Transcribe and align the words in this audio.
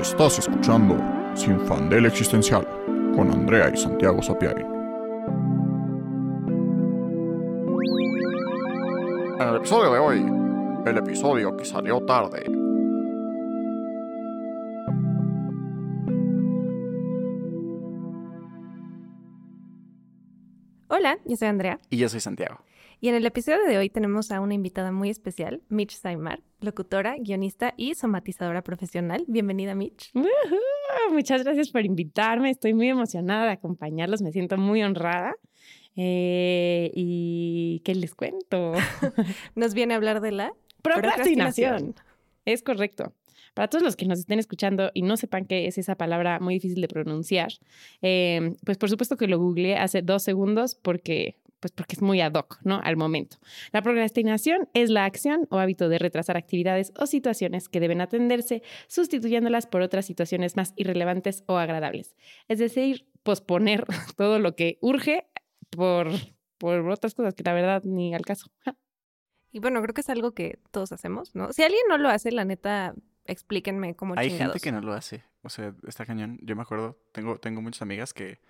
Estás 0.00 0.38
escuchando 0.38 0.94
Sin 1.34 1.58
Fandel 1.60 2.04
Existencial 2.04 2.66
con 3.14 3.30
Andrea 3.30 3.70
y 3.72 3.78
Santiago 3.78 4.20
Sapiari. 4.22 4.62
En 9.40 9.48
el 9.48 9.56
episodio 9.56 9.92
de 9.92 9.98
hoy, 9.98 10.26
el 10.84 10.98
episodio 10.98 11.56
que 11.56 11.64
salió 11.64 12.04
tarde. 12.04 12.44
Hola, 20.88 21.18
yo 21.24 21.36
soy 21.36 21.48
Andrea. 21.48 21.80
Y 21.88 21.96
yo 21.96 22.10
soy 22.10 22.20
Santiago. 22.20 22.58
Y 22.98 23.08
en 23.08 23.14
el 23.14 23.26
episodio 23.26 23.64
de 23.66 23.76
hoy 23.76 23.90
tenemos 23.90 24.30
a 24.30 24.40
una 24.40 24.54
invitada 24.54 24.90
muy 24.90 25.10
especial, 25.10 25.60
Mitch 25.68 25.92
Saimar, 25.92 26.40
locutora, 26.60 27.16
guionista 27.18 27.74
y 27.76 27.94
somatizadora 27.94 28.62
profesional. 28.62 29.24
Bienvenida, 29.28 29.74
Mitch. 29.74 30.12
Muchas 31.12 31.44
gracias 31.44 31.70
por 31.70 31.84
invitarme. 31.84 32.50
Estoy 32.50 32.72
muy 32.72 32.88
emocionada 32.88 33.44
de 33.44 33.52
acompañarlos. 33.52 34.22
Me 34.22 34.32
siento 34.32 34.56
muy 34.56 34.82
honrada. 34.82 35.34
Eh, 35.94 36.90
¿Y 36.94 37.82
qué 37.84 37.94
les 37.94 38.14
cuento? 38.14 38.72
Nos 39.54 39.74
viene 39.74 39.92
a 39.92 39.98
hablar 39.98 40.22
de 40.22 40.32
la 40.32 40.54
procrastinación. 40.80 41.94
Es 42.46 42.62
correcto. 42.62 43.12
Para 43.52 43.68
todos 43.68 43.82
los 43.82 43.96
que 43.96 44.04
nos 44.04 44.18
estén 44.18 44.38
escuchando 44.38 44.90
y 44.92 45.00
no 45.00 45.16
sepan 45.16 45.46
qué 45.46 45.66
es 45.66 45.78
esa 45.78 45.94
palabra 45.94 46.40
muy 46.40 46.54
difícil 46.54 46.82
de 46.82 46.88
pronunciar, 46.88 47.48
eh, 48.02 48.54
pues 48.66 48.76
por 48.76 48.90
supuesto 48.90 49.16
que 49.16 49.28
lo 49.28 49.38
googleé 49.38 49.78
hace 49.78 50.02
dos 50.02 50.22
segundos 50.22 50.74
porque, 50.74 51.38
pues 51.60 51.72
porque 51.72 51.94
es 51.94 52.02
muy 52.02 52.20
ad 52.20 52.34
hoc, 52.34 52.58
¿no? 52.62 52.80
Al 52.82 52.96
momento. 52.96 53.38
La 53.72 53.82
procrastinación 53.82 54.68
es 54.74 54.90
la 54.90 55.04
acción 55.04 55.46
o 55.50 55.58
hábito 55.58 55.88
de 55.88 55.98
retrasar 55.98 56.36
actividades 56.36 56.92
o 56.98 57.06
situaciones 57.06 57.68
que 57.68 57.80
deben 57.80 58.00
atenderse, 58.00 58.62
sustituyéndolas 58.88 59.66
por 59.66 59.82
otras 59.82 60.06
situaciones 60.06 60.56
más 60.56 60.72
irrelevantes 60.76 61.44
o 61.46 61.56
agradables. 61.56 62.14
Es 62.48 62.58
decir, 62.58 63.06
posponer 63.22 63.84
todo 64.16 64.38
lo 64.38 64.54
que 64.54 64.78
urge 64.80 65.26
por, 65.70 66.08
por 66.58 66.88
otras 66.88 67.14
cosas 67.14 67.34
que 67.34 67.42
la 67.42 67.54
verdad 67.54 67.82
ni 67.84 68.14
al 68.14 68.22
caso. 68.22 68.50
Y 69.50 69.58
bueno, 69.58 69.80
creo 69.82 69.94
que 69.94 70.02
es 70.02 70.10
algo 70.10 70.32
que 70.32 70.58
todos 70.70 70.92
hacemos, 70.92 71.34
¿no? 71.34 71.52
Si 71.52 71.62
alguien 71.62 71.82
no 71.88 71.96
lo 71.96 72.10
hace, 72.10 72.30
la 72.30 72.44
neta, 72.44 72.94
explíquenme 73.24 73.96
cómo 73.96 74.14
Hay 74.16 74.30
gente 74.30 74.60
que 74.60 74.72
no 74.72 74.82
lo 74.82 74.92
hace. 74.92 75.24
O 75.42 75.48
sea, 75.48 75.74
está 75.86 76.04
cañón. 76.04 76.38
Yo 76.42 76.56
me 76.56 76.62
acuerdo, 76.62 76.98
tengo, 77.12 77.38
tengo 77.38 77.62
muchas 77.62 77.82
amigas 77.82 78.12
que 78.12 78.40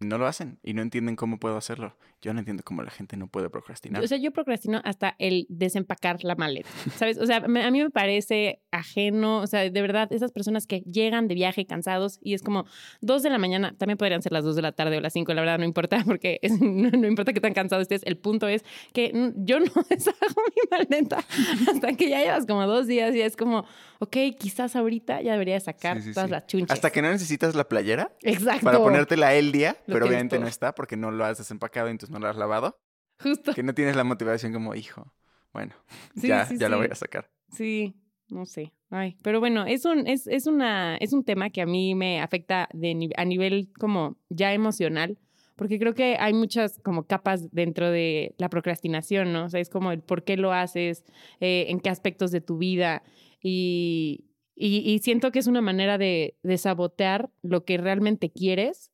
no 0.00 0.18
lo 0.18 0.26
hacen 0.26 0.58
y 0.62 0.74
no 0.74 0.82
entienden 0.82 1.16
cómo 1.16 1.38
puedo 1.38 1.56
hacerlo. 1.56 1.96
Yo 2.20 2.32
no 2.32 2.40
entiendo 2.40 2.62
cómo 2.64 2.82
la 2.82 2.90
gente 2.90 3.16
no 3.16 3.28
puede 3.28 3.48
procrastinar. 3.50 4.02
O 4.02 4.06
sea, 4.06 4.18
yo 4.18 4.32
procrastino 4.32 4.80
hasta 4.84 5.14
el 5.18 5.46
desempacar 5.48 6.22
la 6.22 6.34
maleta, 6.34 6.68
¿sabes? 6.96 7.18
O 7.18 7.26
sea, 7.26 7.36
a 7.36 7.70
mí 7.70 7.82
me 7.82 7.90
parece 7.90 8.60
ajeno, 8.70 9.40
o 9.40 9.46
sea, 9.46 9.70
de 9.70 9.82
verdad, 9.82 10.12
esas 10.12 10.32
personas 10.32 10.66
que 10.66 10.80
llegan 10.80 11.28
de 11.28 11.34
viaje 11.34 11.66
cansados 11.66 12.18
y 12.22 12.34
es 12.34 12.42
como 12.42 12.66
dos 13.00 13.22
de 13.22 13.30
la 13.30 13.38
mañana, 13.38 13.74
también 13.78 13.96
podrían 13.96 14.22
ser 14.22 14.32
las 14.32 14.44
dos 14.44 14.56
de 14.56 14.62
la 14.62 14.72
tarde 14.72 14.98
o 14.98 15.00
las 15.00 15.12
cinco, 15.12 15.32
la 15.34 15.40
verdad 15.40 15.58
no 15.58 15.64
importa, 15.64 16.02
porque 16.04 16.40
no, 16.60 17.06
importa 17.06 17.32
que 17.32 17.40
tan 17.40 17.54
cansado 17.54 17.80
estés, 17.80 18.02
el 18.04 18.16
punto 18.16 18.48
es 18.48 18.64
que 18.92 19.32
yo 19.36 19.60
no 19.60 19.72
deshago 19.88 20.42
mi 20.48 20.70
maleta 20.70 21.24
hasta 21.70 21.92
que 21.94 22.08
ya 22.10 22.22
llevas 22.22 22.46
como 22.46 22.66
dos 22.66 22.86
días 22.86 23.14
y 23.14 23.20
es 23.20 23.36
como, 23.36 23.64
ok, 24.00 24.16
quizás 24.38 24.76
ahorita 24.76 25.22
ya 25.22 25.32
debería 25.32 25.60
sacar 25.60 25.98
todas 26.12 26.30
las 26.30 26.46
chunchas. 26.46 26.76
Hasta 26.76 26.90
que 26.90 27.02
no 27.02 27.10
necesitas 27.10 27.54
la 27.54 27.68
playera. 27.68 28.10
Exacto. 28.22 28.64
Para 28.64 28.78
ponértela 28.78 29.34
el 29.34 29.52
día 29.52 29.76
pero 29.86 30.06
obviamente 30.06 30.38
no 30.38 30.46
está 30.46 30.74
porque 30.74 30.96
no 30.96 31.10
lo 31.10 31.24
has 31.24 31.38
desempacado 31.38 31.88
y 31.88 31.92
entonces 31.92 32.12
no 32.12 32.18
lo 32.18 32.28
has 32.28 32.36
lavado. 32.36 32.78
Justo. 33.22 33.54
Que 33.54 33.62
no 33.62 33.74
tienes 33.74 33.96
la 33.96 34.04
motivación 34.04 34.52
como, 34.52 34.74
hijo, 34.74 35.12
bueno, 35.52 35.74
ya, 36.14 36.48
ya 36.50 36.68
lo 36.68 36.78
voy 36.78 36.88
a 36.90 36.94
sacar. 36.94 37.30
Sí, 37.52 37.94
no 38.28 38.44
sé. 38.46 38.72
Ay, 38.90 39.16
pero 39.22 39.40
bueno, 39.40 39.64
es 39.66 39.84
un, 39.84 40.06
es, 40.06 40.26
es, 40.26 40.46
una, 40.46 40.96
es 40.96 41.12
un 41.12 41.24
tema 41.24 41.50
que 41.50 41.62
a 41.62 41.66
mí 41.66 41.94
me 41.94 42.20
afecta 42.20 42.68
de, 42.72 43.10
a 43.16 43.24
nivel 43.24 43.72
como 43.78 44.16
ya 44.28 44.52
emocional, 44.52 45.18
porque 45.56 45.78
creo 45.78 45.94
que 45.94 46.16
hay 46.18 46.34
muchas 46.34 46.78
como 46.80 47.06
capas 47.06 47.50
dentro 47.52 47.90
de 47.90 48.34
la 48.38 48.48
procrastinación, 48.48 49.32
¿no? 49.32 49.46
O 49.46 49.48
sea, 49.48 49.60
es 49.60 49.70
como 49.70 49.90
el 49.90 50.02
por 50.02 50.22
qué 50.22 50.36
lo 50.36 50.52
haces, 50.52 51.04
eh, 51.40 51.66
en 51.68 51.80
qué 51.80 51.88
aspectos 51.88 52.30
de 52.30 52.40
tu 52.40 52.58
vida 52.58 53.02
y, 53.40 54.26
y, 54.54 54.78
y, 54.78 54.98
siento 55.00 55.32
que 55.32 55.38
es 55.38 55.46
una 55.46 55.62
manera 55.62 55.98
de, 55.98 56.36
de 56.42 56.58
sabotear 56.58 57.30
lo 57.42 57.64
que 57.64 57.78
realmente 57.78 58.30
quieres 58.30 58.92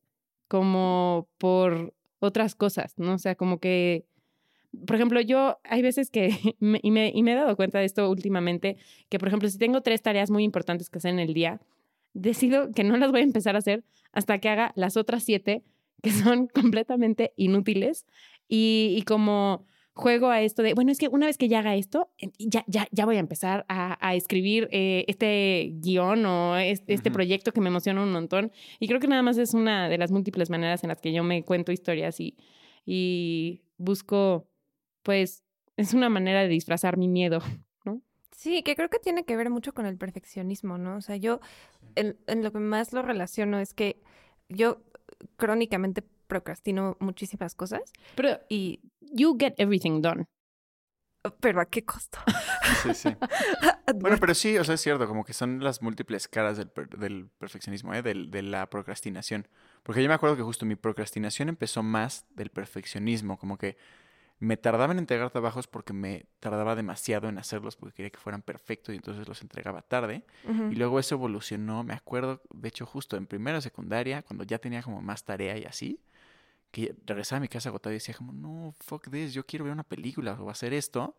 como 0.53 1.31
por 1.39 1.95
otras 2.19 2.55
cosas, 2.55 2.93
¿no? 2.99 3.15
O 3.15 3.19
sea, 3.19 3.37
como 3.37 3.59
que, 3.59 4.05
por 4.87 4.97
ejemplo, 4.97 5.19
yo 5.23 5.59
hay 5.65 5.81
veces 5.81 6.11
que, 6.11 6.29
y, 6.61 6.91
me, 6.91 7.11
y 7.15 7.23
me 7.23 7.33
he 7.33 7.35
dado 7.35 7.57
cuenta 7.57 7.79
de 7.79 7.87
esto 7.87 8.11
últimamente, 8.11 8.77
que 9.09 9.19
por 9.19 9.29
ejemplo, 9.29 9.49
si 9.49 9.57
tengo 9.57 9.81
tres 9.81 10.03
tareas 10.03 10.31
muy 10.31 10.45
importantes 10.45 10.91
que 10.91 10.99
hacer 10.99 11.13
en 11.13 11.21
el 11.21 11.33
día, 11.33 11.63
decido 12.13 12.71
que 12.73 12.85
no 12.85 12.99
las 12.99 13.13
voy 13.13 13.21
a 13.21 13.25
empezar 13.25 13.55
a 13.55 13.61
hacer 13.61 13.83
hasta 14.13 14.41
que 14.41 14.51
haga 14.51 14.73
las 14.77 14.99
otras 14.99 15.23
siete 15.23 15.63
que 16.03 16.11
son 16.11 16.49
completamente 16.55 17.33
inútiles 17.37 18.05
y, 18.47 18.95
y 18.99 19.05
como 19.05 19.65
juego 19.95 20.29
a 20.29 20.41
esto 20.41 20.63
de, 20.63 20.75
bueno, 20.75 20.91
es 20.91 20.99
que 20.99 21.09
una 21.09 21.27
vez 21.27 21.37
que 21.37 21.49
ya 21.49 21.59
haga 21.59 21.75
esto, 21.75 22.11
ya, 22.39 22.65
ya, 22.67 22.89
ya 22.91 23.05
voy 23.05 23.17
a 23.17 23.21
empezar 23.21 23.65
a, 23.69 24.15
escribir 24.15 24.69
eh, 24.73 25.05
este 25.09 25.73
guion 25.75 26.25
o 26.25 26.57
este, 26.57 27.11
proyecto 27.11 27.53
que 27.53 27.61
me 27.61 27.69
emociona 27.69 28.03
un 28.03 28.13
montón. 28.13 28.53
Y 28.81 28.89
creo 28.89 29.01
que 29.01 29.09
nada 29.09 29.23
más 29.23 29.37
es 29.39 29.55
una 29.55 29.89
de 29.89 29.99
las 29.99 30.11
múltiples 30.11 30.51
maneras 30.51 30.83
en 30.83 30.89
las 30.89 31.01
que 31.01 31.13
yo 31.13 31.23
me 31.23 31.45
cuento 31.45 31.73
historias 31.73 32.21
y, 32.21 32.37
y 32.87 33.63
busco, 33.77 34.49
pues, 35.03 35.45
es 35.77 35.95
una 35.95 36.09
manera 36.09 36.43
de 36.43 36.49
disfrazar 36.49 36.97
mi 36.97 37.09
miedo, 37.09 37.41
¿no? 37.85 38.03
Sí, 38.31 38.63
que 38.63 38.75
creo 38.75 38.89
que 38.89 38.99
tiene 38.99 39.25
que 39.25 39.37
ver 39.37 39.51
mucho 39.51 39.75
con 39.75 39.85
el 39.85 39.99
perfeccionismo, 39.99 40.79
¿no? 40.79 40.97
O 40.97 41.01
sea, 41.03 41.17
yo 41.17 41.41
en, 41.97 42.17
en 42.27 42.43
lo 42.43 42.51
que 42.51 42.61
más 42.61 42.93
lo 42.95 43.03
relaciono 43.03 43.59
es 43.59 43.75
que 43.75 44.01
yo 44.49 44.83
crónicamente 45.37 46.03
procrastino 46.33 46.97
muchísimas 46.99 47.55
cosas. 47.55 47.93
Pero 48.15 48.41
y 48.49 48.81
you 49.01 49.37
get 49.39 49.53
everything 49.59 50.01
done. 50.01 50.25
Pero 51.41 51.61
a 51.61 51.67
qué 51.67 51.85
costo. 51.85 52.19
Sí, 52.83 52.95
sí. 52.95 53.15
bueno, 54.01 54.17
pero 54.19 54.35
sí, 54.35 54.57
o 54.57 54.65
sea, 54.65 54.75
es 54.75 54.81
cierto, 54.81 55.07
como 55.07 55.25
que 55.25 55.35
son 55.35 55.63
las 55.63 55.83
múltiples 55.83 56.27
caras 56.27 56.57
del, 56.57 56.73
del 56.99 57.29
perfeccionismo, 57.39 57.95
¿eh? 57.95 58.03
Del, 58.03 58.31
de 58.31 58.43
la 58.43 58.69
procrastinación. 58.71 59.47
Porque 59.83 60.03
yo 60.03 60.09
me 60.09 60.15
acuerdo 60.15 60.37
que 60.37 60.43
justo 60.43 60.65
mi 60.65 60.75
procrastinación 60.75 61.51
empezó 61.51 61.83
más 61.83 62.25
del 62.31 62.49
perfeccionismo, 62.49 63.39
como 63.39 63.59
que 63.59 63.77
me 64.41 64.57
tardaba 64.57 64.93
en 64.93 64.99
entregar 64.99 65.31
trabajos 65.31 65.69
porque 65.69 65.93
me 65.93 66.27
tardaba 66.41 66.75
demasiado 66.75 67.29
en 67.29 67.39
hacerlos 67.39 67.77
porque 67.77 67.95
quería 67.95 68.11
que 68.11 68.19
fueran 68.19 68.43
perfectos 68.43 68.93
y 68.93 68.97
entonces 68.97 69.29
los 69.29 69.41
entregaba 69.43 69.83
tarde. 69.83 70.25
Y 70.49 70.75
luego 70.75 70.99
eso 70.99 71.15
evolucionó, 71.15 71.85
me 71.85 71.95
acuerdo, 71.95 72.43
de 72.53 72.69
hecho, 72.69 72.85
justo 72.85 73.17
en 73.17 73.27
primera 73.27 73.61
secundaria, 73.61 74.23
cuando 74.23 74.43
ya 74.43 74.59
tenía 74.59 74.83
como 74.83 75.01
más 75.01 75.23
tarea 75.23 75.57
y 75.59 75.65
así, 75.65 76.01
que 76.73 76.97
regresaba 77.07 77.37
a 77.37 77.41
mi 77.41 77.49
casa 77.49 77.69
agotado 77.69 77.93
y 77.93 77.97
decía 77.97 78.15
como, 78.15 78.33
no, 78.33 78.75
fuck 78.81 79.09
this, 79.11 79.33
yo 79.33 79.47
quiero 79.47 79.65
ver 79.65 79.73
una 79.73 79.85
película 79.85 80.33
o 80.41 80.51
hacer 80.51 80.73
esto. 80.75 81.17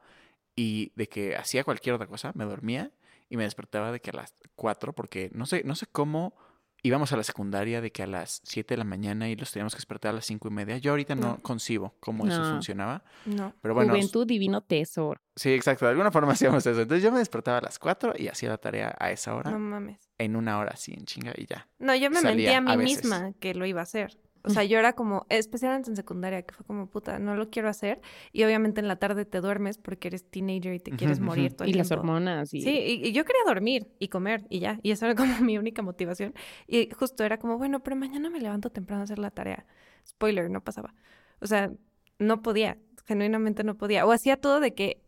Y 0.56 0.92
de 0.96 1.08
que 1.08 1.36
hacía 1.36 1.64
cualquier 1.64 1.96
otra 1.96 2.08
cosa, 2.08 2.32
me 2.36 2.44
dormía 2.44 2.92
y 3.30 3.38
me 3.38 3.44
despertaba 3.44 3.92
de 3.92 4.02
que 4.02 4.10
a 4.10 4.14
las 4.14 4.36
4, 4.56 4.94
porque 4.94 5.32
no 5.34 5.46
sé, 5.46 5.64
no 5.64 5.76
sé 5.76 5.88
cómo 5.88 6.36
íbamos 6.84 7.14
a 7.14 7.18
la 7.18 7.24
secundaria 7.24 7.82
de 7.82 7.92
que 7.92 8.04
a 8.04 8.08
las 8.08 8.42
7 8.44 8.74
de 8.74 8.78
la 8.78 8.84
mañana 8.84 9.30
y 9.30 9.36
los 9.36 9.52
teníamos 9.52 9.74
que 9.74 9.78
despertar 9.78 10.10
a 10.10 10.14
las 10.16 10.26
5 10.26 10.50
y 10.50 10.52
media. 10.52 10.78
Yo 10.78 10.92
ahorita 10.92 11.16
no, 11.16 11.40
concibo 11.42 11.96
cómo 12.00 12.28
eso 12.28 12.44
funcionaba. 12.44 13.04
No. 13.26 13.54
Pero 13.62 13.74
bueno. 13.74 13.94
Juventud 13.94 14.28
divino 14.28 14.62
tesoro. 14.62 15.22
Sí, 15.36 15.54
exacto. 15.54 15.86
De 15.86 15.92
alguna 15.92 16.12
forma 16.12 16.32
hacíamos 16.34 16.66
eso. 16.66 16.82
Entonces 16.82 17.04
yo 17.04 17.12
me 17.12 17.20
despertaba 17.20 17.60
a 17.60 17.62
las 17.62 17.80
4 17.80 18.16
y 18.18 18.28
hacía 18.28 18.50
la 18.50 18.58
tarea 18.58 18.96
a 19.00 19.12
esa 19.12 19.34
hora. 19.34 19.50
No 19.50 19.60
mames. 19.60 20.10
En 20.18 20.36
una 20.36 20.60
hora 20.60 20.72
así, 20.74 20.94
en 20.94 21.06
chinga 21.06 21.34
y 21.38 21.46
ya. 21.46 21.68
No, 21.80 21.96
yo 21.96 22.12
me 22.12 22.22
mentía 22.22 22.58
a 22.58 22.62
mí 22.62 22.78
misma 22.78 23.34
que 23.40 23.54
lo 23.54 23.66
iba 23.66 23.80
a 23.80 23.84
hacer. 23.84 24.18
O 24.46 24.50
sea, 24.50 24.66
yo 24.66 24.78
era 24.78 24.94
como, 24.94 25.26
especialmente 25.30 25.90
en 25.90 25.96
secundaria, 25.96 26.42
que 26.42 26.54
fue 26.54 26.66
como, 26.66 26.88
puta, 26.88 27.18
no 27.18 27.36
lo 27.36 27.50
quiero 27.50 27.70
hacer. 27.70 28.02
Y 28.34 28.44
obviamente 28.44 28.82
en 28.82 28.90
la 28.90 28.98
tarde 28.98 29.24
te 29.24 29.40
duermes 29.40 29.78
porque 29.78 30.10
eres 30.10 30.30
teenager 30.30 30.74
y 30.74 30.80
te 30.80 30.92
quieres 30.92 31.22
morir 31.22 31.54
todo 31.54 31.64
el 31.64 31.70
Y 31.70 31.74
las 31.74 31.92
hormonas. 31.92 32.54
Y... 32.54 32.62
Sí, 32.62 33.02
y, 33.04 33.14
yo 33.14 33.24
quería 33.24 33.44
dormir 33.46 33.88
y 34.00 34.10
comer 34.10 34.46
y 34.50 34.60
ya. 34.60 34.80
Y 34.84 34.92
eso 34.92 35.06
era 35.06 35.16
como 35.16 35.34
mi 35.40 35.58
única 35.58 35.82
motivación. 35.82 36.34
Y 36.68 36.90
justo 36.92 37.24
era 37.24 37.38
como, 37.38 37.58
bueno, 37.58 37.82
pero 37.82 37.96
mañana 37.96 38.30
me 38.30 38.42
levanto 38.42 38.70
temprano 38.70 39.02
a 39.02 39.04
hacer 39.06 39.18
la 39.18 39.32
tarea. 39.32 39.66
Spoiler, 40.06 40.50
no 40.50 40.62
pasaba. 40.62 40.94
O 41.40 41.48
sea, 41.48 41.72
no 42.20 42.42
podía, 42.42 42.78
genuinamente 43.06 43.64
no 43.64 43.78
podía. 43.78 44.06
O 44.06 44.12
hacía 44.12 44.36
todo 44.36 44.60
de 44.60 44.74
que 44.74 45.02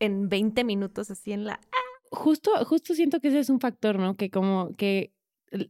en 0.00 0.28
20 0.28 0.64
minutos 0.64 1.10
así 1.10 1.32
en 1.32 1.44
la... 1.44 1.60
Justo, 2.10 2.52
justo 2.66 2.94
siento 2.94 3.20
que 3.20 3.28
ese 3.28 3.40
es 3.40 3.48
un 3.48 3.58
factor, 3.58 3.98
¿no? 3.98 4.16
Que 4.16 4.30
como 4.30 4.76
que 4.76 5.12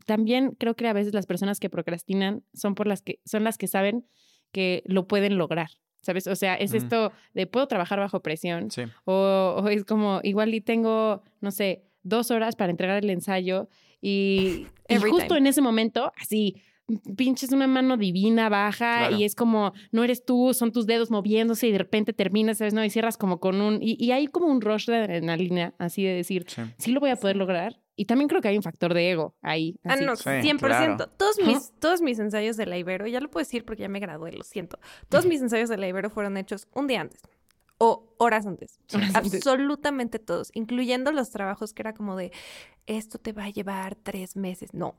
también 0.04 0.52
creo 0.58 0.74
que 0.74 0.86
a 0.86 0.92
veces 0.92 1.14
las 1.14 1.26
personas 1.26 1.60
que 1.60 1.70
procrastinan 1.70 2.42
son 2.54 2.74
por 2.74 2.86
las 2.86 3.02
que 3.02 3.20
son 3.24 3.44
las 3.44 3.58
que 3.58 3.68
saben 3.68 4.06
que 4.52 4.82
lo 4.86 5.06
pueden 5.06 5.38
lograr. 5.38 5.70
¿Sabes? 6.02 6.28
O 6.28 6.36
sea, 6.36 6.54
es 6.54 6.72
esto 6.72 7.10
de 7.34 7.48
puedo 7.48 7.66
trabajar 7.66 7.98
bajo 7.98 8.20
presión. 8.20 8.68
O, 9.06 9.66
es 9.68 9.84
como, 9.84 10.20
igual 10.22 10.54
y 10.54 10.60
tengo, 10.60 11.24
no 11.40 11.50
sé, 11.50 11.82
dos 12.04 12.30
horas 12.30 12.54
para 12.54 12.70
entregar 12.70 13.02
el 13.02 13.10
ensayo 13.10 13.68
y, 14.00 14.68
justo 15.10 15.34
en 15.34 15.48
ese 15.48 15.62
momento, 15.62 16.12
así, 16.16 16.62
pinches 17.16 17.50
una 17.50 17.66
mano 17.66 17.96
divina 17.96 18.48
baja 18.48 19.10
y 19.10 19.24
es 19.24 19.34
como, 19.34 19.72
no 19.90 20.04
eres 20.04 20.24
tú, 20.24 20.54
son 20.54 20.70
tus 20.70 20.86
dedos 20.86 21.10
moviéndose 21.10 21.66
y 21.66 21.72
de 21.72 21.78
repente 21.78 22.12
terminas, 22.12 22.58
¿sabes? 22.58 22.72
No, 22.72 22.84
y 22.84 22.90
cierras 22.90 23.16
como 23.16 23.40
con 23.40 23.60
un, 23.60 23.80
y, 23.82 24.12
hay 24.12 24.28
como 24.28 24.46
un 24.46 24.60
rush 24.60 24.86
de 24.86 24.96
adrenalina, 24.96 25.74
así 25.78 26.04
de 26.04 26.14
decir, 26.14 26.46
sí, 26.78 26.92
lo 26.92 27.00
voy 27.00 27.10
a 27.10 27.16
poder 27.16 27.36
lograr 27.36 27.80
Y 27.98 28.04
también 28.04 28.28
creo 28.28 28.42
que 28.42 28.48
hay 28.48 28.56
un 28.58 28.62
factor 28.62 28.92
de 28.92 29.10
ego 29.10 29.34
ahí. 29.40 29.80
Ah, 29.82 29.96
no, 29.96 30.16
Sí, 30.16 30.24
100%. 30.28 30.58
claro. 30.58 30.96
Todos, 31.16 31.38
mis, 31.44 31.72
todos 31.80 32.02
mis 32.02 32.18
ensayos 32.18 32.56
de 32.58 32.66
la 32.66 32.76
Ibero, 32.76 33.06
ya 33.06 33.20
lo 33.20 33.30
puedo 33.30 33.42
decir 33.42 33.64
porque 33.64 33.82
ya 33.82 33.88
me 33.88 34.00
gradué, 34.00 34.32
lo 34.32 34.44
siento. 34.44 34.78
Todos 35.08 35.24
mis 35.24 35.40
ensayos 35.40 35.70
de 35.70 35.78
la 35.78 35.88
Ibero 35.88 36.10
fueron 36.10 36.36
hechos 36.36 36.68
un 36.74 36.86
día 36.86 37.00
antes 37.00 37.22
o 37.78 38.14
horas 38.18 38.46
antes. 38.46 38.78
Horas 38.94 39.14
antes. 39.14 39.34
Absolutamente 39.34 40.18
todos, 40.18 40.50
incluyendo 40.54 41.10
los 41.12 41.30
trabajos 41.30 41.72
que 41.72 41.82
era 41.82 41.94
como 41.94 42.16
de, 42.16 42.32
esto 42.86 43.18
te 43.18 43.32
va 43.32 43.44
a 43.44 43.50
llevar 43.50 43.96
tres 43.96 44.36
meses. 44.36 44.72
No, 44.74 44.94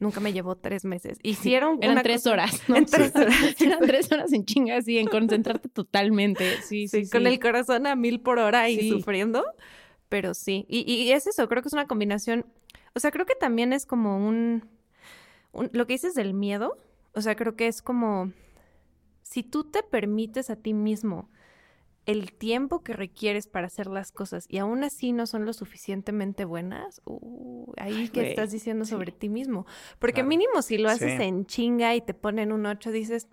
nunca 0.00 0.18
me 0.20 0.32
llevó 0.32 0.56
tres 0.56 0.84
meses. 0.84 1.18
Hicieron 1.22 1.78
Eran 1.80 1.92
una 1.92 2.02
tres 2.02 2.22
cosa- 2.22 2.30
horas. 2.32 2.60
¿no? 2.68 2.76
En 2.76 2.86
tres 2.86 3.14
horas. 3.14 3.34
Eran 3.60 3.80
tres 3.80 4.10
horas 4.12 4.32
en 4.32 4.44
chinga, 4.44 4.76
así, 4.78 4.98
en 4.98 5.06
concentrarte 5.06 5.68
totalmente. 5.68 6.60
Sí, 6.62 6.88
sí, 6.88 7.04
Sí, 7.04 7.10
con 7.10 7.22
sí. 7.22 7.28
el 7.28 7.38
corazón 7.40 7.86
a 7.86 7.94
mil 7.96 8.20
por 8.20 8.38
hora 8.38 8.68
y 8.68 8.78
Sí. 8.80 8.90
sufriendo. 8.90 9.44
Pero 10.12 10.34
sí, 10.34 10.66
y, 10.68 10.80
y 10.92 11.10
es 11.12 11.26
eso, 11.26 11.48
creo 11.48 11.62
que 11.62 11.68
es 11.68 11.72
una 11.72 11.86
combinación. 11.86 12.44
O 12.94 13.00
sea, 13.00 13.10
creo 13.10 13.24
que 13.24 13.34
también 13.34 13.72
es 13.72 13.86
como 13.86 14.18
un, 14.18 14.68
un- 15.52 15.70
Lo 15.72 15.86
que 15.86 15.94
dices 15.94 16.12
del 16.12 16.34
miedo, 16.34 16.76
o 17.14 17.22
sea, 17.22 17.34
creo 17.34 17.56
que 17.56 17.66
es 17.66 17.80
como. 17.80 18.30
Si 19.22 19.42
tú 19.42 19.64
te 19.64 19.82
permites 19.82 20.50
a 20.50 20.56
ti 20.56 20.74
mismo 20.74 21.30
el 22.04 22.34
tiempo 22.34 22.82
que 22.82 22.92
requieres 22.92 23.46
para 23.46 23.68
hacer 23.68 23.86
las 23.86 24.12
cosas 24.12 24.44
y 24.50 24.58
aún 24.58 24.84
así 24.84 25.12
no 25.12 25.26
son 25.26 25.46
lo 25.46 25.54
suficientemente 25.54 26.44
buenas, 26.44 27.00
uh, 27.06 27.72
ahí 27.78 28.08
que 28.10 28.28
estás 28.28 28.50
diciendo 28.52 28.84
sí. 28.84 28.90
sobre 28.90 29.12
ti 29.12 29.30
mismo. 29.30 29.64
Porque 29.98 30.16
Claro. 30.16 30.28
mínimo 30.28 30.60
si 30.60 30.76
lo 30.76 30.90
haces 30.90 31.16
Sí. 31.16 31.22
en 31.22 31.46
chinga 31.46 31.94
y 31.94 32.02
te 32.02 32.12
ponen 32.12 32.52
un 32.52 32.66
8, 32.66 32.90
dices, 32.90 33.28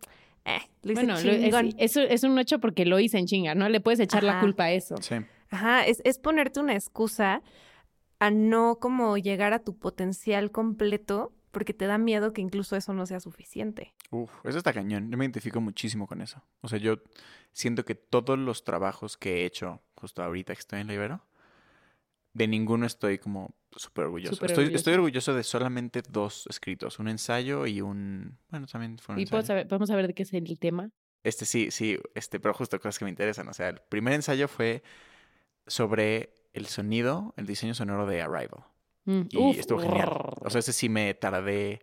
eh, 0.45 0.59
lo 0.83 0.93
hice 0.93 1.01
Bueno, 1.05 1.19
lo- 1.21 1.31
es, 1.31 1.41
chingón. 1.41 1.69
eso 1.77 1.99
es 2.01 2.23
un 2.23 2.39
hecho 2.39 2.59
porque 2.59 2.85
lo 2.85 2.99
hice 2.99 3.17
en 3.17 3.25
chinga, 3.25 3.53
¿no? 3.55 3.67
Le 3.67 3.81
puedes 3.81 3.99
echar 3.99 4.23
la 4.23 4.39
culpa 4.39 4.65
a 4.65 4.71
eso. 4.71 4.95
Sí. 5.01 5.15
Ajá, 5.49 5.85
es, 5.85 6.01
es 6.03 6.19
ponerte 6.19 6.59
una 6.59 6.73
excusa 6.73 7.41
a 8.19 8.31
no 8.31 8.77
como 8.79 9.17
llegar 9.17 9.53
a 9.53 9.59
tu 9.59 9.77
potencial 9.77 10.51
completo 10.51 11.33
porque 11.51 11.73
te 11.73 11.87
da 11.87 11.97
miedo 11.97 12.31
que 12.33 12.41
incluso 12.41 12.75
eso 12.75 12.93
no 12.93 13.05
sea 13.07 13.19
suficiente. 13.19 13.95
Uf, 14.11 14.29
eso 14.43 14.57
está 14.59 14.71
cañón. 14.73 15.09
Yo 15.09 15.17
me 15.17 15.25
identifico 15.25 15.59
muchísimo 15.61 16.05
con 16.05 16.21
eso. 16.21 16.43
O 16.61 16.67
sea, 16.67 16.77
yo 16.77 16.97
siento 17.53 17.85
que 17.85 17.95
todos 17.95 18.37
los 18.37 18.63
trabajos 18.63 19.17
que 19.17 19.41
he 19.41 19.45
hecho 19.45 19.81
justo 19.95 20.21
ahorita 20.21 20.53
que 20.53 20.59
estoy 20.59 20.81
en 20.81 20.87
la 20.87 20.93
Ibero, 20.93 21.25
de 22.33 22.47
ninguno 22.47 22.85
estoy 22.85 23.17
como 23.17 23.55
súper 23.71 24.05
orgulloso. 24.05 24.33
Estoy, 24.33 24.49
orgulloso. 24.51 24.75
estoy 24.75 24.93
orgulloso 24.93 25.33
de 25.33 25.43
solamente 25.43 26.03
dos 26.07 26.45
escritos, 26.49 26.99
un 26.99 27.07
ensayo 27.07 27.65
y 27.65 27.81
un... 27.81 28.37
Bueno, 28.49 28.67
también 28.67 28.97
fue 28.99 29.13
un 29.15 29.19
¿Y 29.19 29.23
ensayo. 29.23 29.41
saber- 29.43 29.67
podemos 29.67 29.89
saber 29.89 30.07
de 30.07 30.13
qué 30.13 30.23
es 30.23 30.33
el 30.33 30.59
tema? 30.59 30.91
Este 31.23 31.45
sí, 31.45 31.71
sí, 31.71 31.97
este, 32.13 32.39
pero 32.39 32.53
justo 32.53 32.77
cosas 32.79 32.99
que 32.99 33.05
me 33.05 33.11
interesan. 33.11 33.47
O 33.49 33.53
sea, 33.53 33.69
el 33.69 33.81
primer 33.89 34.13
ensayo 34.13 34.47
fue 34.47 34.83
sobre 35.69 36.33
el 36.53 36.65
sonido, 36.65 37.33
el 37.37 37.45
diseño 37.45 37.73
sonoro 37.73 38.05
de 38.05 38.21
Arrival. 38.21 38.65
Mm, 39.05 39.21
Y 39.29 39.37
uf, 39.37 39.57
estuvo 39.57 39.79
genial. 39.79 40.09
O 40.41 40.49
sea, 40.49 40.59
ese 40.59 40.73
sí 40.73 40.89
me 40.89 41.13
tardé 41.13 41.81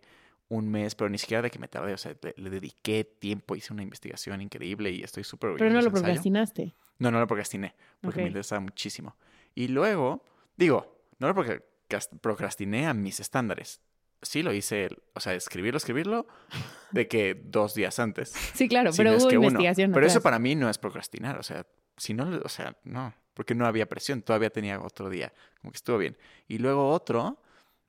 un 0.49 0.69
mes, 0.69 0.93
pero 0.95 1.09
ni 1.09 1.17
siquiera 1.17 1.41
de 1.41 1.49
que 1.49 1.59
me 1.59 1.67
tardé. 1.67 1.93
O 1.93 1.97
sea, 1.97 2.15
le, 2.21 2.33
le 2.37 2.49
dediqué 2.49 3.03
tiempo, 3.03 3.55
hice 3.55 3.73
una 3.73 3.83
investigación 3.83 4.41
increíble 4.41 4.91
y 4.91 5.01
estoy 5.03 5.23
súper. 5.23 5.55
Pero 5.57 5.69
no 5.71 5.81
lo 5.81 5.89
procrastinaste. 5.91 6.75
No, 6.99 7.11
no 7.11 7.19
lo 7.19 7.27
procrastiné, 7.27 7.75
porque 8.01 8.19
me 8.19 8.23
Ok. 8.25 8.27
interesaba 8.29 8.59
muchísimo. 8.61 9.15
Y 9.55 9.67
luego, 9.69 10.23
digo, 10.55 11.01
no 11.19 11.27
lo 11.27 11.35
procrast- 11.35 12.19
procrastiné 12.21 12.87
a 12.87 12.93
mis 12.93 13.19
estándares. 13.19 13.81
Sí 14.21 14.41
lo 14.41 14.51
hice, 14.51 14.89
o 15.13 15.19
sea, 15.19 15.33
escribirlo, 15.35 15.77
escribirlo, 15.77 16.27
de 16.91 17.07
que 17.07 17.35
dos 17.35 17.75
días 17.75 17.99
antes. 17.99 18.29
Sí, 18.53 18.67
claro, 18.67 18.91
Si 18.91 18.97
pero 18.97 19.11
no 19.11 19.17
es 19.17 19.23
hubo 19.23 19.29
que 19.29 19.37
uno. 19.37 19.47
investigación. 19.47 19.91
Pero 19.91 20.05
eso 20.07 20.13
atrás. 20.19 20.23
para 20.23 20.39
mí 20.39 20.55
no 20.55 20.69
es 20.69 20.77
procrastinar, 20.79 21.37
o 21.37 21.43
sea, 21.43 21.67
si 21.97 22.13
no, 22.15 22.39
o 22.43 22.49
sea, 22.49 22.75
no, 22.83 23.13
porque 23.37 23.53
no 23.53 23.67
había 23.67 23.85
presión, 23.87 24.23
todavía 24.23 24.49
tenía 24.49 24.81
otro 24.81 25.09
día, 25.11 25.31
como 25.61 25.71
que 25.71 25.75
estuvo 25.77 25.99
bien. 25.99 26.17
Y 26.47 26.57
luego 26.57 26.89
otro, 26.89 27.39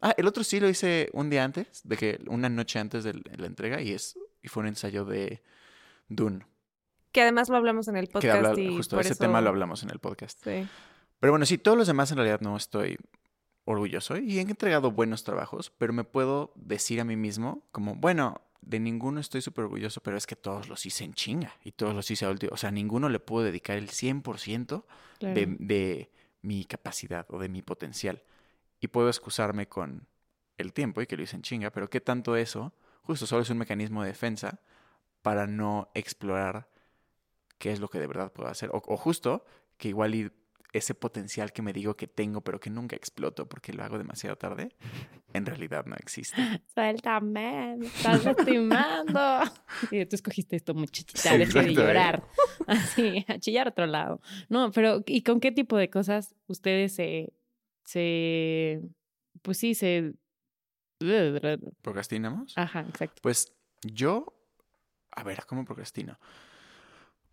ah, 0.03 0.13
el 0.19 0.27
otro 0.27 0.45
sí 0.45 0.61
lo 0.61 0.69
hice 0.69 1.09
un 1.15 1.31
día 1.31 1.43
antes, 1.43 1.81
de 1.85 1.97
que 1.97 2.21
una 2.29 2.51
noche 2.51 2.79
antes 2.79 3.03
de 3.03 3.15
la 3.15 3.47
entrega 3.47 3.81
y 3.81 3.93
es 3.93 4.19
y 4.43 4.49
fue 4.49 4.61
un 4.61 4.67
ensayo 4.69 5.07
de 5.07 5.43
Dune, 6.09 6.45
Que 7.13 7.23
además 7.23 7.49
lo 7.49 7.57
hablamos 7.57 7.89
en 7.89 7.97
el 7.97 8.07
que 8.09 8.13
podcast 8.13 8.45
habla 8.45 8.61
y 8.61 8.77
justo 8.77 8.97
por 8.97 9.05
ese 9.05 9.15
eso- 9.15 9.25
tema 9.25 9.41
lo 9.41 9.49
hablamos 9.49 9.83
en 9.83 9.89
el 9.91 9.99
podcast. 9.99 10.39
Sí. 10.45 10.69
Pero 11.19 11.33
bueno, 11.33 11.47
sí, 11.47 11.57
todos 11.57 11.79
los 11.79 11.87
demás 11.87 12.11
en 12.11 12.19
realidad 12.19 12.41
no 12.43 12.57
estoy 12.57 12.99
orgulloso 13.73 14.17
y 14.17 14.39
he 14.39 14.41
entregado 14.41 14.91
buenos 14.91 15.25
trabajos, 15.25 15.71
pero 15.79 15.93
me 15.93 16.05
puedo 16.05 16.53
decir 16.57 17.01
a 17.01 17.05
mí 17.05 17.17
mismo 17.17 17.63
como, 17.73 17.95
bueno, 17.95 18.41
de 18.63 18.81
ninguno 18.81 19.21
estoy 19.21 19.41
súper 19.41 19.65
orgulloso, 19.65 20.01
pero 20.03 20.17
es 20.17 20.27
que 20.27 20.37
todos 20.37 20.69
los 20.69 20.85
hice 20.87 21.05
en 21.05 21.15
chinga 21.15 21.55
y 21.65 21.73
todos 21.73 21.95
los 21.95 22.11
hice 22.11 22.25
a 22.27 22.31
último. 22.31 22.53
O 22.53 22.57
sea, 22.57 22.69
a 22.69 22.73
ninguno 22.73 23.09
le 23.09 23.21
puedo 23.21 23.45
dedicar 23.45 23.77
el 23.79 23.89
100% 23.89 24.85
Claro. 25.19 25.35
de, 25.35 25.47
de 25.59 26.11
mi 26.43 26.65
capacidad 26.65 27.27
o 27.31 27.39
de 27.39 27.49
mi 27.49 27.63
potencial. 27.63 28.23
Y 28.81 28.89
puedo 28.89 29.09
excusarme 29.09 29.67
con 29.69 30.07
el 30.57 30.73
tiempo 30.73 31.01
y 31.03 31.07
que 31.07 31.17
lo 31.17 31.23
hice 31.23 31.37
en 31.37 31.43
chinga, 31.43 31.71
pero 31.71 31.89
¿qué 31.91 32.01
tanto 32.01 32.37
eso? 32.37 32.73
Justo 33.03 33.27
solo 33.27 33.43
es 33.43 33.51
un 33.51 33.59
mecanismo 33.59 34.03
de 34.03 34.09
defensa 34.09 34.61
para 35.23 35.47
no 35.47 35.89
explorar 35.95 36.69
qué 37.59 37.73
es 37.73 37.81
lo 37.81 37.89
que 37.89 37.99
de 37.99 38.07
verdad 38.07 38.33
puedo 38.33 38.49
hacer. 38.49 38.71
O, 38.73 38.83
o 38.87 38.97
justo 38.97 39.45
que 39.77 39.89
igual 39.89 40.15
y 40.15 40.31
ese 40.79 40.95
potencial 40.95 41.53
que 41.53 41.63
me 41.63 41.73
digo 41.73 41.97
que 41.97 42.07
tengo, 42.07 42.41
pero 42.41 42.61
que 42.61 42.71
nunca 42.71 42.97
exploto 42.97 43.49
porque 43.49 43.73
lo 43.73 43.85
hago 43.85 43.99
demasiado 43.99 44.37
tarde, 44.37 44.71
en 45.33 45.47
realidad 45.47 45.85
no 45.87 45.97
existe. 45.97 46.37
Suéltame, 46.75 47.77
me 47.79 47.87
estás 47.87 48.25
lastimando. 48.25 49.43
Y 49.91 50.05
tú 50.07 50.17
escogiste 50.17 50.57
esto, 50.57 50.75
muchachita, 50.75 51.21
Sí, 51.21 51.29
deje 51.29 51.39
de 51.39 51.45
exacto, 51.45 51.71
¿eh? 51.71 51.75
llorar. 51.75 52.25
Así, 52.67 53.25
a 53.29 53.39
chillar 53.39 53.69
a 53.69 53.71
otro 53.71 53.87
lado. 53.87 54.21
No, 54.49 54.71
pero 54.73 55.03
¿y 55.07 55.23
con 55.23 55.41
qué 55.41 55.53
tipo 55.53 55.77
de 55.77 55.91
cosas 55.91 56.35
ustedes 56.47 56.95
se, 56.95 57.33
se, 57.85 58.81
pues 59.43 59.59
sí, 59.59 59.75
se... 59.75 60.15
¿Procrastinamos? 61.83 62.55
Ajá, 62.57 62.81
exacto. 62.81 63.21
Pues 63.23 63.53
yo, 63.83 64.35
a 65.13 65.23
ver, 65.23 65.45
¿cómo 65.47 65.65
procrastino? 65.65 66.19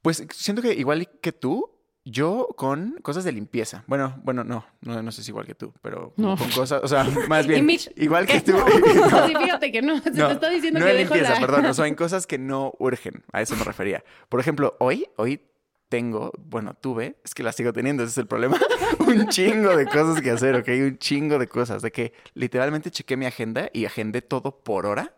Pues 0.02 0.26
siento 0.32 0.62
que 0.62 0.74
igual 0.74 1.10
que 1.20 1.32
tú, 1.32 1.75
yo 2.06 2.50
con 2.56 3.00
cosas 3.02 3.24
de 3.24 3.32
limpieza. 3.32 3.84
Bueno, 3.88 4.16
bueno, 4.24 4.44
no, 4.44 4.64
no, 4.82 5.02
no 5.02 5.12
sé 5.12 5.24
si 5.24 5.32
igual 5.32 5.48
que 5.48 5.56
tú, 5.56 5.74
pero 5.82 6.14
No. 6.18 6.38
con 6.38 6.50
cosas, 6.52 6.82
o 6.84 6.88
sea, 6.88 7.04
más 7.28 7.48
bien, 7.48 7.68
igual 7.96 8.28
que 8.28 8.42
¿qué? 8.44 8.52
tú. 8.52 8.58
No, 8.58 8.66
sí, 9.28 9.34
fíjate 9.36 9.72
que 9.72 9.82
no, 9.82 10.00
se 10.00 10.12
No, 10.12 10.28
te 10.28 10.34
está 10.34 10.50
diciendo 10.50 10.80
no 10.80 10.86
que 10.86 10.92
de 10.92 10.98
dejo 11.00 11.14
limpieza, 11.16 11.40
la... 11.40 11.46
perdón, 11.46 11.66
o 11.66 11.74
sea, 11.74 11.88
en 11.88 11.96
cosas 11.96 12.28
que 12.28 12.38
no 12.38 12.74
urgen, 12.78 13.24
a 13.34 13.42
eso 13.42 13.56
me 13.56 13.64
refería. 13.64 14.04
Por 14.30 14.40
ejemplo, 14.40 14.76
hoy, 14.80 15.08
hoy 15.16 15.42
tengo, 15.90 16.32
bueno, 16.38 16.76
tuve, 16.80 17.16
es 17.24 17.34
que 17.34 17.42
las 17.44 17.56
sigo 17.56 17.74
teniendo, 17.74 18.04
ese 18.04 18.12
es 18.12 18.18
el 18.20 18.28
problema, 18.28 18.60
un 19.00 19.28
chingo 19.30 19.76
de 19.76 19.86
cosas 19.88 20.22
que 20.22 20.30
hacer, 20.32 20.56
¿ok? 20.56 20.68
Un 20.82 20.98
chingo 21.00 21.40
de 21.40 21.48
cosas, 21.48 21.82
de 21.82 21.92
que 21.92 22.14
literalmente 22.36 22.92
chequé 22.92 23.18
mi 23.18 23.26
agenda 23.26 23.70
y 23.74 23.86
agendé 23.86 24.22
todo 24.22 24.60
por 24.60 24.86
hora 24.86 25.16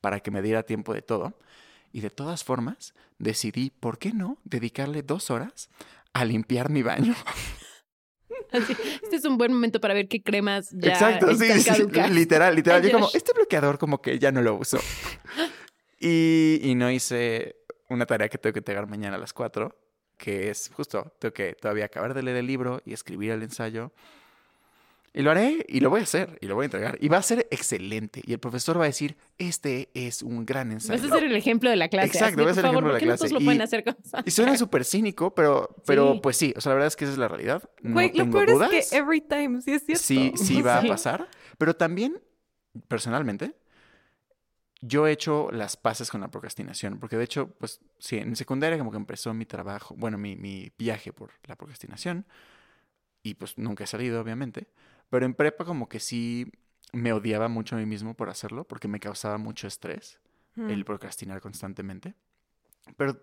para 0.00 0.20
que 0.20 0.30
me 0.30 0.42
diera 0.42 0.62
tiempo 0.62 0.94
de 0.94 1.02
todo. 1.02 1.34
Y 1.92 2.02
de 2.02 2.10
todas 2.10 2.44
formas, 2.44 2.94
decidí, 3.18 3.70
¿por 3.70 3.98
qué 3.98 4.12
no 4.12 4.38
dedicarle 4.44 5.02
dos 5.02 5.30
horas 5.30 5.70
a 6.12 6.24
limpiar 6.24 6.70
mi 6.70 6.82
baño? 6.82 7.14
Así, 8.52 8.76
este 9.02 9.16
es 9.16 9.24
un 9.24 9.38
buen 9.38 9.52
momento 9.52 9.80
para 9.80 9.94
ver 9.94 10.08
qué 10.08 10.22
cremas 10.22 10.70
ya 10.72 10.92
Exacto, 10.92 11.34
sí, 11.36 11.44
están 11.44 11.60
sí, 11.60 11.70
caducas. 11.70 12.10
literal, 12.10 12.54
literal. 12.56 12.82
Yo 12.82 12.90
como, 12.90 13.08
este 13.12 13.32
bloqueador 13.32 13.78
como 13.78 14.00
que 14.02 14.18
ya 14.18 14.32
no 14.32 14.42
lo 14.42 14.54
uso. 14.54 14.78
Y, 16.02 16.60
y 16.62 16.74
no 16.76 16.90
hice 16.90 17.56
una 17.90 18.06
tarea 18.06 18.30
que 18.30 18.38
tengo 18.38 18.54
que 18.54 18.60
entregar 18.60 18.86
mañana 18.86 19.16
a 19.16 19.18
las 19.18 19.34
4, 19.34 19.76
que 20.16 20.48
es 20.48 20.70
justo, 20.72 21.12
tengo 21.18 21.34
que 21.34 21.52
todavía 21.52 21.84
acabar 21.84 22.14
de 22.14 22.22
leer 22.22 22.38
el 22.38 22.46
libro 22.46 22.80
y 22.86 22.94
escribir 22.94 23.32
el 23.32 23.42
ensayo. 23.42 23.92
Y 25.12 25.22
lo 25.22 25.32
haré 25.32 25.66
y 25.68 25.80
lo 25.80 25.90
voy 25.90 26.00
a 26.00 26.02
hacer 26.04 26.38
y 26.40 26.46
lo 26.46 26.54
voy 26.54 26.64
a 26.64 26.66
entregar. 26.66 26.96
Y 27.00 27.08
va 27.08 27.16
a 27.16 27.22
ser 27.22 27.48
excelente. 27.50 28.22
Y 28.24 28.32
el 28.32 28.38
profesor 28.38 28.78
va 28.78 28.84
a 28.84 28.86
decir, 28.86 29.16
este 29.38 29.90
es 29.92 30.22
un 30.22 30.46
gran 30.46 30.70
ensayo. 30.70 31.02
Vas 31.02 31.10
a 31.10 31.14
ser 31.16 31.24
el 31.24 31.34
ejemplo 31.34 31.68
de 31.68 31.74
la 31.74 31.88
clase. 31.88 32.06
Exacto, 32.08 32.42
voy 32.42 32.52
a 32.52 32.54
ser 32.54 32.64
el 32.64 32.70
favor, 32.70 32.84
ejemplo 32.84 32.92
de 32.92 32.92
¿por 32.92 33.00
qué 33.00 33.06
la 33.06 33.12
no 33.14 33.18
clase? 33.18 33.34
lo 33.34 33.40
pueden 33.40 33.60
Y- 33.60 33.64
hacer 33.64 33.82
con 33.84 33.96
Y 34.24 34.30
suena 34.30 34.56
súper 34.56 34.84
cínico, 34.84 35.34
pero, 35.34 35.74
pero 35.84 36.12
Sí. 36.14 36.20
pues 36.22 36.36
sí. 36.36 36.54
O 36.56 36.60
sea, 36.60 36.70
la 36.70 36.74
verdad 36.74 36.86
es 36.88 36.94
que 36.96 37.04
esa 37.06 37.12
es 37.14 37.18
la 37.18 37.26
realidad. 37.26 37.68
No 37.82 37.94
Güey, 37.94 38.08
lo 38.10 38.14
tengo 38.22 38.38
peor 38.38 38.50
dudas. 38.52 38.72
es 38.72 38.90
que 38.90 38.96
every 38.98 39.20
time, 39.20 39.60
sí 39.62 39.72
es 39.72 39.84
cierto. 39.84 40.04
Sí, 40.04 40.32
sí 40.36 40.62
va 40.62 40.78
a 40.78 40.82
Sí. 40.82 40.88
pasar. 40.88 41.28
Pero 41.58 41.74
también, 41.74 42.22
personalmente, 42.86 43.56
yo 44.80 45.06
he 45.08 45.12
hecho 45.12 45.50
las 45.50 45.76
paces 45.76 46.08
con 46.10 46.20
la 46.20 46.28
procrastinación. 46.30 46.98
Porque 47.00 47.16
de 47.16 47.24
hecho, 47.24 47.48
pues 47.58 47.80
sí, 47.98 48.16
en 48.18 48.36
secundaria 48.36 48.78
como 48.78 48.90
que 48.92 48.96
empezó 48.96 49.34
mi 49.34 49.44
trabajo, 49.44 49.94
bueno, 49.98 50.18
mi, 50.18 50.36
mi 50.36 50.70
viaje 50.78 51.12
por 51.12 51.32
la 51.48 51.56
procrastinación. 51.56 52.26
Y 53.22 53.34
pues 53.34 53.58
nunca 53.58 53.84
he 53.84 53.86
salido, 53.86 54.20
obviamente. 54.20 54.68
Pero 55.10 55.26
en 55.26 55.34
prepa 55.34 55.64
como 55.64 55.88
que 55.88 56.00
sí 56.00 56.50
me 56.92 57.12
odiaba 57.12 57.48
mucho 57.48 57.76
a 57.76 57.78
mí 57.78 57.86
mismo 57.86 58.14
por 58.14 58.30
hacerlo, 58.30 58.64
porque 58.66 58.88
me 58.88 59.00
causaba 59.00 59.38
mucho 59.38 59.66
estrés 59.66 60.18
Mm. 60.56 60.70
el 60.70 60.84
procrastinar 60.84 61.40
constantemente. 61.40 62.14
Pero 62.96 63.16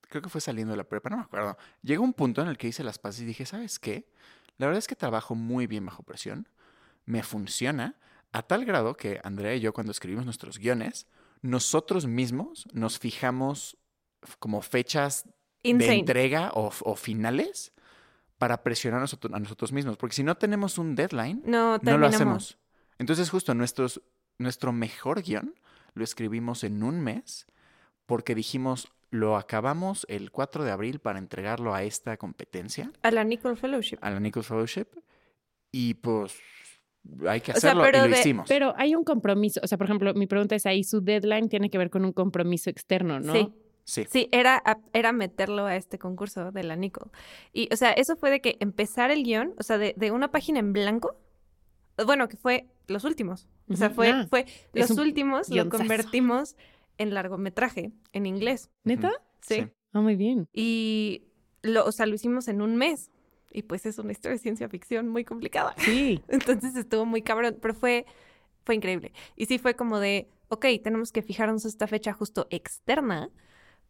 creo 0.00 0.20
que 0.22 0.28
fue 0.28 0.40
saliendo 0.40 0.72
de 0.72 0.76
la 0.78 0.84
prepa, 0.84 1.08
no 1.10 1.16
me 1.18 1.22
acuerdo. 1.22 1.56
Llegó 1.82 2.02
un 2.02 2.12
punto 2.12 2.42
en 2.42 2.48
el 2.48 2.58
que 2.58 2.66
hice 2.68 2.82
las 2.82 2.98
paces 2.98 3.22
y 3.22 3.24
dije, 3.24 3.46
¿sabes 3.46 3.78
qué? 3.78 4.08
La 4.58 4.66
verdad 4.66 4.78
es 4.78 4.88
que 4.88 4.96
trabajo 4.96 5.34
muy 5.36 5.66
bien 5.68 5.86
bajo 5.86 6.02
presión. 6.02 6.48
Me 7.06 7.22
funciona 7.22 7.96
a 8.32 8.42
tal 8.42 8.64
grado 8.64 8.96
que 8.96 9.20
Andrea 9.22 9.54
y 9.54 9.60
yo 9.60 9.72
cuando 9.72 9.92
escribimos 9.92 10.24
nuestros 10.24 10.58
guiones, 10.58 11.06
nosotros 11.42 12.06
mismos 12.06 12.66
nos 12.72 12.98
fijamos 12.98 13.76
como 14.40 14.60
fechas 14.62 15.24
de 15.62 15.70
entrega 16.00 16.50
o, 16.54 16.72
o 16.80 16.96
finales 16.96 17.72
para 18.44 18.62
presionar 18.62 18.98
a 18.98 19.00
nosotros, 19.00 19.32
a 19.32 19.38
nosotros 19.38 19.72
mismos. 19.72 19.96
Porque 19.96 20.14
si 20.14 20.22
no 20.22 20.34
tenemos 20.36 20.76
un 20.76 20.94
deadline, 20.94 21.40
No, 21.46 21.78
no 21.78 21.96
lo 21.96 22.06
hacemos. 22.06 22.58
Entonces, 22.98 23.30
justo 23.30 23.54
nuestros, 23.54 24.02
nuestro 24.36 24.70
mejor 24.70 25.22
guion 25.22 25.54
lo 25.94 26.04
escribimos 26.04 26.62
en 26.62 26.82
un 26.82 27.00
mes 27.00 27.46
porque 28.04 28.34
dijimos, 28.34 28.92
lo 29.10 29.38
acabamos 29.38 30.04
el 30.10 30.30
4 30.30 30.62
de 30.62 30.72
abril 30.72 30.98
para 30.98 31.18
entregarlo 31.18 31.74
a 31.74 31.84
esta 31.84 32.18
competencia, 32.18 32.92
A 33.00 33.10
la 33.12 33.24
Nicole 33.24 33.56
Fellowship. 33.56 33.96
a 34.02 34.10
la 34.10 34.20
Nichols 34.20 34.46
Fellowship, 34.46 34.88
y 35.72 35.94
pues 35.94 36.36
hay 37.26 37.40
que 37.40 37.52
O 37.52 37.54
sea, 37.54 37.70
hacerlo 37.70 37.82
pero 37.84 37.98
y 38.04 38.10
lo 38.10 38.14
de- 38.14 38.20
hicimos. 38.20 38.46
Pero 38.46 38.74
hay 38.76 38.94
un 38.94 39.04
compromiso, 39.04 39.58
o 39.64 39.66
sea, 39.66 39.78
por 39.78 39.86
ejemplo, 39.86 40.12
mi 40.12 40.26
pregunta 40.26 40.54
es 40.54 40.66
ahí, 40.66 40.84
su 40.84 41.00
deadline 41.00 41.48
tiene 41.48 41.70
que 41.70 41.78
ver 41.78 41.88
con 41.88 42.04
un 42.04 42.12
compromiso 42.12 42.68
externo, 42.68 43.20
¿no? 43.20 43.32
Sí. 43.32 43.54
Sí, 43.84 44.04
Sí, 44.10 44.28
era, 44.32 44.62
era 44.92 45.12
meterlo 45.12 45.66
a 45.66 45.76
este 45.76 45.98
concurso 45.98 46.50
de 46.52 46.64
la 46.64 46.76
Nicole. 46.76 47.10
Y, 47.52 47.68
o 47.72 47.76
sea, 47.76 47.92
eso 47.92 48.16
fue 48.16 48.30
de 48.30 48.40
que 48.40 48.56
empezar 48.60 49.10
el 49.10 49.22
guion, 49.22 49.54
o 49.58 49.62
sea, 49.62 49.78
de, 49.78 49.94
de 49.96 50.10
una 50.10 50.30
página 50.30 50.58
en 50.58 50.72
blanco, 50.72 51.16
bueno, 52.04 52.28
que 52.28 52.36
fue 52.36 52.66
los 52.86 53.04
últimos. 53.04 53.48
O 53.68 53.76
sea, 53.76 53.90
fue, 53.90 54.10
Ah, 54.10 54.26
fue 54.28 54.46
los 54.72 54.90
últimos, 54.90 55.48
lo 55.48 55.68
convertimos 55.68 56.56
en 56.98 57.14
largometraje, 57.14 57.92
en 58.12 58.26
inglés. 58.26 58.70
¿Neta? 58.84 59.12
Sí. 59.40 59.66
Ah, 59.92 60.00
muy 60.00 60.16
bien. 60.16 60.48
Y, 60.52 61.22
lo, 61.62 61.84
o 61.84 61.92
sea, 61.92 62.06
lo 62.06 62.14
hicimos 62.14 62.48
en 62.48 62.62
un 62.62 62.76
mes. 62.76 63.10
Y 63.52 63.62
pues 63.62 63.86
es 63.86 63.98
una 63.98 64.10
historia 64.10 64.36
de 64.36 64.42
ciencia 64.42 64.68
ficción 64.68 65.08
muy 65.08 65.24
complicada. 65.24 65.74
Sí. 65.78 66.20
Entonces 66.28 66.74
estuvo 66.74 67.06
muy 67.06 67.22
cabrón, 67.22 67.56
pero 67.62 67.72
fue, 67.72 68.04
fue 68.64 68.74
increíble. 68.74 69.12
Y 69.36 69.46
sí 69.46 69.58
fue 69.58 69.74
como 69.74 70.00
de, 70.00 70.28
ok, 70.48 70.66
tenemos 70.82 71.12
que 71.12 71.22
fijarnos 71.22 71.64
esta 71.64 71.86
fecha 71.86 72.12
justo 72.12 72.48
externa 72.50 73.30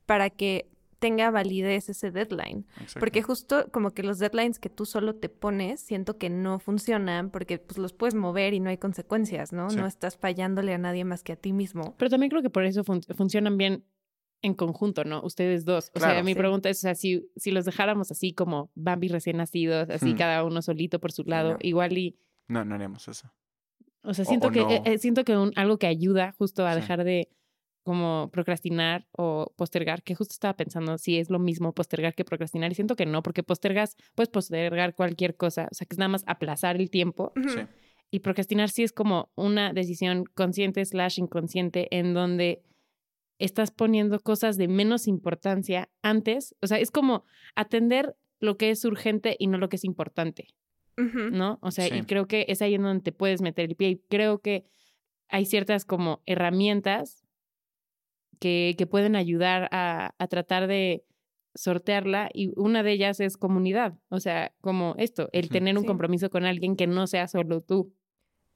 para 0.06 0.30
que 0.30 0.68
tenga 0.98 1.30
validez 1.30 1.90
ese 1.90 2.10
deadline. 2.10 2.64
exacto. 2.80 3.00
Porque 3.00 3.22
justo 3.22 3.66
como 3.72 3.90
que 3.90 4.02
los 4.02 4.18
deadlines 4.18 4.58
que 4.58 4.70
tú 4.70 4.86
solo 4.86 5.14
te 5.16 5.28
pones, 5.28 5.80
siento 5.80 6.16
que 6.16 6.30
no 6.30 6.58
funcionan 6.58 7.30
porque 7.30 7.58
pues 7.58 7.76
los 7.76 7.92
puedes 7.92 8.14
mover 8.14 8.54
y 8.54 8.60
no 8.60 8.70
hay 8.70 8.78
consecuencias, 8.78 9.52
¿no? 9.52 9.68
Sí. 9.68 9.76
No 9.76 9.86
estás 9.86 10.16
fallándole 10.16 10.72
a 10.72 10.78
nadie 10.78 11.04
más 11.04 11.22
que 11.22 11.32
a 11.32 11.36
ti 11.36 11.52
mismo. 11.52 11.94
Pero 11.98 12.08
también 12.10 12.30
creo 12.30 12.40
que 12.42 12.48
por 12.48 12.64
eso 12.64 12.84
fun- 12.84 13.02
funcionan 13.14 13.58
bien 13.58 13.84
en 14.40 14.54
conjunto, 14.54 15.04
¿no? 15.04 15.22
Ustedes 15.22 15.64
dos. 15.66 15.90
O 15.94 16.00
sea, 16.00 16.22
mi 16.22 16.32
Sí. 16.32 16.38
pregunta 16.38 16.70
es, 16.70 16.78
o 16.78 16.80
sea, 16.82 16.94
si, 16.94 17.28
si 17.36 17.50
los 17.50 17.64
dejáramos 17.66 18.10
así 18.10 18.32
como 18.32 18.70
Bambi 18.74 19.08
recién 19.08 19.36
nacidos, 19.38 19.90
así 19.90 20.14
Hmm. 20.14 20.16
cada 20.16 20.44
uno 20.44 20.62
solito 20.62 21.00
por 21.00 21.12
su 21.12 21.24
lado, 21.24 21.52
no. 21.52 21.58
igual 21.60 21.98
y... 21.98 22.16
No, 22.48 22.64
no 22.64 22.74
haríamos 22.76 23.06
eso. 23.08 23.30
O 24.02 24.14
sea, 24.14 24.22
O- 24.24 24.28
siento 24.28 24.48
o 24.48 24.50
que 24.50 24.60
no. 24.60 24.70
eh, 24.70 24.82
eh, 24.86 24.98
siento 24.98 25.24
que 25.24 25.36
un- 25.36 25.52
algo 25.56 25.78
que 25.78 25.86
ayuda 25.86 26.32
justo 26.38 26.66
a 26.66 26.74
Sí. 26.74 26.80
dejar 26.80 27.04
de 27.04 27.28
como 27.84 28.30
procrastinar 28.32 29.06
o 29.12 29.52
postergar, 29.56 30.02
que 30.02 30.14
justo 30.16 30.32
estaba 30.32 30.56
pensando 30.56 30.98
si 30.98 31.18
es 31.18 31.30
lo 31.30 31.38
mismo 31.38 31.72
postergar 31.72 32.14
que 32.14 32.24
procrastinar 32.24 32.72
y 32.72 32.74
siento 32.74 32.96
que 32.96 33.06
no, 33.06 33.22
porque 33.22 33.42
postergas, 33.44 33.96
puedes 34.16 34.30
postergar 34.30 34.94
cualquier 34.96 35.36
cosa, 35.36 35.68
o 35.70 35.74
sea, 35.74 35.86
que 35.86 35.94
es 35.94 35.98
nada 35.98 36.08
más 36.08 36.24
aplazar 36.26 36.76
el 36.76 36.90
tiempo. 36.90 37.32
Sí. 37.36 37.60
y 38.10 38.20
procrastinar 38.20 38.68
sí 38.70 38.82
es 38.84 38.92
como 38.92 39.30
una 39.34 39.72
decisión 39.72 40.24
consciente 40.34 40.84
slash 40.84 41.18
inconsciente 41.18 41.88
en 41.96 42.14
donde 42.14 42.62
estás 43.40 43.70
poniendo 43.72 44.20
cosas 44.20 44.56
de 44.56 44.68
menos 44.68 45.08
importancia 45.08 45.88
antes, 46.02 46.54
o 46.62 46.66
sea, 46.68 46.78
es 46.78 46.90
como 46.92 47.24
atender 47.56 48.14
lo 48.40 48.56
que 48.56 48.70
es 48.70 48.84
urgente 48.84 49.34
y 49.38 49.48
no 49.48 49.58
lo 49.58 49.68
que 49.68 49.76
es 49.76 49.84
importante. 49.84 50.48
¿no? 50.96 51.58
O 51.60 51.72
sea, 51.72 51.88
Sí. 51.88 51.94
y 51.96 52.02
creo 52.02 52.28
que 52.28 52.44
es 52.48 52.62
ahí 52.62 52.74
en 52.74 52.82
donde 52.84 53.02
te 53.02 53.10
puedes 53.10 53.40
meter 53.42 53.68
el 53.68 53.74
pie. 53.74 53.88
Y 53.88 53.96
creo 54.08 54.38
que 54.38 54.64
hay 55.28 55.44
ciertas 55.44 55.84
como 55.84 56.22
herramientas 56.24 57.23
que, 58.44 58.74
que 58.76 58.86
pueden 58.86 59.16
ayudar 59.16 59.68
a, 59.72 60.14
a 60.18 60.26
tratar 60.26 60.66
de 60.66 61.02
sortearla 61.54 62.28
y 62.34 62.52
una 62.60 62.82
de 62.82 62.92
ellas 62.92 63.20
es 63.20 63.38
comunidad. 63.38 63.94
O 64.10 64.20
sea, 64.20 64.52
como 64.60 64.94
esto, 64.98 65.30
el 65.32 65.48
tener 65.48 65.76
un 65.78 65.84
Sí. 65.84 65.86
compromiso 65.86 66.28
con 66.28 66.44
alguien 66.44 66.76
que 66.76 66.86
no 66.86 67.06
sea 67.06 67.26
solo 67.26 67.62
tú. 67.62 67.94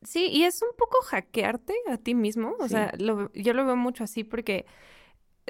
Sí, 0.02 0.28
y 0.30 0.42
es 0.45 0.61
un 0.61 0.76
poco 0.76 0.99
hackearte 1.07 1.73
a 1.88 1.97
ti 1.97 2.14
mismo. 2.14 2.54
O 2.59 2.64
Sí. 2.64 2.71
sea, 2.75 2.92
lo- 2.99 3.33
yo 3.33 3.54
lo 3.54 3.64
veo 3.64 3.76
mucho 3.76 4.04
así 4.04 4.25
porque, 4.25 4.66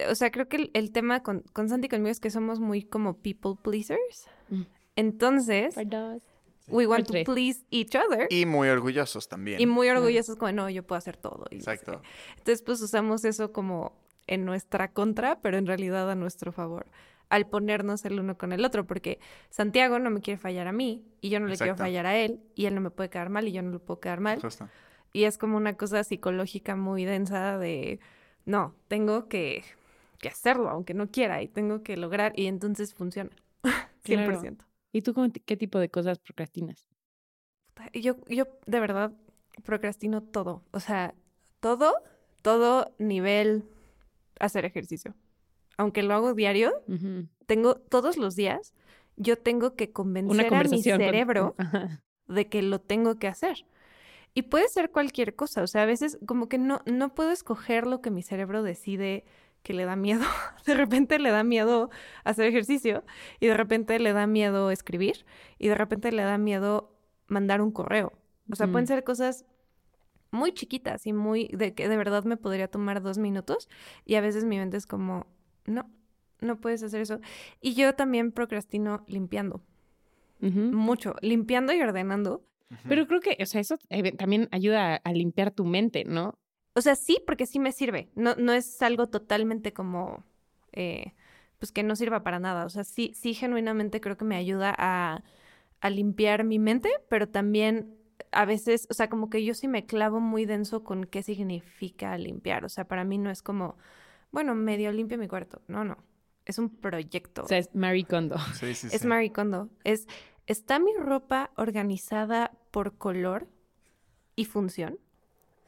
o 0.08 0.14
sea, 0.14 0.30
creo 0.30 0.48
que 0.48 0.56
el, 0.58 0.70
el 0.72 0.92
tema 0.92 1.24
con, 1.24 1.40
con 1.52 1.68
Santi 1.68 1.86
y 1.86 1.88
conmigo 1.88 2.10
es 2.10 2.20
que 2.20 2.30
somos 2.30 2.60
muy 2.60 2.82
como 2.84 3.16
people 3.18 3.54
pleasers. 3.60 4.28
Mm. 4.50 4.62
Entonces, 4.94 5.74
we 6.68 6.86
want 6.86 7.06
to 7.08 7.24
please 7.24 7.64
each 7.70 7.96
other. 7.96 8.28
Y 8.30 8.46
muy 8.46 8.68
orgullosos 8.68 9.26
también. 9.28 9.60
Y 9.60 9.66
muy 9.66 9.88
orgullosos 9.88 10.36
como, 10.36 10.52
no, 10.52 10.70
yo 10.70 10.82
puedo 10.86 10.98
hacer 10.98 11.16
todo. 11.16 11.46
y 11.50 11.56
no 11.56 11.62
sé 11.64 11.72
Exacto. 11.72 12.02
Entonces, 12.36 12.62
pues 12.62 12.80
usamos 12.82 13.24
eso 13.24 13.52
como 13.52 13.92
en 14.28 14.44
nuestra 14.44 14.92
contra, 14.92 15.40
pero 15.40 15.58
en 15.58 15.66
realidad 15.66 16.08
a 16.10 16.14
nuestro 16.14 16.52
favor, 16.52 16.86
al 17.28 17.46
ponernos 17.48 18.04
el 18.04 18.20
uno 18.20 18.38
con 18.38 18.52
el 18.52 18.64
otro, 18.64 18.86
porque 18.86 19.18
Santiago 19.50 19.98
no 19.98 20.10
me 20.10 20.20
quiere 20.20 20.38
fallar 20.38 20.68
a 20.68 20.72
mí 20.72 21.04
y 21.20 21.30
yo 21.30 21.40
no 21.40 21.46
le 21.46 21.56
quiero 21.56 21.76
fallar 21.76 22.06
a 22.06 22.16
él 22.16 22.40
y 22.54 22.66
él 22.66 22.74
no 22.74 22.80
me 22.80 22.90
puede 22.90 23.10
quedar 23.10 23.30
mal 23.30 23.48
y 23.48 23.52
yo 23.52 23.62
no 23.62 23.72
le 23.72 23.78
puedo 23.80 24.00
quedar 24.00 24.20
mal. 24.20 24.40
Justo. 24.40 24.68
Y 25.12 25.24
es 25.24 25.38
como 25.38 25.56
una 25.56 25.74
cosa 25.74 26.04
psicológica 26.04 26.76
muy 26.76 27.04
densa 27.04 27.58
de, 27.58 27.98
no, 28.44 28.74
tengo 28.88 29.28
que, 29.28 29.64
que 30.18 30.28
hacerlo, 30.28 30.68
aunque 30.68 30.94
no 30.94 31.10
quiera, 31.10 31.42
y 31.42 31.48
tengo 31.48 31.82
que 31.82 31.96
lograr, 31.96 32.32
y 32.36 32.46
entonces 32.46 32.94
funciona. 32.94 33.30
100%. 34.04 34.64
¿Y 34.92 35.02
tú 35.02 35.14
qué 35.44 35.56
tipo 35.56 35.78
de 35.78 35.90
cosas 35.90 36.18
procrastinas? 36.18 36.86
Yo, 37.92 38.16
yo 38.26 38.46
de 38.66 38.80
verdad 38.80 39.12
procrastino 39.64 40.22
todo. 40.22 40.62
O 40.72 40.80
sea, 40.80 41.14
todo, 41.60 41.94
todo 42.42 42.94
nivel 42.98 43.64
hacer 44.40 44.64
ejercicio. 44.64 45.14
Aunque 45.76 46.02
lo 46.02 46.14
hago 46.14 46.34
diario, 46.34 46.72
tengo 47.46 47.76
todos 47.76 48.16
los 48.16 48.34
días, 48.34 48.74
yo 49.16 49.36
tengo 49.36 49.74
que 49.76 49.92
convencer 49.92 50.46
a 50.46 50.62
mi 50.64 50.82
con- 50.82 50.82
cerebro 51.06 51.54
de 52.26 52.48
que 52.48 52.62
lo 52.62 52.80
tengo 52.80 53.16
que 53.18 53.28
hacer. 53.28 53.64
Y 54.34 54.42
puede 54.42 54.68
ser 54.68 54.90
cualquier 54.90 55.34
cosa, 55.34 55.62
o 55.62 55.66
sea, 55.66 55.82
a 55.82 55.86
veces 55.86 56.18
como 56.26 56.48
que 56.48 56.58
no, 56.58 56.80
no 56.86 57.14
puedo 57.14 57.30
escoger 57.30 57.86
lo 57.86 58.00
que 58.00 58.10
mi 58.10 58.22
cerebro 58.22 58.62
decide 58.62 59.24
que 59.62 59.72
le 59.72 59.84
da 59.84 59.96
miedo. 59.96 60.24
De 60.66 60.74
repente 60.74 61.18
le 61.18 61.30
da 61.30 61.42
miedo 61.44 61.90
hacer 62.24 62.46
ejercicio 62.46 63.04
y 63.40 63.46
de 63.46 63.54
repente 63.54 63.98
le 63.98 64.12
da 64.12 64.26
miedo 64.26 64.70
escribir 64.70 65.24
y 65.58 65.68
de 65.68 65.74
repente 65.74 66.12
le 66.12 66.22
da 66.22 66.38
miedo 66.38 66.94
mandar 67.26 67.60
un 67.60 67.72
correo. 67.72 68.12
O 68.50 68.54
sea, 68.56 68.66
pueden 68.68 68.86
ser 68.86 69.02
cosas 69.04 69.44
muy 70.30 70.52
chiquitas 70.52 71.06
y 71.06 71.12
muy 71.12 71.48
de 71.48 71.74
que 71.74 71.88
de 71.88 71.96
verdad 71.96 72.24
me 72.24 72.36
podría 72.36 72.68
tomar 72.68 73.02
dos 73.02 73.18
minutos 73.18 73.68
y 74.04 74.16
a 74.16 74.20
veces 74.20 74.44
mi 74.44 74.58
mente 74.58 74.76
es 74.76 74.86
como, 74.86 75.26
no, 75.66 75.90
no 76.40 76.60
puedes 76.60 76.82
hacer 76.82 77.00
eso. 77.00 77.20
Y 77.60 77.74
yo 77.74 77.94
también 77.94 78.32
procrastino 78.32 79.04
limpiando, 79.08 79.62
mucho, 80.40 81.14
limpiando 81.20 81.72
y 81.72 81.80
ordenando. 81.80 82.44
Pero 82.86 83.06
creo 83.06 83.20
que, 83.20 83.36
o 83.40 83.46
sea, 83.46 83.62
eso 83.62 83.78
eh, 83.88 84.12
también 84.12 84.48
ayuda 84.52 84.94
a, 84.94 84.96
a 84.96 85.12
limpiar 85.12 85.50
tu 85.50 85.64
mente, 85.64 86.04
¿no? 86.04 86.38
O 86.74 86.80
sea, 86.80 86.94
sí, 86.94 87.18
porque 87.26 87.46
sí 87.46 87.58
me 87.58 87.72
sirve. 87.72 88.10
No, 88.14 88.34
no 88.36 88.52
es 88.52 88.82
algo 88.82 89.08
totalmente 89.08 89.72
como, 89.72 90.24
eh, 90.72 91.14
pues 91.58 91.72
que 91.72 91.82
no 91.82 91.96
sirva 91.96 92.22
para 92.22 92.38
nada. 92.38 92.66
O 92.66 92.68
sea, 92.68 92.84
sí, 92.84 93.12
sí, 93.14 93.34
genuinamente 93.34 94.00
creo 94.00 94.16
que 94.16 94.24
me 94.24 94.36
ayuda 94.36 94.74
a, 94.78 95.24
a 95.80 95.90
limpiar 95.90 96.44
mi 96.44 96.58
mente, 96.58 96.90
pero 97.08 97.28
también 97.28 97.97
a 98.32 98.44
veces, 98.44 98.86
o 98.90 98.94
sea, 98.94 99.08
como 99.08 99.30
que 99.30 99.44
yo 99.44 99.54
sí 99.54 99.68
me 99.68 99.86
clavo 99.86 100.20
muy 100.20 100.44
denso 100.44 100.84
con 100.84 101.04
qué 101.04 101.22
significa 101.22 102.16
limpiar. 102.18 102.64
O 102.64 102.68
sea, 102.68 102.86
para 102.86 103.04
mí 103.04 103.18
no 103.18 103.30
es 103.30 103.42
como, 103.42 103.76
bueno, 104.30 104.54
medio 104.54 104.92
limpio 104.92 105.18
mi 105.18 105.28
cuarto. 105.28 105.62
No, 105.68 105.84
no. 105.84 105.98
Es 106.44 106.58
un 106.58 106.70
proyecto. 106.70 107.42
O 107.42 107.48
sea, 107.48 107.58
es 107.58 107.74
Marie 107.74 108.04
Kondo. 108.04 108.36
Sí, 108.54 108.74
sí, 108.74 108.88
es 108.90 109.04
Kondo. 109.32 109.68
Es, 109.84 110.06
¿está 110.46 110.78
mi 110.78 110.92
ropa 110.94 111.50
organizada 111.56 112.52
por 112.70 112.96
color 112.96 113.46
y 114.34 114.46
función? 114.46 114.98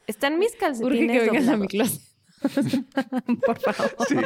¿Están 0.06 0.38
mis 0.38 0.52
Urge 0.52 0.58
calcetines 0.58 1.22
que 1.22 1.30
vengas 1.30 1.48
a 1.48 1.56
mi? 1.56 1.66
Por 3.47 3.59
favor. 3.61 3.94
Sí. 4.09 4.16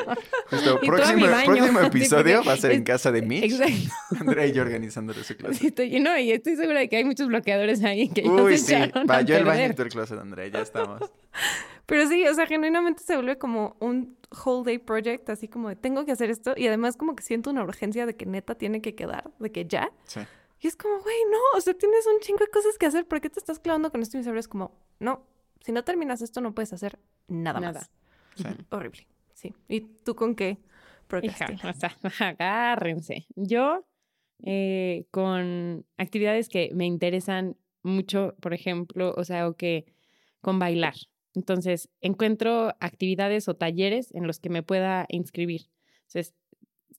Justo, 0.51 0.79
Y 0.83 0.87
tú 0.87 0.93
a 0.93 0.97
próximo, 0.97 1.17
mi 1.17 1.29
baño. 1.29 1.45
próximo 1.47 1.81
Sí, 1.81 1.87
episodio 1.87 2.45
va 2.45 2.53
a 2.53 2.57
ser 2.57 2.73
en 2.73 2.85
casa 2.85 3.11
de 3.13 3.23
Mitch. 3.23 3.45
Exacto. 3.53 4.17
Andrea 4.21 4.47
y 4.47 4.53
yo 4.53 4.63
organizándole 4.63 5.25
su 5.25 5.37
clase. 5.37 5.55
Sí, 5.59 5.67
estoy 5.69 5.91
lleno 5.91 6.17
y 6.19 6.31
estoy 6.33 6.57
segura 6.57 6.81
de 6.81 6.89
que 6.89 6.97
hay 6.97 7.05
muchos 7.05 7.27
bloqueadores 7.29 7.83
ahí 7.85 8.09
que 8.09 8.23
ya 8.23 8.31
Uy, 8.31 8.59
se 8.59 8.67
sí. 8.67 8.75
echaron 8.75 9.07
Va, 9.09 9.17
a 9.19 9.21
yo 9.23 9.37
el 9.37 9.45
baño 9.45 9.67
y 9.67 9.75
tú 9.75 9.83
el 9.83 9.89
closet, 9.89 10.19
Andrea. 10.19 10.47
Ya 10.49 10.61
estamos. 10.61 11.01
Pero 11.87 12.09
sí, 12.09 12.27
o 12.27 12.35
sea, 12.35 12.47
genuinamente 12.47 13.03
se 13.03 13.15
vuelve 13.17 13.37
como 13.37 13.77
un 13.81 14.17
whole 14.45 14.65
day 14.65 14.79
project, 14.79 15.29
así 15.29 15.49
como 15.49 15.69
de 15.69 15.77
tengo 15.77 16.05
que 16.07 16.13
hacer 16.13 16.31
esto 16.31 16.55
y 16.57 16.67
además 16.67 16.97
como 16.97 17.15
que 17.15 17.23
siento 17.23 17.51
una 17.51 17.63
urgencia 17.63 18.07
de 18.07 18.17
que 18.17 18.25
neta 18.27 18.55
tiene 18.55 18.81
que 18.81 18.95
quedar, 18.95 19.31
de 19.39 19.53
que 19.53 19.67
ya. 19.67 19.91
Sí. 20.05 20.21
Y 20.61 20.67
es 20.67 20.77
como, 20.77 20.99
güey, 21.01 21.17
no, 21.31 21.39
o 21.59 21.61
sea, 21.61 21.75
tienes 21.75 22.07
un 22.07 22.21
chingo 22.21 22.39
de 22.39 22.47
cosas 22.51 22.79
que 22.79 22.87
hacer, 22.87 23.07
¿por 23.07 23.21
qué 23.21 23.29
te 23.29 23.39
estás 23.39 23.59
clavando 23.59 23.91
con 23.91 24.01
esto? 24.01 24.17
Y 24.17 24.19
mi 24.19 24.25
cerebro 24.25 24.41
es 24.41 24.49
como, 24.49 24.81
no, 24.99 25.27
si 25.61 25.73
no 25.73 25.85
terminas 25.85 26.23
esto 26.23 26.41
no 26.41 26.55
puedes 26.55 26.73
hacer 26.73 26.99
nada, 27.29 27.61
Nada. 27.61 27.81
más. 27.81 27.91
Sí. 28.35 28.45
Horrible, 28.71 29.07
sí. 29.35 29.55
¿Y 29.69 29.81
tú 29.81 30.15
con 30.15 30.35
qué 30.35 30.59
Hija, 31.23 31.47
o 31.63 31.73
sea, 31.73 31.97
agárrense. 32.19 33.27
Yo, 33.37 33.87
eh, 34.43 35.07
con 35.11 35.87
actividades 35.97 36.49
que 36.49 36.71
me 36.75 36.87
interesan 36.87 37.57
mucho, 37.83 38.35
por 38.41 38.55
ejemplo, 38.55 39.15
o 39.17 39.25
sea, 39.25 39.49
o 39.49 39.57
que 39.57 39.85
con 40.41 40.59
bailar. 40.59 40.95
Entonces, 41.35 41.89
encuentro 42.01 42.75
actividades 42.81 43.49
o 43.49 43.55
talleres 43.55 44.15
en 44.15 44.27
los 44.27 44.41
que 44.41 44.51
me 44.51 44.63
pueda 44.63 45.07
inscribir. 45.09 45.69
Entonces, 46.09 46.35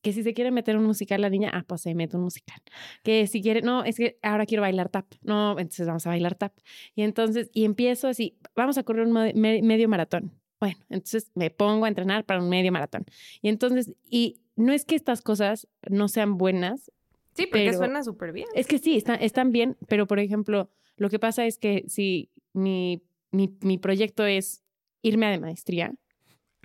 que 0.01 0.13
si 0.13 0.23
se 0.23 0.33
quiere 0.33 0.51
meter 0.51 0.77
un 0.77 0.85
musical 0.85 1.21
la 1.21 1.29
niña, 1.29 1.49
ah, 1.53 1.63
pues 1.65 1.81
se 1.81 1.95
mete 1.95 2.15
un 2.17 2.23
musical. 2.23 2.61
Que 3.03 3.27
si 3.27 3.41
quiere, 3.41 3.61
no, 3.61 3.83
es 3.83 3.97
que 3.97 4.19
ahora 4.21 4.45
quiero 4.45 4.61
bailar 4.61 4.89
tap. 4.89 5.05
No, 5.21 5.51
entonces 5.57 5.87
vamos 5.87 6.05
a 6.05 6.09
bailar 6.09 6.35
tap. 6.35 6.53
Y 6.95 7.01
entonces, 7.01 7.49
y 7.53 7.65
empiezo 7.65 8.07
así, 8.07 8.37
vamos 8.55 8.77
a 8.77 8.83
correr 8.83 9.07
un 9.07 9.13
medio 9.13 9.89
maratón. 9.89 10.31
Bueno, 10.59 10.77
entonces 10.89 11.31
me 11.35 11.49
pongo 11.49 11.85
a 11.85 11.87
entrenar 11.87 12.25
para 12.25 12.41
un 12.41 12.49
medio 12.49 12.71
maratón. 12.71 13.05
Y 13.41 13.49
entonces, 13.49 13.93
y 14.09 14.39
no 14.55 14.73
es 14.73 14.85
que 14.85 14.95
estas 14.95 15.21
cosas 15.21 15.67
no 15.89 16.07
sean 16.07 16.37
buenas. 16.37 16.91
Sí, 17.33 17.47
porque 17.47 17.73
suena 17.73 18.03
súper 18.03 18.31
bien. 18.31 18.47
Es 18.53 18.67
que 18.67 18.79
sí, 18.79 18.95
están, 18.95 19.21
están 19.21 19.51
bien, 19.51 19.77
pero 19.87 20.07
por 20.07 20.19
ejemplo, 20.19 20.69
lo 20.97 21.09
que 21.09 21.19
pasa 21.19 21.45
es 21.45 21.57
que 21.57 21.83
si 21.87 22.31
mi, 22.53 23.03
mi, 23.31 23.57
mi 23.61 23.77
proyecto 23.77 24.25
es 24.25 24.63
irme 25.01 25.25
a 25.25 25.31
de 25.31 25.39
maestría, 25.39 25.93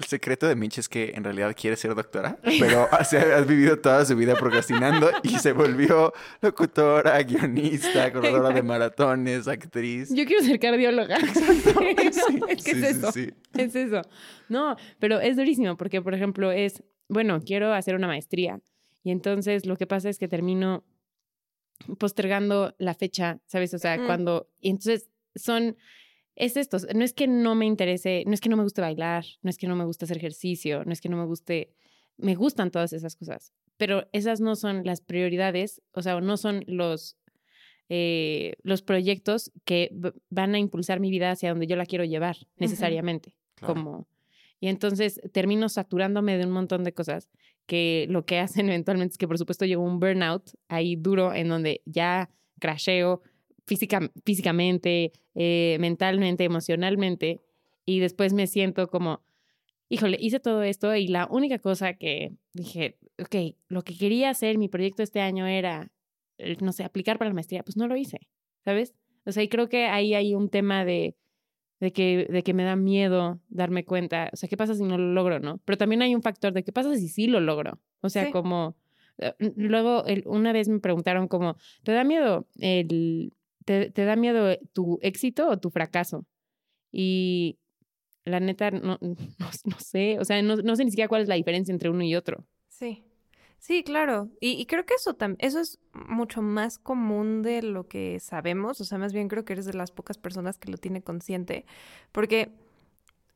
el 0.00 0.06
secreto 0.06 0.48
de 0.48 0.56
Mitch 0.56 0.78
es 0.78 0.88
que 0.88 1.12
en 1.14 1.22
realidad 1.24 1.54
quiere 1.54 1.76
ser 1.76 1.94
doctora, 1.94 2.38
pero 2.58 2.88
ha 2.90 3.40
vivido 3.42 3.78
toda 3.78 4.04
su 4.06 4.16
vida 4.16 4.34
procrastinando 4.34 5.10
y 5.22 5.28
se 5.38 5.52
volvió 5.52 6.12
locutora, 6.40 7.22
guionista, 7.22 8.10
corredora 8.12 8.50
de 8.50 8.62
maratones, 8.62 9.46
actriz. 9.46 10.08
Yo 10.14 10.24
quiero 10.24 10.42
ser 10.42 10.58
cardióloga. 10.58 11.16
es 12.48 12.64
que 12.64 12.70
es 12.70 12.82
eso. 12.82 13.12
Es 13.54 13.76
eso. 13.76 14.02
No, 14.48 14.76
pero 14.98 15.20
es 15.20 15.36
durísimo 15.36 15.76
porque, 15.76 16.00
por 16.00 16.14
ejemplo, 16.14 16.50
es, 16.50 16.82
bueno, 17.08 17.40
quiero 17.44 17.74
hacer 17.74 17.94
una 17.94 18.06
maestría 18.06 18.60
y 19.02 19.10
entonces 19.10 19.66
lo 19.66 19.76
que 19.76 19.86
pasa 19.86 20.08
es 20.08 20.18
que 20.18 20.28
termino 20.28 20.82
postergando 21.98 22.74
la 22.78 22.94
fecha, 22.94 23.38
¿sabes? 23.46 23.74
O 23.74 23.78
sea, 23.78 23.98
mm. 23.98 24.06
cuando... 24.06 24.48
Y 24.60 24.70
entonces 24.70 25.10
son 25.34 25.76
es 26.40 26.56
esto, 26.56 26.78
no 26.94 27.04
es 27.04 27.12
que 27.12 27.28
no 27.28 27.54
me 27.54 27.66
interese, 27.66 28.24
no 28.26 28.32
es 28.32 28.40
que 28.40 28.48
no 28.48 28.56
me 28.56 28.62
guste 28.62 28.80
bailar, 28.80 29.26
no 29.42 29.50
es 29.50 29.58
que 29.58 29.66
no 29.66 29.76
me 29.76 29.84
guste 29.84 30.06
hacer 30.06 30.16
ejercicio, 30.16 30.84
no 30.86 30.92
es 30.92 31.02
que 31.02 31.10
no 31.10 31.18
me 31.18 31.26
guste, 31.26 31.74
me 32.16 32.34
gustan 32.34 32.70
todas 32.70 32.94
esas 32.94 33.14
cosas, 33.14 33.52
pero 33.76 34.08
esas 34.12 34.40
no 34.40 34.56
son 34.56 34.82
las 34.84 35.02
prioridades, 35.02 35.82
o 35.92 36.00
sea, 36.00 36.18
no 36.22 36.38
son 36.38 36.64
los, 36.66 37.18
eh, 37.90 38.54
los 38.62 38.80
proyectos 38.80 39.52
que 39.66 39.94
van 40.30 40.54
a 40.54 40.58
impulsar 40.58 40.98
mi 40.98 41.10
vida 41.10 41.30
hacia 41.30 41.50
donde 41.50 41.66
yo 41.66 41.76
la 41.76 41.84
quiero 41.84 42.04
llevar 42.04 42.38
necesariamente, 42.56 43.34
como... 43.60 44.08
Y 44.62 44.68
entonces 44.68 45.22
termino 45.32 45.70
saturándome 45.70 46.36
de 46.36 46.44
un 46.44 46.52
montón 46.52 46.84
de 46.84 46.92
cosas 46.92 47.30
que 47.64 48.06
lo 48.10 48.26
que 48.26 48.38
hacen 48.38 48.68
eventualmente 48.70 49.12
es 49.12 49.18
que 49.18 49.28
por 49.28 49.38
supuesto 49.38 49.66
llego 49.66 49.82
un 49.82 50.00
burnout 50.00 50.50
ahí 50.68 50.96
duro 50.96 51.34
en 51.34 51.48
donde 51.48 51.82
ya 51.84 52.30
crasheo, 52.58 53.22
físicamente, 54.24 55.12
eh, 55.34 55.76
mentalmente, 55.80 56.44
emocionalmente, 56.44 57.40
y 57.84 58.00
después 58.00 58.32
me 58.32 58.46
siento 58.46 58.88
como, 58.88 59.22
híjole, 59.88 60.16
hice 60.20 60.40
todo 60.40 60.62
esto 60.62 60.94
y 60.94 61.08
la 61.08 61.26
única 61.30 61.58
cosa 61.58 61.94
que 61.94 62.32
dije, 62.52 62.98
ok, 63.18 63.56
lo 63.68 63.82
que 63.82 63.96
quería 63.96 64.30
hacer, 64.30 64.58
mi 64.58 64.68
proyecto 64.68 65.02
este 65.02 65.20
año 65.20 65.46
era, 65.46 65.90
eh, 66.38 66.56
no 66.60 66.72
sé, 66.72 66.84
aplicar 66.84 67.18
para 67.18 67.30
la 67.30 67.34
maestría, 67.34 67.62
pues 67.62 67.76
no 67.76 67.86
lo 67.86 67.96
hice, 67.96 68.18
¿sabes? 68.64 68.94
O 69.24 69.32
sea, 69.32 69.42
y 69.42 69.48
creo 69.48 69.68
que 69.68 69.86
ahí 69.86 70.14
hay 70.14 70.34
un 70.34 70.48
tema 70.48 70.84
de, 70.84 71.16
de, 71.78 71.92
que, 71.92 72.26
de 72.30 72.42
que 72.42 72.54
me 72.54 72.64
da 72.64 72.76
miedo 72.76 73.40
darme 73.48 73.84
cuenta, 73.84 74.30
o 74.32 74.36
sea, 74.36 74.48
¿qué 74.48 74.56
pasa 74.56 74.74
si 74.74 74.82
no 74.82 74.98
lo 74.98 75.12
logro, 75.12 75.38
no? 75.38 75.60
Pero 75.64 75.78
también 75.78 76.02
hay 76.02 76.14
un 76.14 76.22
factor 76.22 76.52
de 76.52 76.64
qué 76.64 76.72
pasa 76.72 76.94
si 76.96 77.08
sí 77.08 77.26
lo 77.26 77.40
logro, 77.40 77.78
o 78.00 78.08
sea, 78.08 78.30
como... 78.30 78.76
Eh, 79.18 79.34
luego, 79.56 80.04
una 80.24 80.52
vez 80.52 80.68
me 80.68 80.80
preguntaron 80.80 81.28
como, 81.28 81.56
¿te 81.82 81.92
da 81.92 82.04
miedo 82.04 82.46
el 82.58 83.34
¿Te, 83.64 83.90
da 83.90 84.16
miedo 84.16 84.56
tu 84.72 84.98
éxito 85.02 85.48
o 85.48 85.58
tu 85.58 85.70
fracaso? 85.70 86.26
Y 86.90 87.58
la 88.24 88.40
neta, 88.40 88.70
no, 88.70 88.98
no, 89.38 89.78
sé, 89.78 90.18
o 90.18 90.24
sea, 90.24 90.42
no, 90.42 90.76
sé 90.76 90.84
ni 90.84 90.90
siquiera 90.90 91.08
cuál 91.08 91.22
es 91.22 91.28
la 91.28 91.34
diferencia 91.34 91.72
entre 91.72 91.90
uno 91.90 92.02
y 92.02 92.14
otro. 92.14 92.46
Sí, 92.68 93.04
sí, 93.58 93.82
claro. 93.82 94.30
Y, 94.40 94.64
creo 94.66 94.86
que 94.86 94.94
eso, 94.94 95.16
eso 95.38 95.60
es 95.60 95.78
mucho 95.92 96.42
más 96.42 96.78
común 96.78 97.42
de 97.42 97.62
lo 97.62 97.86
que 97.88 98.18
sabemos, 98.20 98.80
o 98.80 98.84
sea, 98.84 98.98
más 98.98 99.12
bien 99.12 99.28
creo 99.28 99.44
que 99.44 99.52
eres 99.52 99.66
de 99.66 99.74
las 99.74 99.92
pocas 99.92 100.18
personas 100.18 100.58
que 100.58 100.70
lo 100.70 100.78
tiene 100.78 101.02
consciente, 101.02 101.64
porque, 102.12 102.50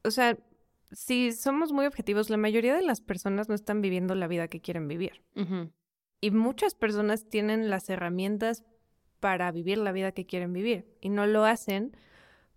o 0.02 0.10
sea, 0.10 0.38
si 0.92 1.32
somos 1.32 1.72
muy 1.72 1.86
objetivos, 1.86 2.30
la 2.30 2.36
mayoría 2.36 2.74
de 2.74 2.82
las 2.82 3.00
personas 3.00 3.48
no 3.48 3.54
están 3.54 3.80
viviendo 3.80 4.14
la 4.14 4.28
vida 4.28 4.48
que 4.48 4.60
quieren 4.60 4.88
vivir. 4.88 5.22
Y 6.20 6.30
muchas 6.30 6.74
personas 6.74 7.28
tienen 7.28 7.68
las 7.68 7.90
herramientas 7.90 8.64
para 9.24 9.50
vivir 9.52 9.78
la 9.78 9.90
vida 9.90 10.12
que 10.12 10.26
quieren 10.26 10.52
vivir 10.52 10.84
y 11.00 11.08
no 11.08 11.26
lo 11.26 11.46
hacen 11.46 11.96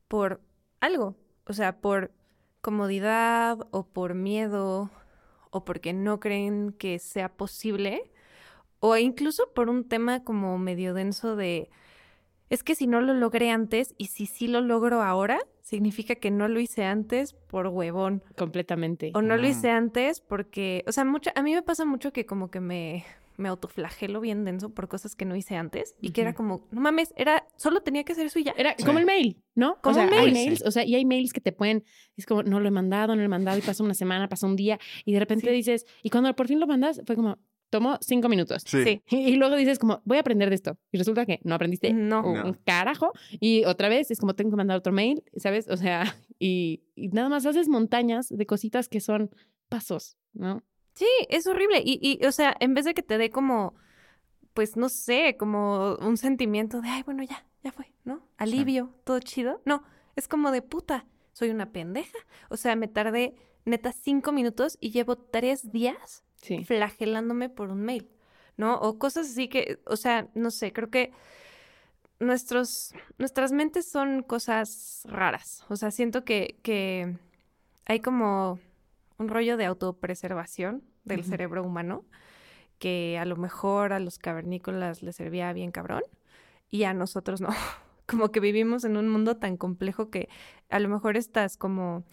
por 0.09 0.41
algo, 0.81 1.15
o 1.45 1.53
sea, 1.53 1.79
por 1.79 2.11
comodidad 2.59 3.65
o 3.71 3.87
por 3.87 4.15
miedo 4.15 4.91
o 5.49 5.63
porque 5.63 5.93
no 5.93 6.19
creen 6.19 6.73
que 6.77 6.99
sea 6.99 7.29
posible 7.29 8.11
o 8.81 8.97
incluso 8.97 9.53
por 9.55 9.69
un 9.69 9.87
tema 9.87 10.25
como 10.25 10.57
medio 10.57 10.93
denso 10.93 11.37
de 11.37 11.69
es 12.49 12.63
que 12.63 12.75
si 12.75 12.85
no 12.85 12.99
lo 12.99 13.13
logré 13.13 13.49
antes 13.49 13.95
y 13.97 14.07
si 14.07 14.25
sí 14.25 14.49
lo 14.49 14.59
logro 14.59 15.01
ahora, 15.01 15.39
significa 15.61 16.15
que 16.15 16.31
no 16.31 16.49
lo 16.49 16.59
hice 16.59 16.83
antes 16.83 17.31
por 17.33 17.67
huevón. 17.67 18.23
Completamente. 18.37 19.13
O 19.15 19.21
no 19.21 19.37
lo 19.37 19.47
hice 19.47 19.69
antes 19.69 20.19
porque, 20.19 20.83
o 20.85 20.91
sea, 20.91 21.05
mucho, 21.05 21.31
a 21.33 21.43
mí 21.43 21.53
me 21.53 21.61
pasa 21.61 21.85
mucho 21.85 22.11
que 22.11 22.25
como 22.25 22.51
que 22.51 22.59
me, 22.59 23.05
me 23.37 23.49
autoflagelo 23.49 24.19
bien 24.19 24.43
denso 24.43 24.73
por 24.73 24.87
cosas 24.87 25.15
que 25.15 25.25
no 25.25 25.35
hice 25.35 25.55
antes 25.55 25.95
y 26.01 26.11
que 26.11 26.21
era 26.21 26.33
como, 26.33 26.67
no 26.71 26.81
mames, 26.81 27.13
era, 27.15 27.47
solo 27.55 27.81
tenía 27.81 28.03
que 28.03 28.13
hacer 28.13 28.25
eso 28.25 28.39
y 28.39 28.43
ya. 28.43 28.53
Era 28.57 28.75
como 28.83 28.99
el 28.99 29.05
mail, 29.05 29.41
¿no? 29.55 29.79
Como 29.81 29.99
el 30.01 30.09
mail. 30.09 30.33
mails, 30.33 30.63
o 30.65 30.71
sea, 30.71 30.83
y 30.83 30.95
hay 30.95 31.05
mails 31.05 31.33
que 31.33 31.41
te 31.41 31.51
pueden, 31.51 31.83
es 32.15 32.25
como, 32.25 32.43
no 32.43 32.59
lo 32.59 32.67
he 32.67 32.71
mandado, 32.71 33.15
no 33.15 33.21
lo 33.21 33.25
he 33.25 33.29
mandado 33.29 33.57
y 33.57 33.61
pasa 33.61 33.83
una 33.83 33.93
semana, 33.93 34.27
pasa 34.27 34.47
un 34.47 34.55
día 34.55 34.79
y 35.05 35.13
de 35.13 35.19
repente 35.19 35.51
dices, 35.51 35.85
y 36.03 36.09
cuando 36.09 36.35
por 36.35 36.47
fin 36.47 36.59
lo 36.59 36.67
mandas, 36.67 37.01
fue 37.05 37.15
como, 37.15 37.37
tomó 37.69 37.97
cinco 38.01 38.29
minutos. 38.29 38.63
Sí. 38.65 39.01
Y, 39.09 39.35
luego 39.35 39.55
dices 39.55 39.79
como, 39.79 40.01
voy 40.05 40.17
a 40.17 40.21
aprender 40.21 40.49
de 40.49 40.55
esto. 40.55 40.77
Y 40.91 40.97
resulta 40.97 41.25
que 41.25 41.39
no 41.43 41.55
aprendiste 41.55 41.93
no. 41.93 42.21
un 42.21 42.53
carajo. 42.65 43.11
Y 43.39 43.65
otra 43.65 43.89
vez 43.89 44.09
es 44.11 44.19
como, 44.19 44.35
tengo 44.35 44.51
que 44.51 44.57
mandar 44.57 44.77
otro 44.77 44.93
mail, 44.93 45.23
¿sabes? 45.35 45.67
O 45.69 45.77
sea, 45.77 46.03
y, 46.39 46.83
y 46.95 47.09
nada 47.09 47.29
más 47.29 47.45
haces 47.45 47.67
montañas 47.67 48.29
de 48.29 48.45
cositas 48.45 48.89
que 48.89 48.99
son 48.99 49.29
pasos, 49.69 50.17
¿no? 50.33 50.63
Sí, 50.97 51.05
es 51.29 51.45
horrible. 51.45 51.83
Y, 51.85 51.99
y, 52.01 52.25
o 52.25 52.31
sea, 52.31 52.57
en 52.59 52.73
vez 52.73 52.83
de 52.83 52.95
que 52.95 53.03
te 53.03 53.19
dé 53.19 53.29
como, 53.29 53.75
pues 54.55 54.77
no 54.77 54.89
sé, 54.89 55.37
como 55.37 55.93
un 55.97 56.17
sentimiento 56.17 56.81
de, 56.81 56.89
ay, 56.89 57.03
bueno, 57.03 57.21
ya, 57.21 57.45
ya 57.63 57.71
fue, 57.71 57.93
¿no? 58.03 58.23
Alivio, 58.37 58.95
todo 59.03 59.19
chido. 59.19 59.61
No, 59.63 59.83
es 60.15 60.27
como 60.27 60.49
de 60.49 60.63
puta, 60.63 61.05
soy 61.33 61.51
una 61.51 61.71
pendeja. 61.71 62.17
O 62.49 62.57
sea, 62.57 62.75
me 62.75 62.87
tardé 62.87 63.35
neta 63.63 63.91
cinco 63.91 64.31
minutos 64.31 64.79
y 64.81 64.89
llevo 64.89 65.17
tres 65.17 65.71
días 65.71 66.23
flagelándome 66.65 67.49
por 67.49 67.69
un 67.69 67.83
mail, 67.83 68.09
¿no? 68.55 68.79
O 68.79 68.97
cosas 68.97 69.29
así 69.29 69.49
que, 69.49 69.79
o 69.85 69.97
sea, 69.97 70.29
no 70.33 70.49
sé, 70.49 70.73
creo 70.73 70.89
que 70.89 71.11
nuestros, 72.19 72.95
nuestras 73.19 73.51
mentes 73.51 73.87
son 73.87 74.23
cosas 74.23 75.03
raras. 75.05 75.63
O 75.69 75.75
sea, 75.75 75.91
siento 75.91 76.25
que, 76.25 76.57
que 76.63 77.19
hay 77.85 77.99
como 77.99 78.59
un 79.17 79.27
rollo 79.27 79.57
de 79.57 79.65
autopreservación 79.65 80.83
del 81.03 81.23
cerebro 81.23 81.63
humano 81.63 82.05
que 82.79 83.17
a 83.19 83.25
lo 83.25 83.35
mejor 83.35 83.93
a 83.93 83.99
los 83.99 84.19
cavernícolas 84.19 85.01
les 85.01 85.15
servía 85.15 85.51
bien 85.53 85.71
cabrón 85.71 86.03
y 86.69 86.83
a 86.83 86.93
nosotros 86.93 87.41
no. 87.41 87.49
Como 88.05 88.31
que 88.31 88.39
vivimos 88.39 88.85
en 88.85 88.95
un 88.95 89.09
mundo 89.09 89.37
tan 89.37 89.57
complejo 89.57 90.09
que 90.09 90.29
a 90.69 90.79
lo 90.79 90.87
mejor 90.87 91.17
estás 91.17 91.57
como 91.57 92.05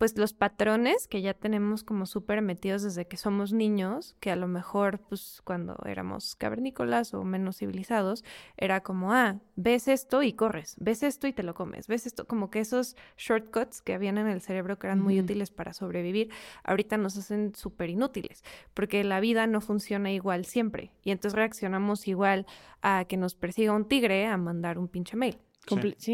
pues 0.00 0.16
los 0.16 0.32
patrones 0.32 1.06
que 1.06 1.20
ya 1.20 1.34
tenemos 1.34 1.84
como 1.84 2.06
súper 2.06 2.40
metidos 2.40 2.82
desde 2.82 3.06
que 3.06 3.18
somos 3.18 3.52
niños, 3.52 4.16
que 4.18 4.30
a 4.30 4.36
lo 4.36 4.48
mejor 4.48 4.98
pues 4.98 5.42
cuando 5.44 5.76
éramos 5.84 6.36
cavernícolas 6.36 7.12
o 7.12 7.22
menos 7.22 7.58
civilizados, 7.58 8.24
era 8.56 8.82
como, 8.82 9.12
ah, 9.12 9.40
ves 9.56 9.88
esto 9.88 10.22
y 10.22 10.32
corres, 10.32 10.76
ves 10.80 11.02
esto 11.02 11.26
y 11.26 11.34
te 11.34 11.42
lo 11.42 11.52
comes, 11.52 11.86
ves 11.86 12.06
esto, 12.06 12.26
como 12.26 12.48
que 12.50 12.60
esos 12.60 12.96
shortcuts 13.18 13.82
que 13.82 13.92
habían 13.92 14.16
en 14.16 14.28
el 14.28 14.40
cerebro 14.40 14.78
que 14.78 14.86
eran 14.86 15.02
muy 15.02 15.20
útiles 15.20 15.50
para 15.50 15.74
sobrevivir, 15.74 16.30
ahorita 16.64 16.96
nos 16.96 17.18
hacen 17.18 17.54
súper 17.54 17.90
inútiles, 17.90 18.42
porque 18.72 19.04
la 19.04 19.20
vida 19.20 19.46
no 19.46 19.60
funciona 19.60 20.10
igual 20.10 20.46
siempre, 20.46 20.92
y 21.02 21.10
entonces 21.10 21.36
reaccionamos 21.36 22.08
igual 22.08 22.46
a 22.80 23.04
que 23.04 23.18
nos 23.18 23.34
persiga 23.34 23.74
un 23.74 23.84
tigre 23.84 24.26
a 24.28 24.38
mandar 24.38 24.78
un 24.78 24.88
pinche 24.88 25.18
mail. 25.18 25.36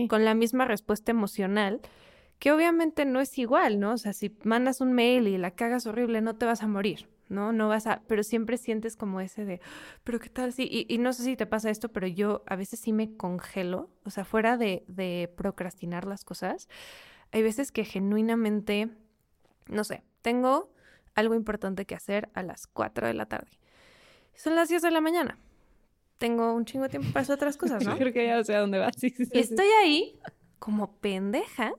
Con 0.09 0.25
la 0.25 0.35
misma 0.35 0.65
respuesta 0.65 1.13
emocional 1.13 1.81
que 2.39 2.53
obviamente 2.53 3.05
no 3.05 3.21
es 3.21 3.39
igual, 3.39 3.81
¿no? 3.81 3.93
O 3.93 3.99
sea, 3.99 4.13
si 4.13 4.37
mandas 4.45 4.81
un 4.81 4.93
mail 4.93 5.27
y 5.29 5.39
la 5.39 5.53
cagas 5.53 5.87
horrible, 5.87 6.21
no 6.21 6.37
te 6.37 6.47
vas 6.47 6.63
a 6.63 6.67
morir, 6.67 7.09
¿no? 7.29 7.53
No 7.53 7.69
vas 7.69 7.87
a, 7.87 8.03
pero 8.07 8.23
siempre 8.23 8.59
sientes 8.59 8.97
como 8.97 9.21
ese 9.21 9.45
de, 9.45 9.61
pero 10.05 10.21
¿qué 10.21 10.29
tal? 10.29 10.53
Sí, 10.53 10.87
y, 10.89 10.99
no 10.99 11.13
sé 11.13 11.23
si 11.25 11.37
te 11.37 11.47
pasa 11.47 11.71
esto, 11.71 11.89
pero 11.91 12.07
yo 12.07 12.43
a 12.47 12.57
veces 12.57 12.81
sí 12.81 12.93
me 12.93 13.17
congelo, 13.17 13.91
o 14.05 14.11
sea, 14.11 14.25
fuera 14.25 14.57
de, 14.57 14.85
de 14.87 15.33
procrastinar 15.37 16.05
las 16.05 16.25
cosas, 16.25 16.69
hay 17.33 17.43
veces 17.43 17.73
que 17.73 17.85
genuinamente, 17.85 18.91
no 19.69 19.85
sé, 19.85 20.03
tengo 20.23 20.71
algo 21.15 21.35
importante 21.35 21.87
que 21.87 21.95
hacer 21.95 22.29
a 22.35 22.43
las 22.43 22.67
4 22.67 23.07
de 23.07 23.15
la 23.15 23.27
tarde. 23.27 23.59
Son 24.35 24.55
las 24.55 24.69
10 24.69 24.83
de 24.83 24.91
la 24.91 25.01
mañana. 25.01 25.39
Tengo 26.19 26.55
un 26.55 26.67
chingo 26.67 26.85
de 26.85 26.91
tiempo 26.91 27.09
para 27.13 27.23
hacer 27.23 27.35
otras 27.35 27.57
cosas, 27.57 27.85
¿no? 27.87 27.97
Creo 27.97 28.13
que 28.13 28.27
ya 28.27 28.45
sé 28.45 28.55
a 28.55 28.61
dónde 28.61 28.79
vas. 28.79 29.03
y 29.03 29.39
estoy 29.39 29.67
ahí 29.83 30.19
como 30.59 30.97
pendeja 30.99 31.73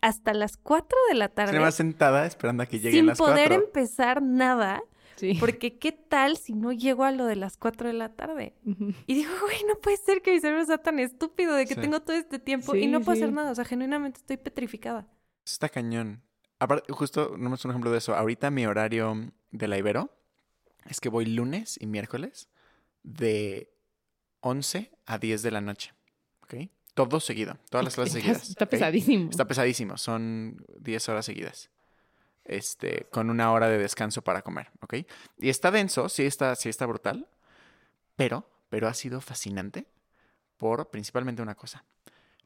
hasta 0.00 0.34
las 0.34 0.56
4 0.56 0.96
de 1.10 1.14
la 1.16 1.28
tarde. 1.28 1.52
Se 1.52 1.58
va 1.58 1.70
sentada 1.70 2.26
esperando 2.26 2.62
a 2.62 2.66
que 2.66 2.80
lleguen 2.80 3.06
las 3.06 3.18
4. 3.18 3.36
Sin 3.36 3.46
poder 3.48 3.64
empezar 3.64 4.22
nada. 4.22 4.82
Sí. 5.16 5.34
Porque 5.38 5.78
qué 5.78 5.92
tal 5.92 6.38
si 6.38 6.54
no 6.54 6.72
llego 6.72 7.04
a 7.04 7.12
lo 7.12 7.26
de 7.26 7.36
las 7.36 7.58
4 7.58 7.88
de 7.88 7.92
la 7.92 8.08
tarde. 8.14 8.54
Y 9.06 9.14
digo, 9.14 9.30
güey, 9.42 9.58
no 9.68 9.74
puede 9.74 9.98
ser 9.98 10.22
que 10.22 10.32
mi 10.32 10.40
cerebro 10.40 10.64
sea 10.64 10.78
tan 10.78 10.98
estúpido 10.98 11.54
de 11.54 11.66
que 11.66 11.74
Sí. 11.74 11.80
tengo 11.80 12.00
todo 12.00 12.16
este 12.16 12.38
tiempo 12.38 12.74
y 12.74 12.86
no 12.86 13.00
puedo 13.00 13.16
sí. 13.16 13.22
hacer 13.22 13.34
nada. 13.34 13.50
O 13.50 13.54
sea, 13.54 13.66
genuinamente 13.66 14.18
estoy 14.20 14.38
petrificada. 14.38 15.06
Está 15.44 15.68
cañón. 15.68 16.22
Aparte, 16.58 16.90
justo, 16.92 17.34
no 17.38 17.54
es 17.54 17.64
un 17.64 17.70
ejemplo 17.70 17.90
de 17.90 17.98
eso. 17.98 18.14
Ahorita 18.14 18.50
mi 18.50 18.64
horario 18.66 19.30
de 19.50 19.68
la 19.68 19.76
Ibero 19.76 20.10
es 20.86 21.00
que 21.00 21.08
voy 21.10 21.26
lunes 21.26 21.76
y 21.80 21.86
miércoles 21.86 22.48
de 23.02 23.70
11 24.40 24.90
a 25.06 25.18
10 25.18 25.42
de 25.42 25.50
la 25.50 25.60
noche. 25.60 25.92
¿Ok? 26.42 26.54
Todo 27.08 27.20
seguido. 27.20 27.56
Todas 27.70 27.84
las 27.84 27.94
clases 27.94 28.14
Está- 28.16 28.26
seguidas. 28.28 28.50
Está 28.50 28.66
pesadísimo. 28.66 29.30
Está 29.30 29.46
pesadísimo. 29.46 29.96
Son 29.98 30.64
10 30.78 31.08
horas 31.08 31.26
seguidas. 31.26 31.70
Este, 32.44 33.06
con 33.12 33.30
una 33.30 33.52
hora 33.52 33.68
de 33.68 33.78
descanso 33.78 34.22
para 34.22 34.42
comer, 34.42 34.70
¿ok? 34.80 34.94
Y 35.38 35.50
está 35.50 35.70
denso, 35.70 36.08
sí 36.08 36.24
está, 36.24 36.56
sí 36.56 36.68
está 36.68 36.84
brutal, 36.86 37.28
pero, 38.16 38.48
pero 38.70 38.88
ha 38.88 38.94
sido 38.94 39.20
fascinante 39.20 39.86
por 40.56 40.90
principalmente 40.90 41.42
una 41.42 41.54
cosa. 41.54 41.84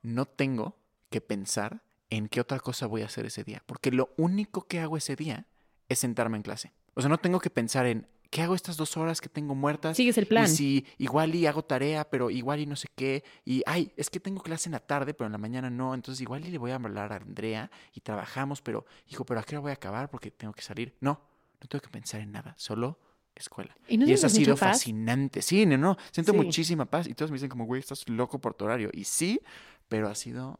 No 0.02 0.26
tengo 0.26 0.76
que 1.10 1.20
pensar 1.22 1.82
en 2.10 2.28
qué 2.28 2.40
otra 2.40 2.60
cosa 2.60 2.86
voy 2.86 3.00
a 3.02 3.06
hacer 3.06 3.24
ese 3.24 3.44
día, 3.44 3.62
porque 3.66 3.92
lo 3.92 4.10
único 4.18 4.66
que 4.66 4.80
hago 4.80 4.96
ese 4.98 5.16
día 5.16 5.46
es 5.88 6.00
sentarme 6.00 6.36
en 6.36 6.42
clase. 6.42 6.72
O 6.94 7.00
sea, 7.00 7.08
no 7.08 7.18
tengo 7.18 7.40
que 7.40 7.50
pensar 7.50 7.86
en 7.86 8.06
qué 8.34 8.42
hago 8.42 8.56
estas 8.56 8.76
dos 8.76 8.96
horas 8.96 9.20
que 9.20 9.28
tengo 9.28 9.54
muertas. 9.54 9.96
Sigues 9.96 10.18
el 10.18 10.26
plan. 10.26 10.46
Y 10.46 10.48
si 10.48 10.86
igual 10.98 11.32
y 11.36 11.46
hago 11.46 11.62
tarea, 11.64 12.10
pero 12.10 12.30
igual 12.30 12.58
y 12.58 12.66
no 12.66 12.74
sé 12.74 12.88
qué. 12.96 13.22
Y, 13.44 13.62
ay, 13.64 13.92
es 13.96 14.10
que 14.10 14.18
tengo 14.18 14.42
clase 14.42 14.68
en 14.68 14.72
la 14.72 14.80
tarde, 14.80 15.14
pero 15.14 15.26
en 15.26 15.32
la 15.32 15.38
mañana 15.38 15.70
no. 15.70 15.94
Entonces 15.94 16.20
igual 16.20 16.44
y 16.44 16.50
le 16.50 16.58
voy 16.58 16.72
a 16.72 16.74
hablar 16.74 17.12
a 17.12 17.16
Andrea 17.16 17.70
y 17.94 18.00
trabajamos, 18.00 18.60
pero, 18.60 18.86
hijo, 19.06 19.24
pero 19.24 19.38
¿a 19.38 19.44
qué 19.44 19.54
hora 19.54 19.60
voy 19.60 19.70
a 19.70 19.74
acabar? 19.74 20.10
Porque 20.10 20.32
tengo 20.32 20.52
que 20.52 20.62
salir. 20.62 20.96
No, 21.00 21.20
no 21.60 21.68
tengo 21.68 21.80
que 21.80 21.90
pensar 21.90 22.22
en 22.22 22.32
nada, 22.32 22.54
solo 22.58 22.98
escuela. 23.36 23.76
¿Y 23.86 23.98
no 23.98 24.06
y 24.08 24.12
eso 24.12 24.26
ha 24.26 24.30
sido 24.30 24.56
paz? 24.56 24.78
fascinante. 24.78 25.40
Sí, 25.40 25.64
no, 25.64 25.78
no, 25.78 25.96
siento 26.10 26.32
Sí. 26.32 26.36
muchísima 26.38 26.86
paz. 26.86 27.06
Y 27.06 27.14
todos 27.14 27.30
me 27.30 27.36
dicen 27.36 27.50
como, 27.50 27.66
güey, 27.66 27.78
estás 27.78 28.08
loco 28.08 28.40
por 28.40 28.54
tu 28.54 28.64
horario. 28.64 28.90
Y 28.92 29.04
sí, 29.04 29.40
pero 29.88 30.08
ha 30.08 30.14
sido 30.16 30.58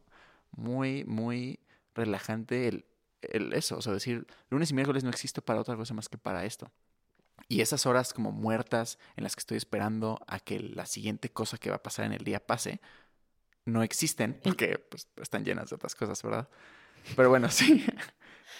muy, 0.53 1.03
muy 1.07 1.59
relajante 1.93 2.69
el, 2.69 2.85
el 3.21 3.53
eso. 3.53 3.79
O 3.79 3.83
sea, 3.83 3.93
decir, 3.93 4.29
lunes 4.49 4.71
y 4.71 4.75
miércoles 4.75 5.03
no 5.03 5.11
existo 5.11 5.43
para 5.43 5.61
otra 5.61 5.75
cosa 5.75 5.93
más 5.93 6.09
que 6.09 6.19
para 6.19 6.45
esto. 6.45 6.71
Y 7.49 7.61
esas 7.61 7.87
horas 7.87 8.13
como 8.13 8.33
muertas 8.33 8.99
en 9.17 9.25
las 9.25 9.37
que 9.37 9.41
estoy 9.41 9.57
esperando 9.57 10.19
a 10.27 10.41
que 10.41 10.61
la 10.61 10.87
siguiente 10.87 11.31
cosa 11.31 11.59
que 11.59 11.71
va 11.71 11.77
a 11.77 11.83
pasar 11.83 12.07
en 12.07 12.13
el 12.13 12.25
día 12.25 12.45
pase, 12.45 12.81
no 13.65 13.83
existen 13.83 14.39
porque 14.43 14.79
pues, 14.79 15.09
están 15.21 15.45
llenas 15.45 15.71
de 15.71 15.77
otras 15.77 15.95
cosas, 15.95 16.23
¿verdad? 16.23 16.49
Pero 17.17 17.29
bueno, 17.29 17.49
sí, 17.51 17.85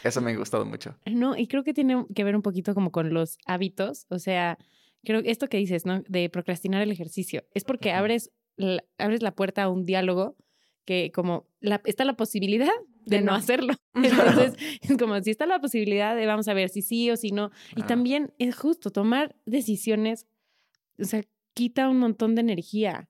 eso 0.03 0.21
me 0.21 0.33
ha 0.33 0.37
gustado 0.37 0.65
mucho. 0.65 0.97
No, 1.07 1.37
y 1.37 1.47
creo 1.47 1.65
que 1.65 1.75
tiene 1.75 2.07
que 2.15 2.25
ver 2.25 2.37
un 2.37 2.43
poquito 2.43 2.75
como 2.75 2.91
con 2.91 3.13
los 3.13 3.39
hábitos. 3.47 4.07
O 4.09 4.19
sea, 4.19 4.59
creo 5.05 5.23
que 5.23 5.31
esto 5.31 5.49
que 5.49 5.59
dices, 5.59 5.87
¿no? 5.87 6.03
De 6.09 6.29
procrastinar 6.29 6.83
el 6.83 6.93
ejercicio. 6.93 7.45
Es 7.55 7.65
porque 7.65 7.93
abres, 7.93 8.31
la, 8.57 8.85
abres 8.99 9.23
la 9.23 9.35
puerta 9.35 9.63
a 9.65 9.69
un 9.69 9.85
diálogo 9.85 10.37
que 10.85 11.11
como 11.13 11.47
la, 11.61 11.81
está 11.85 12.05
la 12.05 12.15
posibilidad 12.15 12.71
de, 13.07 13.17
De 13.19 13.23
no 13.23 13.33
no. 13.33 13.37
hacerlo. 13.39 13.75
Entonces, 13.95 14.55
es 14.81 14.97
como 14.99 15.21
si 15.23 15.31
está 15.31 15.47
la 15.47 15.61
posibilidad 15.61 16.17
de 16.17 16.27
vamos 16.27 16.49
a 16.49 16.55
ver 16.55 16.69
si 16.69 16.83
sí 16.83 17.11
o 17.11 17.17
si 17.17 17.31
no. 17.31 17.51
Y 17.73 17.75
Claro. 17.77 17.89
también 17.89 18.33
es 18.39 18.57
justo 18.57 18.91
tomar 18.91 19.37
decisiones, 19.47 20.27
o 20.99 21.05
sea, 21.05 21.23
quita 21.55 21.89
un 21.89 21.99
montón 21.99 22.35
de 22.35 22.41
energía. 22.43 23.09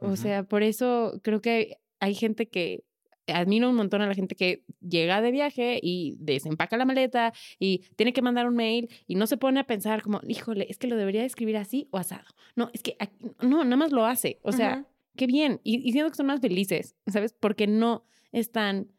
O 0.00 0.06
Ujú. 0.08 0.16
sea, 0.16 0.42
por 0.44 0.62
eso 0.62 1.20
creo 1.22 1.40
que 1.40 1.78
hay 2.00 2.14
gente 2.14 2.48
que 2.48 2.84
admiro 3.26 3.68
un 3.68 3.76
montón 3.76 4.00
a 4.00 4.06
la 4.06 4.14
gente 4.14 4.34
que 4.34 4.64
llega 4.80 5.20
de 5.20 5.30
viaje 5.30 5.78
y 5.82 6.16
desempaca 6.18 6.76
la 6.78 6.86
maleta 6.86 7.34
y 7.58 7.80
tiene 7.96 8.12
que 8.14 8.22
mandar 8.22 8.46
un 8.48 8.54
mail 8.54 8.88
y 9.06 9.16
no 9.16 9.26
se 9.26 9.36
pone 9.36 9.60
a 9.60 9.64
pensar 9.64 10.00
como, 10.02 10.20
híjole, 10.26 10.66
es 10.70 10.78
que 10.78 10.86
lo 10.86 10.96
debería 10.96 11.24
escribir 11.24 11.58
así 11.58 11.88
o 11.90 11.98
asado. 11.98 12.24
No, 12.56 12.70
es 12.72 12.82
que 12.82 12.96
aquí- 12.98 13.18
no, 13.42 13.64
nada 13.64 13.76
más 13.76 13.92
lo 13.92 14.06
hace. 14.06 14.38
O 14.42 14.52
sea, 14.52 14.78
Ujú. 14.78 14.86
Qué 15.18 15.26
bien. 15.26 15.60
Y, 15.64 15.86
y 15.86 15.92
que 15.92 16.14
son 16.14 16.26
más 16.26 16.40
felices, 16.40 16.96
¿sabes? 17.06 17.34
Porque 17.38 17.66
no 17.66 18.04
están, 18.32 18.90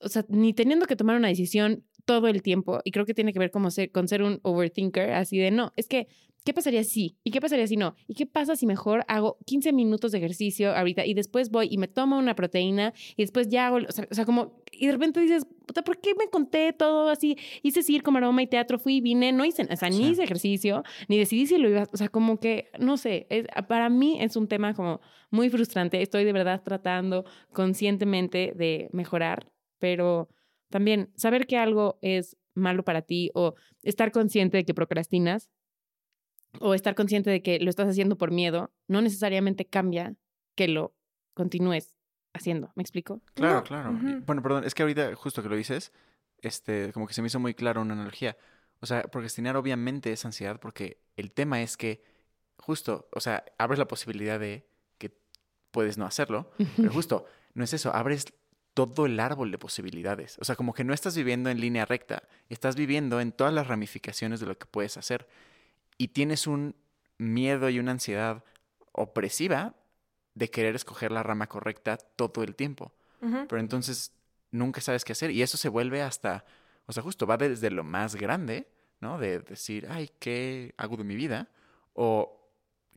o 0.00 0.08
sea, 0.08 0.24
ni 0.28 0.52
teniendo 0.54 0.86
que 0.86 0.96
tomar 0.96 1.16
una 1.16 1.28
decisión 1.28 1.84
todo 2.04 2.26
el 2.26 2.42
tiempo. 2.42 2.80
Y 2.84 2.90
creo 2.90 3.06
que 3.06 3.14
tiene 3.14 3.32
que 3.32 3.38
ver 3.38 3.52
como 3.52 3.70
ser, 3.70 3.92
con 3.92 4.08
ser 4.08 4.22
un 4.24 4.40
overthinker, 4.42 5.12
así 5.12 5.38
de, 5.38 5.52
no, 5.52 5.72
es 5.76 5.86
que, 5.86 6.08
¿qué 6.44 6.52
pasaría 6.54 6.84
si? 6.84 7.16
¿Y 7.24 7.30
qué 7.30 7.40
pasaría 7.40 7.66
si 7.66 7.76
no? 7.76 7.94
¿Y 8.06 8.14
qué 8.14 8.26
pasa 8.26 8.56
si 8.56 8.66
mejor 8.66 9.04
hago 9.08 9.38
15 9.46 9.72
minutos 9.72 10.12
de 10.12 10.18
ejercicio 10.18 10.74
ahorita 10.74 11.06
y 11.06 11.14
después 11.14 11.50
voy 11.50 11.68
y 11.70 11.78
me 11.78 11.88
tomo 11.88 12.18
una 12.18 12.34
proteína 12.34 12.92
y 13.16 13.22
después 13.22 13.48
ya 13.48 13.68
hago, 13.68 13.76
o 13.76 13.92
sea, 13.92 14.06
o 14.10 14.14
sea, 14.14 14.24
como, 14.24 14.62
y 14.72 14.86
de 14.86 14.92
repente 14.92 15.20
dices, 15.20 15.46
puta, 15.66 15.82
¿por 15.82 16.00
qué 16.00 16.14
me 16.14 16.28
conté 16.28 16.72
todo 16.72 17.08
así? 17.08 17.36
Hice 17.62 17.82
circo, 17.82 18.10
maroma 18.10 18.42
y 18.42 18.46
teatro, 18.46 18.78
fui, 18.78 19.00
vine, 19.00 19.32
no 19.32 19.44
hice, 19.44 19.66
o 19.70 19.76
sea, 19.76 19.90
ni 19.90 20.10
hice 20.10 20.24
ejercicio, 20.24 20.82
ni 21.08 21.18
decidí 21.18 21.46
si 21.46 21.58
lo 21.58 21.68
iba, 21.68 21.88
o 21.92 21.96
sea, 21.96 22.08
como 22.08 22.38
que, 22.38 22.70
no 22.78 22.96
sé, 22.96 23.26
es, 23.30 23.46
para 23.68 23.88
mí 23.88 24.18
es 24.20 24.36
un 24.36 24.48
tema 24.48 24.74
como 24.74 25.00
muy 25.30 25.50
frustrante. 25.50 26.02
Estoy 26.02 26.24
de 26.24 26.32
verdad 26.32 26.62
tratando 26.62 27.24
conscientemente 27.52 28.52
de 28.54 28.88
mejorar, 28.92 29.50
pero 29.78 30.28
también 30.70 31.10
saber 31.16 31.46
que 31.46 31.56
algo 31.56 31.98
es 32.02 32.36
malo 32.54 32.84
para 32.84 33.02
ti 33.02 33.30
o 33.34 33.54
estar 33.82 34.12
consciente 34.12 34.58
de 34.58 34.64
que 34.64 34.74
procrastinas 34.74 35.50
o 36.60 36.74
estar 36.74 36.94
consciente 36.94 37.30
de 37.30 37.42
que 37.42 37.58
lo 37.60 37.70
estás 37.70 37.88
haciendo 37.88 38.16
por 38.16 38.30
miedo, 38.30 38.70
no 38.88 39.02
necesariamente 39.02 39.64
cambia 39.64 40.14
que 40.54 40.68
lo 40.68 40.94
continúes 41.34 41.94
haciendo. 42.34 42.72
¿Me 42.74 42.82
explico? 42.82 43.20
Claro, 43.34 43.56
No, 43.56 43.64
claro. 43.64 43.98
Bueno, 44.26 44.42
perdón, 44.42 44.64
es 44.64 44.74
que 44.74 44.82
ahorita, 44.82 45.14
justo 45.14 45.42
que 45.42 45.48
lo 45.48 45.56
dices, 45.56 45.92
este, 46.38 46.92
como 46.92 47.06
que 47.06 47.14
se 47.14 47.22
me 47.22 47.28
hizo 47.28 47.40
muy 47.40 47.54
claro 47.54 47.80
una 47.80 47.94
analogía. 47.94 48.36
O 48.80 48.86
sea, 48.86 49.02
procrastinar 49.02 49.56
obviamente 49.56 50.12
es 50.12 50.24
ansiedad 50.24 50.58
porque 50.60 51.00
el 51.16 51.32
tema 51.32 51.62
es 51.62 51.76
que, 51.76 52.02
justo, 52.56 53.08
o 53.12 53.20
sea, 53.20 53.44
abres 53.58 53.78
la 53.78 53.86
posibilidad 53.86 54.40
de 54.40 54.66
que 54.98 55.16
puedes 55.70 55.98
no 55.98 56.04
hacerlo, 56.04 56.50
pero 56.76 56.90
justo, 56.92 57.26
no 57.54 57.64
es 57.64 57.72
eso, 57.72 57.94
abres 57.94 58.26
todo 58.74 59.06
el 59.06 59.20
árbol 59.20 59.50
de 59.50 59.58
posibilidades. 59.58 60.38
O 60.40 60.44
sea, 60.44 60.56
como 60.56 60.72
que 60.72 60.84
no 60.84 60.94
estás 60.94 61.16
viviendo 61.16 61.50
en 61.50 61.60
línea 61.60 61.84
recta, 61.84 62.24
estás 62.48 62.74
viviendo 62.74 63.20
en 63.20 63.32
todas 63.32 63.52
las 63.52 63.66
ramificaciones 63.66 64.40
de 64.40 64.46
lo 64.46 64.58
que 64.58 64.66
puedes 64.66 64.96
hacer. 64.96 65.28
Y 66.02 66.08
tienes 66.08 66.48
un 66.48 66.74
miedo 67.16 67.70
y 67.70 67.78
una 67.78 67.92
ansiedad 67.92 68.42
opresiva 68.90 69.76
de 70.34 70.50
querer 70.50 70.74
escoger 70.74 71.12
la 71.12 71.22
rama 71.22 71.46
correcta 71.46 71.96
todo 71.96 72.42
el 72.42 72.56
tiempo. 72.56 72.92
Pero 73.20 73.60
entonces 73.60 74.10
nunca 74.50 74.80
sabes 74.80 75.04
qué 75.04 75.12
hacer. 75.12 75.30
Y 75.30 75.42
eso 75.42 75.56
se 75.56 75.68
vuelve 75.68 76.02
hasta, 76.02 76.44
o 76.86 76.92
sea, 76.92 77.04
justo 77.04 77.24
va 77.24 77.36
desde 77.36 77.70
lo 77.70 77.84
más 77.84 78.16
grande, 78.16 78.68
¿no? 78.98 79.16
De 79.16 79.38
decir, 79.38 79.86
ay, 79.88 80.10
¿qué 80.18 80.74
hago 80.76 80.96
de 80.96 81.04
mi 81.04 81.14
vida? 81.14 81.52
O 81.92 82.50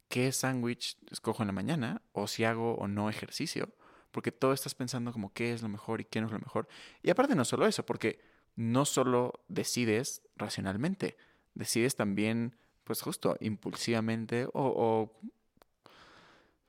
qué 0.07 0.31
sándwich 0.31 0.97
escojo 1.11 1.43
en 1.43 1.47
la 1.47 1.53
mañana, 1.53 2.01
o 2.11 2.25
si 2.25 2.43
hago 2.43 2.73
o 2.73 2.87
no 2.87 3.07
ejercicio. 3.11 3.69
Porque 4.09 4.31
todo 4.31 4.51
estás 4.51 4.73
pensando 4.73 5.13
como 5.13 5.31
qué 5.31 5.53
es 5.53 5.61
lo 5.61 5.69
mejor 5.69 6.01
y 6.01 6.05
qué 6.05 6.21
no 6.21 6.25
es 6.25 6.33
lo 6.33 6.39
mejor. 6.39 6.67
Y 7.03 7.11
aparte 7.11 7.35
no 7.35 7.45
solo 7.45 7.67
eso, 7.67 7.85
porque 7.85 8.19
no 8.55 8.83
solo 8.83 9.45
decides 9.47 10.23
racionalmente, 10.37 11.17
decides 11.53 11.95
también, 11.95 12.55
pues 12.85 13.01
justo, 13.01 13.35
impulsivamente 13.41 14.45
o, 14.45 14.51
o 14.53 15.11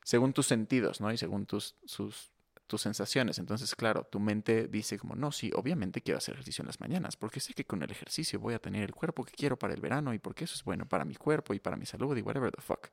según 0.02 0.32
tus 0.32 0.46
sentidos, 0.46 1.00
¿no? 1.00 1.12
Y 1.12 1.16
según 1.16 1.46
tus, 1.46 1.74
sus, 1.84 2.30
tus 2.66 2.80
sensaciones. 2.82 3.38
Entonces, 3.38 3.74
claro, 3.74 4.04
tu 4.04 4.18
mente 4.20 4.68
dice 4.68 4.98
como, 4.98 5.14
no, 5.14 5.30
sí, 5.32 5.50
obviamente 5.54 6.00
quiero 6.00 6.18
hacer 6.18 6.34
ejercicio 6.34 6.62
en 6.62 6.66
las 6.68 6.80
mañanas, 6.80 7.16
porque 7.16 7.40
sé 7.40 7.54
que 7.54 7.64
con 7.64 7.82
el 7.82 7.90
ejercicio 7.90 8.38
voy 8.40 8.54
a 8.54 8.58
tener 8.58 8.82
el 8.84 8.94
cuerpo 8.94 9.24
que 9.24 9.32
quiero 9.32 9.58
para 9.58 9.74
el 9.74 9.80
verano 9.80 10.14
y 10.14 10.18
porque 10.18 10.44
eso 10.44 10.54
es 10.54 10.64
bueno 10.64 10.86
para 10.86 11.04
mi 11.04 11.16
cuerpo 11.16 11.54
y 11.54 11.60
para 11.60 11.76
mi 11.76 11.86
salud 11.86 12.16
y 12.16 12.22
whatever 12.22 12.50
the 12.52 12.62
fuck. 12.62 12.88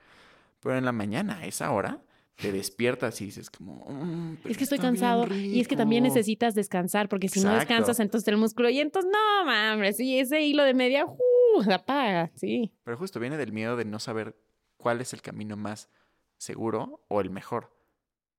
Pero 0.62 0.78
en 0.78 0.86
la 0.86 0.92
mañana, 0.92 1.40
a 1.40 1.46
esa 1.46 1.72
hora, 1.72 2.02
te 2.36 2.52
despiertas 2.52 3.22
y 3.22 3.26
dices 3.26 3.50
como, 3.52 3.86
"Mm, 3.88 4.38
Es 4.50 4.58
que 4.58 4.64
estoy 4.64 4.80
cansado 4.80 5.28
y 5.32 5.60
es 5.62 5.68
que 5.68 5.76
también 5.76 6.04
rico". 6.04 6.16
necesitas 6.16 6.56
descansar 6.56 7.08
porque 7.10 7.30
si 7.30 7.42
no 7.42 7.54
descansas 7.54 8.00
entonces 8.00 8.28
el 8.30 8.38
músculo 8.38 8.70
y 8.70 8.80
entonces 8.80 9.12
no, 9.12 9.46
mames, 9.46 9.98
sí, 9.98 10.18
ese 10.20 10.42
hilo 10.42 10.64
de 10.64 10.74
media, 10.74 11.06
¡uh! 11.06 11.18
Se 11.62 11.74
apaga, 11.74 12.32
sí. 12.36 12.74
Pero 12.84 12.98
justo 12.98 13.20
viene 13.20 13.38
del 13.38 13.52
miedo 13.52 13.76
de 13.76 13.86
no 13.86 14.00
saber 14.00 14.36
cuál 14.78 15.02
es 15.02 15.14
el 15.14 15.22
camino 15.22 15.58
más 15.58 15.90
seguro 16.38 17.06
o 17.10 17.22
el 17.22 17.30
mejor. 17.30 17.72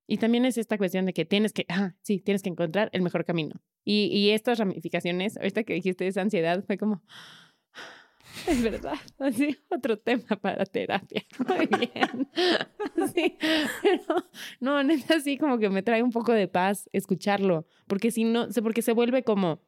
Y 0.07 0.17
también 0.17 0.45
es 0.45 0.57
esta 0.57 0.77
cuestión 0.77 1.05
de 1.05 1.13
que 1.13 1.25
tienes 1.25 1.53
que, 1.53 1.65
ah, 1.69 1.93
sí, 2.01 2.19
tienes 2.19 2.43
que 2.43 2.49
encontrar 2.49 2.89
el 2.93 3.01
mejor 3.01 3.25
camino. 3.25 3.61
Y, 3.83 4.05
y 4.07 4.31
estas 4.31 4.59
ramificaciones, 4.59 5.37
ahorita 5.37 5.63
que 5.63 5.73
dijiste 5.73 6.07
esa 6.07 6.21
ansiedad, 6.21 6.63
fue 6.65 6.77
como, 6.77 7.01
es 8.47 8.61
verdad, 8.61 8.95
así, 9.19 9.57
otro 9.69 9.97
tema 9.97 10.35
para 10.41 10.65
terapia. 10.65 11.23
Muy 11.47 11.67
bien. 11.67 12.29
Sí, 13.13 13.37
pero 13.83 14.25
no, 14.59 14.81
neta, 14.81 15.15
así 15.17 15.37
como 15.37 15.59
que 15.59 15.69
me 15.69 15.83
trae 15.83 16.01
un 16.01 16.11
poco 16.11 16.31
de 16.31 16.47
paz 16.47 16.89
escucharlo, 16.91 17.67
porque 17.87 18.09
si 18.09 18.23
no, 18.23 18.47
porque 18.63 18.81
se 18.81 18.93
vuelve 18.93 19.23
como 19.23 19.61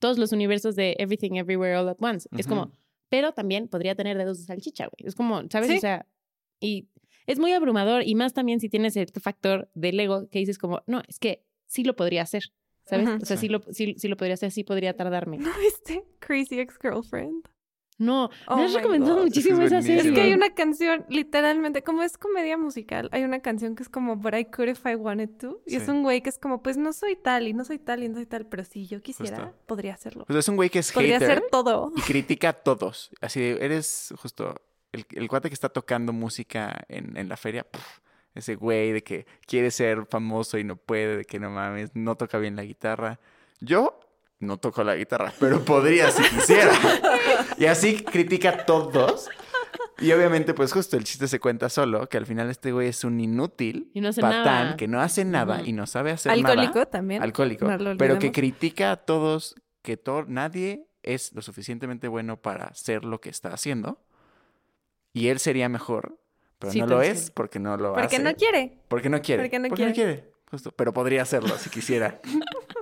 todos 0.00 0.18
los 0.18 0.32
universos 0.32 0.76
de 0.76 0.96
Everything 0.98 1.32
Everywhere 1.36 1.76
All 1.76 1.88
at 1.88 1.96
Once. 2.00 2.28
Es 2.36 2.46
como, 2.46 2.70
pero 3.08 3.32
también 3.32 3.68
podría 3.68 3.94
tener 3.94 4.16
dedos 4.18 4.38
de 4.38 4.44
salchicha, 4.44 4.84
güey. 4.86 5.06
Es 5.08 5.14
como, 5.14 5.42
¿sabes? 5.50 5.68
Sí. 5.70 5.76
O 5.76 5.80
sea, 5.80 6.06
y 6.60 6.88
es 7.26 7.38
muy 7.38 7.52
abrumador 7.52 8.02
y 8.06 8.14
más 8.14 8.32
también 8.34 8.58
si 8.60 8.68
tienes 8.68 8.96
este 8.96 9.20
factor 9.20 9.70
del 9.74 9.98
ego 10.00 10.28
que 10.28 10.38
dices 10.38 10.58
como, 10.58 10.82
no, 10.86 11.02
es 11.08 11.18
que 11.18 11.44
sí 11.66 11.84
lo 11.84 11.94
podría 11.96 12.22
hacer, 12.22 12.44
¿sabes? 12.84 13.08
O 13.22 13.24
sea, 13.24 13.36
Sí. 13.36 13.42
sí 13.46 13.48
lo, 13.48 13.60
sí, 13.70 13.94
sí 13.98 14.08
lo 14.08 14.16
podría 14.16 14.34
hacer, 14.34 14.50
sí 14.50 14.64
podría 14.64 14.96
tardarme. 14.96 15.38
¿No 15.38 15.50
viste 15.60 16.04
Crazy 16.20 16.58
Ex-Girlfriend? 16.60 17.48
No, 17.98 18.30
Oh 18.48 18.56
me 18.56 18.64
has 18.64 18.70
my 18.72 18.76
recomendado 18.78 19.16
God. 19.16 19.22
muchísimo 19.24 19.60
Es 19.62 19.66
esa 19.72 19.82
serie. 19.82 20.08
Es 20.10 20.14
que 20.14 20.20
hay 20.22 20.32
una 20.32 20.54
canción, 20.54 21.04
literalmente, 21.08 21.82
como 21.82 22.02
es 22.02 22.18
comedia 22.18 22.56
musical, 22.56 23.08
hay 23.12 23.22
una 23.22 23.40
canción 23.40 23.76
que 23.76 23.82
es 23.82 23.88
como 23.88 24.16
But 24.16 24.34
I 24.34 24.44
could 24.46 24.68
if 24.70 24.84
I 24.86 24.94
wanted 24.96 25.28
to. 25.40 25.60
Y 25.66 25.76
es 25.76 25.86
un 25.88 26.02
güey 26.02 26.20
que 26.22 26.30
es 26.30 26.38
como, 26.38 26.62
pues 26.62 26.76
no 26.76 26.92
soy 26.92 27.16
tal 27.16 27.46
y 27.46 27.52
no 27.52 27.64
soy 27.64 27.78
tal 27.78 28.02
y 28.02 28.08
no 28.08 28.14
soy 28.16 28.26
tal, 28.26 28.46
pero 28.46 28.64
si 28.64 28.86
yo 28.86 29.00
quisiera, 29.02 29.36
Justo. 29.36 29.54
podría 29.66 29.94
hacerlo. 29.94 30.24
Pues 30.26 30.38
es 30.38 30.48
un 30.48 30.56
güey 30.56 30.70
que 30.70 30.80
es 30.80 30.90
Podría 30.90 31.18
hater 31.20 31.30
hacer 31.38 31.44
todo. 31.50 31.92
y 31.96 32.00
critica 32.00 32.48
a 32.48 32.52
todos. 32.54 33.10
Así, 33.20 33.40
eres 33.42 34.12
justo 34.20 34.54
el, 34.90 35.06
el 35.10 35.28
cuate 35.28 35.48
que 35.48 35.54
está 35.54 35.68
tocando 35.68 36.12
música 36.12 36.84
en, 36.88 37.16
en 37.16 37.28
la 37.28 37.36
feria. 37.36 37.66
ese 38.34 38.54
güey 38.56 38.92
de 38.92 39.02
que 39.04 39.26
quiere 39.46 39.70
ser 39.70 40.06
famoso 40.06 40.58
y 40.58 40.64
no 40.64 40.76
puede, 40.76 41.18
de 41.18 41.24
que 41.24 41.38
no 41.38 41.50
mames, 41.50 41.90
no 41.94 42.16
toca 42.16 42.38
bien 42.38 42.56
la 42.56 42.64
guitarra. 42.64 43.20
Yo 43.60 44.00
no 44.42 44.58
toco 44.58 44.84
la 44.84 44.94
guitarra, 44.96 45.32
pero 45.40 45.64
podría 45.64 46.10
si 46.10 46.22
quisiera. 46.22 46.72
Y 47.58 47.66
así 47.66 48.02
critica 48.02 48.50
a 48.50 48.64
todos. 48.66 49.28
Y 49.98 50.10
obviamente, 50.12 50.52
pues 50.52 50.72
justo 50.72 50.96
el 50.96 51.04
chiste 51.04 51.28
se 51.28 51.38
cuenta 51.38 51.68
solo, 51.68 52.08
que 52.08 52.16
al 52.18 52.26
final 52.26 52.50
este 52.50 52.72
güey 52.72 52.88
es 52.88 53.04
un 53.04 53.20
inútil, 53.20 53.90
Y 53.94 54.00
no 54.00 54.08
hace 54.08 54.20
patán, 54.20 54.42
nada. 54.44 54.76
que 54.76 54.88
no 54.88 55.00
hace 55.00 55.24
nada 55.24 55.62
y 55.64 55.72
no 55.72 55.86
sabe 55.86 56.10
hacer 56.10 56.32
Alcohólico 56.32 56.74
nada. 56.74 56.86
también. 56.86 57.22
Alcohólico. 57.22 57.66
no 57.66 57.76
lo 57.78 57.96
pero 57.96 58.18
que 58.18 58.32
critica 58.32 58.90
a 58.92 58.96
todos, 58.96 59.54
que 59.82 59.96
to- 59.96 60.24
nadie 60.26 60.86
es 61.04 61.32
lo 61.32 61.40
suficientemente 61.42 62.08
bueno 62.08 62.36
para 62.40 62.74
ser 62.74 63.04
lo 63.04 63.20
que 63.20 63.30
está 63.30 63.52
haciendo. 63.54 64.00
Y 65.12 65.28
él 65.28 65.38
sería 65.38 65.68
mejor, 65.68 66.18
pero 66.58 66.72
Sí, 66.72 66.80
no 66.80 66.86
lo 66.86 67.02
es 67.02 67.30
porque 67.30 67.58
no 67.60 67.76
lo 67.76 67.92
Porque 67.94 68.16
hace. 68.16 68.24
no 68.24 68.34
quiere. 68.34 68.78
Porque 68.88 69.08
no 69.08 69.20
quiere. 69.22 69.42
Porque 69.44 69.58
no 69.58 69.92
quiere. 69.94 70.32
Justo. 70.50 70.70
Pero 70.72 70.92
podría 70.92 71.22
hacerlo 71.22 71.56
si 71.58 71.70
quisiera. 71.70 72.20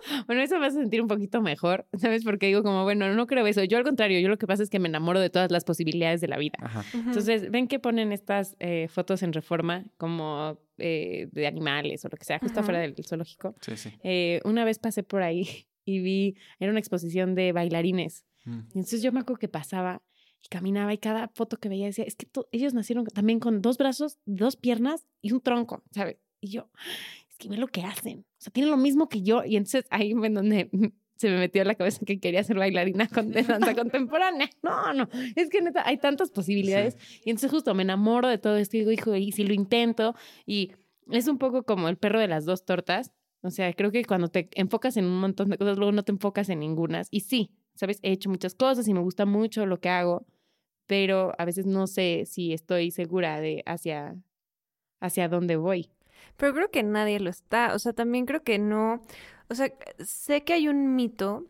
Bueno, 0.26 0.42
eso 0.42 0.58
me 0.58 0.66
hace 0.66 0.78
sentir 0.78 1.02
un 1.02 1.08
poquito 1.08 1.40
mejor, 1.42 1.86
¿sabes? 1.98 2.24
Porque 2.24 2.46
digo 2.46 2.62
como, 2.62 2.84
bueno, 2.84 3.12
no 3.14 3.26
creo 3.26 3.46
eso. 3.46 3.64
Yo 3.64 3.78
al 3.78 3.84
contrario, 3.84 4.20
yo 4.20 4.28
lo 4.28 4.38
que 4.38 4.46
pasa 4.46 4.62
es 4.62 4.70
que 4.70 4.78
me 4.78 4.88
enamoro 4.88 5.20
de 5.20 5.30
todas 5.30 5.50
las 5.50 5.64
posibilidades 5.64 6.20
de 6.20 6.28
la 6.28 6.38
vida. 6.38 6.58
Ajá. 6.60 6.84
Entonces, 6.94 7.50
ven 7.50 7.68
que 7.68 7.78
ponen 7.78 8.12
estas 8.12 8.56
eh, 8.60 8.88
fotos 8.88 9.22
en 9.22 9.32
reforma 9.32 9.84
como 9.96 10.58
eh, 10.78 11.28
de 11.32 11.46
animales 11.46 12.04
o 12.04 12.08
lo 12.08 12.16
que 12.16 12.24
sea, 12.24 12.38
justo 12.38 12.60
Ujú. 12.60 12.64
afuera 12.64 12.80
del 12.80 12.94
zoológico. 13.06 13.54
Sí, 13.60 13.76
sí. 13.76 13.90
Eh, 14.02 14.40
una 14.44 14.64
vez 14.64 14.78
pasé 14.78 15.02
por 15.02 15.22
ahí 15.22 15.46
y 15.84 16.00
vi, 16.00 16.36
era 16.58 16.70
una 16.70 16.80
exposición 16.80 17.34
de 17.34 17.52
bailarines. 17.52 18.24
Mm. 18.44 18.58
Y 18.74 18.78
entonces 18.78 19.02
yo 19.02 19.12
me 19.12 19.20
acuerdo 19.20 19.38
que 19.40 19.48
pasaba 19.48 20.02
y 20.42 20.48
caminaba 20.48 20.92
y 20.94 20.98
cada 20.98 21.28
foto 21.28 21.58
que 21.58 21.68
veía 21.68 21.86
decía, 21.86 22.04
es 22.04 22.16
que 22.16 22.26
ellos 22.52 22.72
nacieron 22.74 23.04
también 23.06 23.40
con 23.40 23.60
dos 23.60 23.76
brazos, 23.76 24.18
dos 24.24 24.56
piernas 24.56 25.06
y 25.20 25.32
un 25.32 25.40
tronco, 25.40 25.82
¿sabes? 25.90 26.16
Y 26.40 26.48
yo, 26.50 26.70
que 27.40 27.48
ve 27.48 27.56
lo 27.56 27.66
que 27.66 27.82
hacen. 27.82 28.20
O 28.20 28.42
sea, 28.42 28.52
tienen 28.52 28.70
lo 28.70 28.76
mismo 28.76 29.08
que 29.08 29.22
yo. 29.22 29.44
Y 29.44 29.56
entonces 29.56 29.86
ahí 29.90 30.14
fue 30.14 30.28
en 30.28 30.34
donde 30.34 30.70
se 31.16 31.28
me 31.28 31.38
metió 31.38 31.62
en 31.62 31.68
la 31.68 31.74
cabeza 31.74 32.04
que 32.06 32.20
quería 32.20 32.44
ser 32.44 32.56
bailarina 32.56 33.08
con, 33.08 33.32
de 33.32 33.42
danza 33.42 33.74
contemporánea. 33.74 34.48
No, 34.62 34.94
no, 34.94 35.08
es 35.34 35.50
que 35.50 35.60
neta, 35.60 35.82
hay 35.84 35.98
tantas 35.98 36.30
posibilidades. 36.30 36.96
Y 37.24 37.30
entonces 37.30 37.50
justo 37.50 37.74
me 37.74 37.82
enamoro 37.82 38.28
de 38.28 38.38
todo 38.38 38.56
esto 38.56 38.76
y 38.76 38.80
digo, 38.80 38.92
hijo, 38.92 39.16
y 39.16 39.32
si 39.32 39.44
lo 39.44 39.54
intento, 39.54 40.14
y 40.46 40.72
es 41.10 41.26
un 41.26 41.38
poco 41.38 41.64
como 41.64 41.88
el 41.88 41.96
perro 41.96 42.20
de 42.20 42.28
las 42.28 42.44
dos 42.44 42.64
tortas. 42.64 43.12
O 43.42 43.50
sea, 43.50 43.72
creo 43.72 43.90
que 43.90 44.04
cuando 44.04 44.28
te 44.28 44.50
enfocas 44.54 44.96
en 44.98 45.06
un 45.06 45.18
montón 45.18 45.48
de 45.48 45.56
cosas, 45.56 45.78
luego 45.78 45.92
no 45.92 46.04
te 46.04 46.12
enfocas 46.12 46.48
en 46.50 46.60
ningunas. 46.60 47.08
Y 47.10 47.20
sí, 47.20 47.50
sabes, 47.74 47.98
he 48.02 48.12
hecho 48.12 48.28
muchas 48.28 48.54
cosas 48.54 48.86
y 48.86 48.94
me 48.94 49.00
gusta 49.00 49.24
mucho 49.24 49.64
lo 49.66 49.80
que 49.80 49.88
hago, 49.88 50.26
pero 50.86 51.32
a 51.38 51.44
veces 51.44 51.66
no 51.66 51.86
sé 51.86 52.24
si 52.26 52.52
estoy 52.52 52.90
segura 52.90 53.40
de 53.40 53.62
hacia, 53.66 54.16
hacia 55.00 55.28
dónde 55.28 55.56
voy. 55.56 55.90
Pero 56.40 56.54
creo 56.54 56.70
que 56.70 56.82
nadie 56.82 57.20
lo 57.20 57.28
está. 57.28 57.74
O 57.74 57.78
sea, 57.78 57.92
también 57.92 58.24
creo 58.24 58.42
que 58.42 58.58
no. 58.58 59.02
O 59.50 59.54
sea, 59.54 59.70
sé 60.02 60.42
que 60.42 60.54
hay 60.54 60.68
un 60.68 60.96
mito 60.96 61.44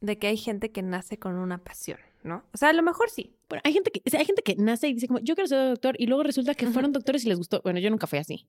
de 0.00 0.18
que 0.18 0.28
hay 0.28 0.38
gente 0.38 0.72
que 0.72 0.82
nace 0.82 1.18
con 1.18 1.36
una 1.36 1.58
pasión, 1.58 1.98
¿no? 2.22 2.42
O 2.54 2.56
sea, 2.56 2.70
a 2.70 2.72
lo 2.72 2.82
mejor 2.82 3.10
sí. 3.10 3.34
Bueno, 3.50 3.60
hay 3.64 3.74
gente 3.74 3.90
que, 3.90 4.00
o 4.06 4.08
sea, 4.10 4.20
hay 4.20 4.26
gente 4.26 4.42
que 4.42 4.54
nace 4.56 4.88
y 4.88 4.94
dice 4.94 5.06
como, 5.08 5.18
yo 5.20 5.34
quiero 5.34 5.48
ser 5.48 5.68
doctor, 5.68 5.96
y 5.98 6.06
luego 6.06 6.22
resulta 6.22 6.54
que 6.54 6.66
fueron 6.68 6.92
doctores 6.92 7.24
y 7.26 7.28
les 7.28 7.36
gustó. 7.36 7.60
Bueno, 7.62 7.78
yo 7.80 7.90
nunca 7.90 8.06
fui 8.06 8.18
así. 8.18 8.46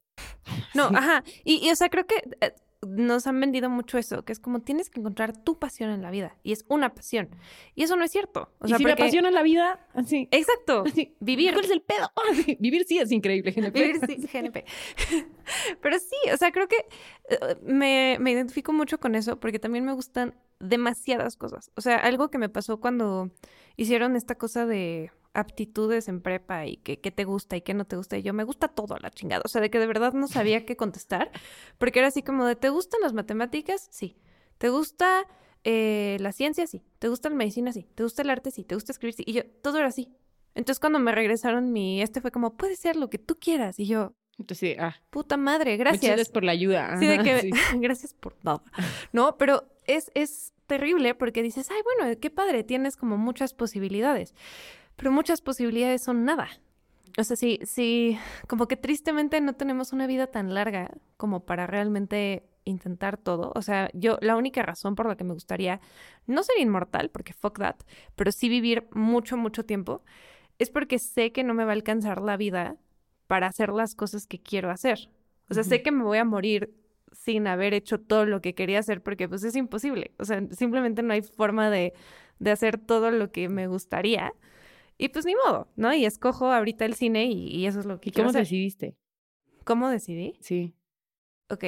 No, 0.74 0.88
Sí. 0.90 0.96
ajá. 0.96 1.24
Y, 1.44 1.68
y, 1.68 1.72
o 1.72 1.76
sea, 1.76 1.90
creo 1.90 2.06
que 2.08 2.16
eh, 2.40 2.54
nos 2.88 3.28
han 3.28 3.40
vendido 3.40 3.70
mucho 3.70 3.98
eso, 3.98 4.24
que 4.24 4.32
es 4.32 4.40
como 4.40 4.62
tienes 4.62 4.90
que 4.90 5.00
encontrar 5.00 5.36
tu 5.36 5.60
pasión 5.60 5.90
en 5.92 6.02
la 6.02 6.10
vida. 6.12 6.38
Y 6.44 6.52
es 6.52 6.66
una 6.68 6.94
pasión. 6.96 7.30
Y 7.76 7.84
eso 7.84 7.96
no 7.96 8.04
es 8.06 8.12
cierto. 8.12 8.52
O 8.60 8.66
y 8.66 8.70
sea, 8.70 8.78
si 8.78 8.84
me 8.84 8.92
porque- 8.92 9.04
apasiona 9.04 9.30
la 9.32 9.44
vida, 9.44 9.86
así, 9.94 10.28
Exacto. 10.32 10.84
así, 10.88 11.16
Vivir. 11.20 11.54
¿Cuál 11.54 11.66
es 11.66 11.72
el 11.72 11.82
pedo? 11.82 12.12
Vivir 12.60 12.86
sí 12.88 12.98
es 13.00 13.12
increíble, 13.12 13.52
GNP. 13.52 13.72
Vivir 13.80 14.00
sí, 14.08 14.16
GNP. 14.34 14.66
Pero 15.82 16.00
sí, 16.00 16.16
o 16.34 16.38
sea, 16.38 16.52
creo 16.52 16.68
que 16.68 16.78
eh, 17.30 17.38
me, 17.64 18.18
me 18.20 18.32
identifico 18.32 18.74
mucho 18.74 19.00
con 19.00 19.16
eso 19.16 19.40
porque 19.40 19.60
también 19.60 19.86
me 19.86 19.94
gustan 19.94 20.36
demasiadas 20.60 21.38
cosas. 21.38 21.72
O 21.76 21.82
sea, 21.82 21.98
algo 21.98 22.30
que 22.30 22.38
me 22.38 22.50
pasó 22.50 22.80
cuando 22.80 23.32
hicieron 23.76 24.16
esta 24.16 24.36
cosa 24.36 24.66
de 24.66 25.12
aptitudes 25.34 26.08
en 26.08 26.22
prepa 26.22 26.66
y 26.66 26.78
que, 26.78 27.00
qué 27.00 27.12
te 27.12 27.24
gusta 27.24 27.56
y 27.56 27.62
qué 27.62 27.74
no 27.74 27.86
te 27.86 27.96
gusta. 27.96 28.18
Y 28.18 28.24
yo 28.24 28.34
me 28.34 28.44
gusta 28.44 28.68
todo 28.68 28.96
a 28.96 29.00
la 29.00 29.10
chingada. 29.12 29.42
O 29.46 29.48
sea, 29.48 29.62
de 29.62 29.70
que 29.70 29.80
de 29.80 29.88
verdad 29.88 30.14
no 30.14 30.28
sabía 30.28 30.66
qué 30.66 30.76
contestar. 30.76 31.32
Porque 31.78 32.00
era 32.00 32.10
así 32.10 32.22
como 32.24 32.46
de, 32.46 32.56
¿te 32.56 32.70
gustan 32.70 33.02
las 33.02 33.14
matemáticas? 33.14 33.88
Sí. 33.92 34.18
¿Te 34.58 34.70
gusta 34.70 35.26
eh, 35.64 36.18
la 36.20 36.32
ciencia? 36.32 36.68
Sí. 36.68 36.84
¿Te 37.00 37.08
gusta 37.08 37.30
la 37.30 37.36
medicina? 37.36 37.72
Sí. 37.72 37.88
¿Te 37.96 38.04
gusta 38.04 38.22
el 38.22 38.30
arte? 38.30 38.52
Sí. 38.52 38.64
¿Te 38.64 38.76
gusta 38.76 38.92
escribir? 38.92 39.14
Sí. 39.14 39.24
Y 39.26 39.34
yo, 39.34 39.46
todo 39.62 39.78
era 39.78 39.88
así. 39.88 40.10
Entonces 40.54 40.80
cuando 40.80 41.00
me 41.00 41.14
regresaron 41.14 41.72
mi, 41.72 42.02
este 42.02 42.20
fue 42.20 42.32
como, 42.32 42.58
puede 42.58 42.76
ser 42.76 42.96
lo 42.96 43.10
que 43.10 43.18
tú 43.18 43.38
quieras. 43.40 43.80
Y 43.80 43.86
yo, 43.86 44.14
Entonces, 44.38 44.72
sí, 44.72 44.76
ah, 44.78 44.96
puta 45.10 45.38
madre, 45.38 45.72
muchas 45.72 45.80
gracias. 45.80 46.12
gracias 46.12 46.30
por 46.30 46.44
la 46.44 46.52
ayuda. 46.52 47.00
Sí, 47.00 47.08
de 47.08 47.20
que, 47.20 47.40
sí. 47.40 47.52
gracias 47.80 48.14
por 48.14 48.36
nada. 48.44 48.62
No, 49.14 49.38
pero 49.38 49.64
es, 49.86 50.12
es 50.14 50.54
terrible 50.72 51.16
porque 51.16 51.44
dices, 51.44 51.70
ay, 51.70 51.82
bueno, 51.84 52.18
qué 52.22 52.30
padre, 52.30 52.64
tienes 52.64 52.96
como 52.96 53.18
muchas 53.18 53.54
posibilidades. 53.54 54.34
Pero 54.96 55.12
muchas 55.12 55.42
posibilidades 55.42 56.02
son 56.02 56.24
nada. 56.24 56.48
O 57.18 57.26
sea, 57.26 57.36
sí, 57.36 57.60
sí, 57.64 58.18
como 58.48 58.70
que 58.70 58.78
tristemente 58.78 59.42
no 59.42 59.52
tenemos 59.52 59.92
una 59.92 60.08
vida 60.08 60.28
tan 60.28 60.54
larga 60.54 60.92
como 61.18 61.42
para 61.42 61.68
realmente 61.68 62.44
intentar 62.64 63.18
todo. 63.18 63.52
O 63.54 63.62
sea, 63.62 63.90
yo, 63.94 64.18
la 64.22 64.38
única 64.38 64.62
razón 64.62 64.96
por 64.96 65.08
la 65.08 65.18
que 65.18 65.26
me 65.26 65.34
gustaría 65.34 65.82
no 66.26 66.42
ser 66.42 66.58
inmortal, 66.58 67.10
porque 67.10 67.34
fuck 67.34 67.60
that, 67.60 67.76
pero 68.16 68.32
sí 68.32 68.48
vivir 68.48 68.88
mucho, 68.94 69.36
mucho 69.36 69.66
tiempo, 69.66 70.04
es 70.58 70.70
porque 70.70 71.00
sé 71.00 71.34
que 71.34 71.44
no 71.44 71.54
me 71.54 71.66
va 71.66 71.72
a 71.72 71.74
alcanzar 71.74 72.22
la 72.22 72.38
vida 72.38 72.78
para 73.28 73.48
hacer 73.48 73.74
las 73.74 73.94
cosas 73.94 74.26
que 74.26 74.40
quiero 74.40 74.72
hacer. 74.72 75.10
O 75.50 75.54
sea, 75.54 75.66
sé 75.66 75.82
que 75.82 75.92
me 75.92 76.06
voy 76.06 76.18
a 76.18 76.24
morir 76.24 76.74
sin 77.12 77.48
haber 77.48 77.74
hecho 77.74 78.00
todo 78.00 78.26
lo 78.26 78.42
que 78.42 78.56
quería 78.56 78.80
hacer 78.80 79.02
porque 79.04 79.28
pues 79.30 79.44
es 79.44 79.56
imposible. 79.56 80.12
O 80.20 80.26
sea, 80.26 80.42
simplemente 80.52 81.04
no 81.04 81.14
hay 81.14 81.22
forma 81.22 81.70
de, 81.70 81.94
de 82.40 82.52
hacer 82.52 82.78
todo 82.78 83.12
lo 83.12 83.32
que 83.32 83.50
me 83.50 83.68
gustaría. 83.68 84.34
Y 84.98 85.10
pues 85.10 85.26
ni 85.26 85.36
modo, 85.36 85.68
¿no? 85.76 85.94
Y 85.94 86.06
escojo 86.06 86.52
ahorita 86.52 86.86
el 86.86 86.94
cine 86.96 87.26
y, 87.26 87.48
y 87.48 87.66
eso 87.66 87.80
es 87.80 87.86
lo 87.86 88.00
que 88.00 88.10
¿Y 88.10 88.12
quiero 88.12 88.28
cómo 88.28 88.30
hacer. 88.30 88.42
decidiste? 88.44 88.96
¿Cómo 89.64 89.90
decidí? 89.90 90.38
Sí. 90.42 90.74
Ok. 91.50 91.64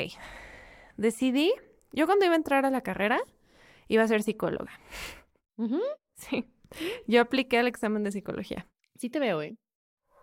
Decidí, 0.98 1.52
yo 1.92 2.06
cuando 2.06 2.26
iba 2.26 2.34
a 2.34 2.38
entrar 2.38 2.66
a 2.66 2.70
la 2.70 2.82
carrera, 2.82 3.20
iba 3.88 4.04
a 4.04 4.08
ser 4.08 4.24
psicóloga. 4.24 4.72
Sí. 6.16 6.46
Yo 7.08 7.22
apliqué 7.22 7.58
al 7.58 7.68
examen 7.68 8.04
de 8.04 8.12
psicología. 8.12 8.68
Sí 8.98 9.10
te 9.10 9.20
veo, 9.20 9.42
¿eh? 9.42 9.58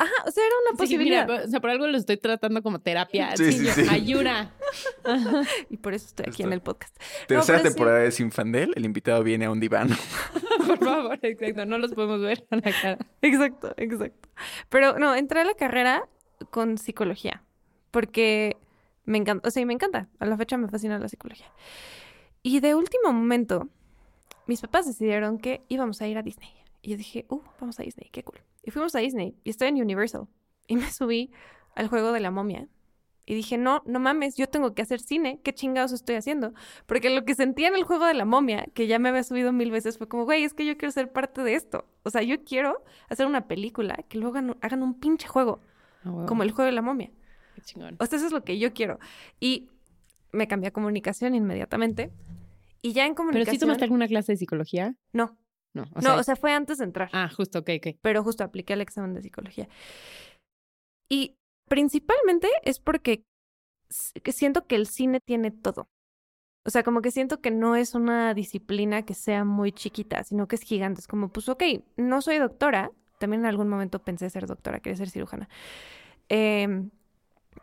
Ajá, 0.00 0.14
o 0.26 0.30
sea, 0.30 0.42
era 0.46 0.54
una 0.62 0.86
Sí, 0.86 0.96
mira, 0.96 1.26
posibilidad. 1.26 1.44
o 1.44 1.48
sea, 1.50 1.60
por 1.60 1.68
algo 1.68 1.86
lo 1.86 1.98
estoy 1.98 2.16
tratando 2.16 2.62
como 2.62 2.78
terapia. 2.80 3.36
Sí, 3.36 3.52
sí, 3.52 3.66
yo, 3.66 3.72
sí. 3.72 3.82
Ayura. 3.90 4.50
Ajá. 5.04 5.42
Y 5.68 5.76
por 5.76 5.92
eso 5.92 6.06
estoy 6.06 6.24
aquí 6.28 6.42
en 6.42 6.54
el 6.54 6.62
podcast. 6.62 6.96
Tercera 7.28 7.58
sí. 7.58 7.64
temporada 7.64 7.98
de 7.98 8.10
Sinfandel, 8.10 8.72
el 8.76 8.86
invitado 8.86 9.22
viene 9.22 9.44
a 9.44 9.50
un 9.50 9.60
diván. 9.60 9.90
Por 10.66 10.78
favor, 10.78 11.18
exacto. 11.20 11.66
No 11.66 11.76
los 11.76 11.92
podemos 11.92 12.20
ver 12.22 12.46
a 12.50 12.56
la 12.56 12.62
cara. 12.62 12.98
Exacto, 13.20 13.74
exacto. 13.76 14.28
Pero 14.70 14.98
no, 14.98 15.14
entré 15.14 15.40
a 15.40 15.44
la 15.44 15.54
carrera 15.54 16.08
con 16.50 16.78
psicología, 16.78 17.42
porque 17.90 18.56
me 19.04 19.18
encanta, 19.18 19.46
o 19.48 19.50
sea, 19.50 19.62
y 19.62 19.66
me 19.66 19.74
encanta, 19.74 20.08
a 20.18 20.24
la 20.26 20.36
fecha 20.38 20.56
me 20.56 20.68
fascina 20.68 20.98
la 20.98 21.08
psicología. 21.08 21.52
Y 22.42 22.60
de 22.60 22.74
último 22.74 23.12
momento, 23.12 23.68
mis 24.46 24.62
papás 24.62 24.86
decidieron 24.86 25.38
que 25.38 25.62
íbamos 25.68 26.00
a 26.00 26.08
ir 26.08 26.16
a 26.16 26.22
Disney. 26.22 26.50
Y 26.82 26.90
yo 26.90 26.96
dije, 26.96 27.26
uh, 27.28 27.40
vamos 27.60 27.78
a 27.78 27.82
Disney, 27.82 28.08
qué 28.10 28.22
cool. 28.24 28.40
Y 28.62 28.70
fuimos 28.70 28.94
a 28.94 28.98
Disney, 29.00 29.36
y 29.44 29.50
estoy 29.50 29.68
en 29.68 29.76
Universal, 29.80 30.26
y 30.66 30.76
me 30.76 30.90
subí 30.90 31.30
al 31.74 31.88
juego 31.88 32.12
de 32.12 32.20
la 32.20 32.30
momia. 32.30 32.68
Y 33.26 33.34
dije, 33.34 33.58
no, 33.58 33.82
no 33.86 34.00
mames, 34.00 34.36
yo 34.36 34.48
tengo 34.48 34.74
que 34.74 34.82
hacer 34.82 34.98
cine, 34.98 35.40
¿qué 35.44 35.52
chingados 35.54 35.92
estoy 35.92 36.16
haciendo? 36.16 36.52
Porque 36.86 37.10
lo 37.10 37.24
que 37.24 37.34
sentía 37.36 37.68
en 37.68 37.76
el 37.76 37.84
juego 37.84 38.06
de 38.06 38.14
la 38.14 38.24
momia, 38.24 38.66
que 38.74 38.88
ya 38.88 38.98
me 38.98 39.08
había 39.10 39.22
subido 39.22 39.52
mil 39.52 39.70
veces, 39.70 39.98
fue 39.98 40.08
como, 40.08 40.24
güey, 40.24 40.42
es 40.42 40.52
que 40.52 40.66
yo 40.66 40.76
quiero 40.76 40.90
ser 40.90 41.12
parte 41.12 41.42
de 41.44 41.54
esto. 41.54 41.84
O 42.02 42.10
sea, 42.10 42.22
yo 42.22 42.42
quiero 42.42 42.82
hacer 43.08 43.26
una 43.26 43.46
película 43.46 43.94
que 44.08 44.18
luego 44.18 44.36
hagan, 44.38 44.56
hagan 44.62 44.82
un 44.82 44.98
pinche 44.98 45.28
juego, 45.28 45.60
Ah, 46.02 46.10
huevo. 46.10 46.26
como 46.26 46.42
el 46.42 46.50
juego 46.50 46.66
de 46.66 46.72
la 46.72 46.82
momia. 46.82 47.10
Qué 47.54 47.60
chingón. 47.60 47.96
O 48.00 48.06
sea, 48.06 48.16
eso 48.16 48.26
es 48.26 48.32
lo 48.32 48.42
que 48.42 48.58
yo 48.58 48.72
quiero. 48.72 48.98
Y 49.38 49.68
me 50.32 50.48
cambié 50.48 50.68
a 50.68 50.72
comunicación 50.72 51.34
inmediatamente. 51.36 52.10
Y 52.82 52.94
ya 52.94 53.04
en 53.04 53.10
¿Pero 53.12 53.16
comunicación... 53.26 53.54
sí 53.54 53.60
tomaste 53.60 53.84
alguna 53.84 54.08
clase 54.08 54.32
de 54.32 54.38
psicología? 54.38 54.96
No, 55.12 55.36
No. 55.74 55.82
O 55.94 55.96
no, 55.96 56.02
sea, 56.02 56.16
o 56.16 56.22
sea, 56.22 56.36
fue 56.36 56.52
antes 56.52 56.78
de 56.78 56.84
entrar. 56.84 57.10
Ah, 57.12 57.28
justo, 57.28 57.60
ok, 57.60 57.70
ok. 57.78 57.96
pero 58.02 58.24
justo 58.24 58.44
apliqué 58.44 58.72
el 58.72 58.80
examen 58.80 59.14
de 59.14 59.22
psicología. 59.22 59.68
Y 61.08 61.36
principalmente 61.68 62.48
es 62.62 62.80
porque 62.80 63.24
siento 64.32 64.66
que 64.66 64.76
el 64.76 64.86
cine 64.86 65.20
tiene 65.20 65.50
todo. 65.50 65.88
O 66.66 66.70
sea, 66.70 66.82
como 66.82 67.00
que 67.00 67.10
siento 67.10 67.40
que 67.40 67.50
no 67.50 67.74
es 67.74 67.94
una 67.94 68.34
disciplina 68.34 69.02
que 69.02 69.14
sea 69.14 69.44
muy 69.44 69.72
chiquita, 69.72 70.22
sino 70.24 70.46
que 70.46 70.56
es 70.56 70.62
gigante. 70.62 71.00
Es 71.00 71.06
como, 71.06 71.28
pues, 71.28 71.48
ok, 71.48 71.62
no 71.96 72.20
soy 72.20 72.38
doctora. 72.38 72.90
También 73.18 73.42
en 73.42 73.46
algún 73.46 73.68
momento 73.68 74.00
pensé 74.00 74.28
ser 74.30 74.46
doctora, 74.46 74.80
quería 74.80 74.96
ser 74.96 75.10
cirujana. 75.10 75.48
Em, 76.28 76.90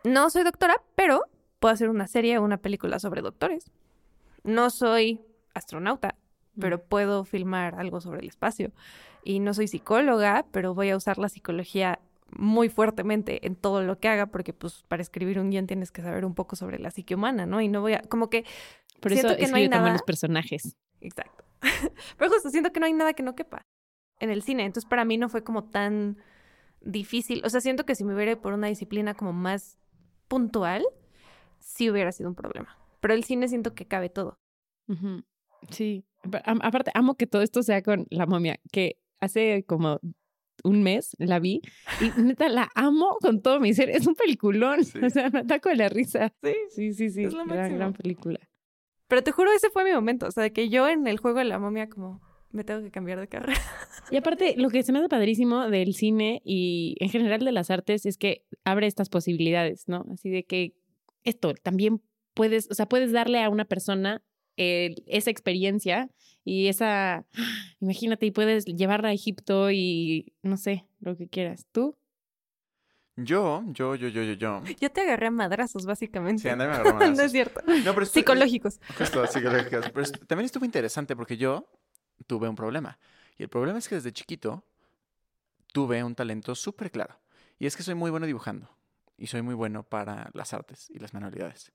no 0.03 0.29
soy 0.29 0.43
doctora, 0.43 0.81
pero 0.95 1.23
puedo 1.59 1.73
hacer 1.73 1.89
una 1.89 2.07
serie 2.07 2.37
o 2.37 2.43
una 2.43 2.57
película 2.57 2.99
sobre 2.99 3.21
doctores. 3.21 3.71
No 4.43 4.69
soy 4.69 5.21
astronauta, 5.53 6.15
pero 6.59 6.81
puedo 6.81 7.23
filmar 7.23 7.75
algo 7.75 8.01
sobre 8.01 8.21
el 8.21 8.27
espacio. 8.27 8.71
Y 9.23 9.39
no 9.39 9.53
soy 9.53 9.67
psicóloga, 9.67 10.45
pero 10.51 10.73
voy 10.73 10.89
a 10.89 10.97
usar 10.97 11.17
la 11.17 11.29
psicología 11.29 11.99
muy 12.31 12.69
fuertemente 12.69 13.45
en 13.45 13.55
todo 13.55 13.83
lo 13.83 13.99
que 13.99 14.07
haga, 14.07 14.27
porque 14.27 14.53
pues 14.53 14.83
para 14.87 15.01
escribir 15.01 15.39
un 15.39 15.49
guion 15.49 15.67
tienes 15.67 15.91
que 15.91 16.01
saber 16.01 16.25
un 16.25 16.35
poco 16.35 16.55
sobre 16.55 16.79
la 16.79 16.91
psique 16.91 17.15
humana, 17.15 17.45
¿no? 17.45 17.61
Y 17.61 17.67
no 17.67 17.81
voy 17.81 17.93
a, 17.93 18.01
como 18.01 18.29
que... 18.29 18.45
Por 18.99 19.13
eso 19.13 19.35
que 19.35 19.47
no 19.47 19.57
hay 19.57 19.69
nada... 19.69 19.91
los 19.91 20.01
personajes. 20.01 20.75
Exacto. 21.01 21.43
pero 22.17 22.31
justo 22.31 22.49
siento 22.49 22.71
que 22.71 22.79
no 22.79 22.85
hay 22.85 22.93
nada 22.93 23.13
que 23.13 23.23
no 23.23 23.35
quepa 23.35 23.61
en 24.19 24.29
el 24.29 24.41
cine. 24.41 24.65
Entonces 24.65 24.89
para 24.89 25.05
mí 25.05 25.17
no 25.17 25.29
fue 25.29 25.43
como 25.43 25.65
tan 25.65 26.17
difícil. 26.81 27.41
O 27.45 27.49
sea, 27.49 27.61
siento 27.61 27.85
que 27.85 27.95
si 27.95 28.03
me 28.03 28.15
hubiera 28.15 28.39
por 28.39 28.53
una 28.53 28.67
disciplina 28.67 29.13
como 29.13 29.33
más 29.33 29.77
puntual, 30.27 30.85
sí 31.59 31.89
hubiera 31.89 32.11
sido 32.11 32.29
un 32.29 32.35
problema. 32.35 32.77
Pero 32.99 33.13
el 33.13 33.23
cine 33.23 33.47
siento 33.47 33.73
que 33.73 33.85
cabe 33.85 34.09
todo. 34.09 34.39
Sí. 35.69 36.05
Aparte, 36.43 36.91
amo 36.93 37.15
que 37.15 37.27
todo 37.27 37.41
esto 37.41 37.63
sea 37.63 37.81
con 37.81 38.05
la 38.09 38.25
momia, 38.25 38.59
que 38.71 38.97
hace 39.19 39.63
como 39.63 39.99
un 40.63 40.83
mes 40.83 41.15
la 41.19 41.39
vi 41.39 41.61
y 42.01 42.21
neta 42.21 42.49
la 42.49 42.69
amo 42.75 43.17
con 43.21 43.41
todo 43.41 43.59
mi 43.59 43.73
ser. 43.73 43.89
Es 43.89 44.07
un 44.07 44.15
peliculón. 44.15 44.79
O 45.03 45.09
sea, 45.09 45.29
me 45.29 45.39
ataco 45.39 45.69
de 45.69 45.75
la 45.75 45.89
risa. 45.89 46.33
Sí, 46.43 46.53
sí, 46.69 46.93
sí, 46.93 47.09
sí. 47.09 47.23
Es 47.23 47.33
la 47.33 47.45
gran, 47.45 47.75
gran 47.75 47.93
película. 47.93 48.39
Pero 49.07 49.23
te 49.23 49.31
juro, 49.31 49.51
ese 49.51 49.69
fue 49.69 49.83
mi 49.83 49.91
momento. 49.91 50.27
O 50.27 50.31
sea, 50.31 50.49
que 50.49 50.69
yo 50.69 50.87
en 50.87 51.07
el 51.07 51.17
juego 51.17 51.39
de 51.39 51.45
la 51.45 51.59
momia, 51.59 51.87
como 51.87 52.21
me 52.51 52.63
tengo 52.63 52.81
que 52.81 52.91
cambiar 52.91 53.19
de 53.19 53.27
carrera. 53.27 53.59
Y 54.09 54.17
aparte, 54.17 54.55
lo 54.57 54.69
que 54.69 54.83
se 54.83 54.91
me 54.91 54.99
hace 54.99 55.09
padrísimo 55.09 55.69
del 55.69 55.93
cine 55.93 56.41
y 56.43 56.95
en 56.99 57.09
general 57.09 57.41
de 57.43 57.51
las 57.51 57.69
artes 57.69 58.05
es 58.05 58.17
que 58.17 58.45
abre 58.63 58.87
estas 58.87 59.09
posibilidades, 59.09 59.87
¿no? 59.87 60.05
Así 60.13 60.29
de 60.29 60.45
que 60.45 60.75
esto 61.23 61.53
también 61.55 62.01
puedes, 62.33 62.69
o 62.71 62.73
sea, 62.73 62.87
puedes 62.87 63.11
darle 63.11 63.43
a 63.43 63.49
una 63.49 63.65
persona 63.65 64.23
esa 64.57 65.29
experiencia 65.29 66.09
y 66.43 66.67
esa, 66.67 67.25
imagínate, 67.79 68.25
y 68.25 68.31
puedes 68.31 68.65
llevarla 68.65 69.09
a 69.09 69.13
Egipto 69.13 69.71
y 69.71 70.33
no 70.41 70.57
sé, 70.57 70.85
lo 70.99 71.15
que 71.15 71.27
quieras. 71.27 71.67
¿Tú? 71.71 71.95
Yo, 73.19 73.63
yo, 73.67 73.95
yo, 73.95 74.09
yo, 74.09 74.21
yo, 74.21 74.33
yo. 74.33 74.63
Yo 74.79 74.91
te 74.91 75.01
agarré 75.01 75.27
a 75.27 75.31
madrazos, 75.31 75.87
básicamente. 75.87 76.43
Sí, 76.43 76.49
andé 76.49 76.67
me 76.67 76.73
agarré 76.73 76.89
a 76.89 76.93
madrazos. 76.93 77.17
no 77.17 77.23
es 77.23 77.31
cierto. 77.31 77.61
psicológicos. 78.05 78.79
Justo, 78.97 79.25
psicológicos. 79.25 79.89
Pero 79.89 80.11
también 80.27 80.45
estuvo 80.45 80.65
interesante 80.65 81.15
porque 81.15 81.35
yo 81.35 81.67
tuve 82.27 82.47
un 82.47 82.55
problema. 82.55 82.99
Y 83.37 83.43
el 83.43 83.49
problema 83.49 83.79
es 83.79 83.89
que 83.89 83.95
desde 83.95 84.13
chiquito 84.13 84.63
tuve 85.73 86.03
un 86.03 86.13
talento 86.13 86.53
súper 86.53 86.91
claro. 86.91 87.19
Y 87.57 87.65
es 87.65 87.75
que 87.75 87.81
soy 87.81 87.95
muy 87.95 88.11
bueno 88.11 88.27
dibujando. 88.27 88.69
Y 89.17 89.27
soy 89.27 89.41
muy 89.41 89.55
bueno 89.55 89.81
para 89.81 90.29
las 90.33 90.53
artes 90.53 90.91
y 90.91 90.99
las 90.99 91.15
manualidades. 91.15 91.71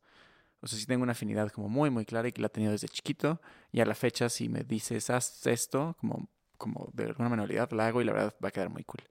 O 0.62 0.68
sea, 0.68 0.79
sí 0.79 0.87
tengo 0.87 1.03
una 1.03 1.12
afinidad 1.12 1.51
como 1.51 1.68
muy, 1.68 1.90
muy 1.90 2.05
clara 2.05 2.29
y 2.29 2.33
que 2.33 2.40
la 2.40 2.46
he 2.46 2.51
tenido 2.51 2.70
desde 2.72 2.88
chiquito. 2.88 3.40
Y 3.72 3.81
a 3.81 3.85
la 3.85 3.96
fecha, 3.96 4.29
si 4.29 4.48
me 4.48 4.62
dices, 4.62 5.11
haz 5.11 5.44
esto, 5.46 5.96
como, 6.01 6.29
como 6.57 6.88
de 6.92 7.07
alguna 7.07 7.29
manualidad, 7.29 7.70
la 7.72 7.88
hago 7.88 8.01
y 8.01 8.05
la 8.05 8.12
verdad 8.12 8.35
va 8.42 8.48
a 8.48 8.53
quedar 8.53 8.70
muy 8.70 8.85
cool. 8.85 9.03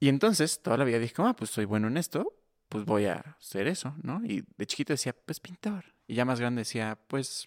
Y 0.00 0.08
entonces, 0.08 0.62
toda 0.62 0.78
la 0.78 0.84
vida 0.84 0.98
dije, 0.98 1.14
ah, 1.18 1.34
pues 1.36 1.50
soy 1.50 1.66
bueno 1.66 1.88
en 1.88 1.98
esto, 1.98 2.34
pues 2.70 2.86
voy 2.86 3.04
a 3.04 3.36
hacer 3.38 3.66
eso, 3.66 3.94
¿no? 4.02 4.24
Y 4.24 4.44
de 4.56 4.66
chiquito 4.66 4.94
decía, 4.94 5.14
pues 5.26 5.38
pintor. 5.38 5.84
Y 6.06 6.14
ya 6.14 6.24
más 6.24 6.40
grande 6.40 6.60
decía, 6.60 6.98
pues, 7.08 7.46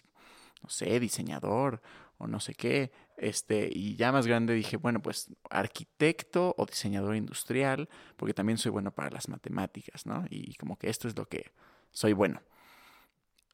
no 0.62 0.68
sé, 0.68 1.00
diseñador 1.00 1.82
o 2.18 2.28
no 2.28 2.38
sé 2.38 2.54
qué. 2.54 2.92
Este, 3.16 3.68
y 3.72 3.96
ya 3.96 4.12
más 4.12 4.28
grande 4.28 4.54
dije, 4.54 4.76
bueno, 4.76 5.02
pues 5.02 5.28
arquitecto 5.50 6.54
o 6.56 6.66
diseñador 6.66 7.16
industrial, 7.16 7.88
porque 8.16 8.32
también 8.32 8.58
soy 8.58 8.70
bueno 8.70 8.92
para 8.92 9.10
las 9.10 9.28
matemáticas, 9.28 10.06
¿no? 10.06 10.24
Y 10.30 10.54
como 10.54 10.78
que 10.78 10.88
esto 10.88 11.08
es 11.08 11.16
lo 11.16 11.26
que 11.26 11.52
soy 11.90 12.12
bueno. 12.12 12.40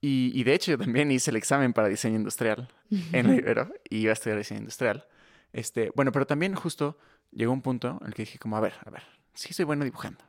Y, 0.01 0.45
de 0.45 0.55
hecho 0.55 0.71
yo 0.71 0.79
también 0.79 1.11
hice 1.11 1.31
el 1.31 1.37
examen 1.37 1.73
para 1.73 1.89
diseño 1.89 2.17
industrial 2.17 2.69
en 3.13 3.27
la 3.27 3.35
Ibero 3.35 3.73
y 3.91 3.99
iba 3.99 4.11
a 4.11 4.13
estudiar 4.13 4.39
diseño 4.39 4.61
industrial. 4.61 5.07
Este, 5.53 5.91
bueno, 5.97 6.13
pero 6.13 6.27
también 6.27 6.55
justo 6.55 6.99
llegó 7.33 7.53
un 7.53 7.63
punto 7.63 7.99
en 8.01 8.07
el 8.07 8.15
que 8.15 8.23
dije 8.23 8.39
como, 8.39 8.57
a 8.57 8.61
ver, 8.61 8.75
a 8.85 8.91
ver, 8.91 9.03
sí 9.35 9.53
soy 9.53 9.65
bueno 9.65 9.85
dibujando. 9.85 10.25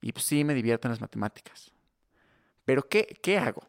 Y 0.00 0.12
pues 0.12 0.24
sí 0.24 0.44
me 0.44 0.54
divierto 0.54 0.86
en 0.86 0.92
las 0.92 1.00
matemáticas. 1.00 1.72
Pero 2.64 2.88
¿qué, 2.88 3.18
¿qué 3.22 3.38
hago 3.38 3.68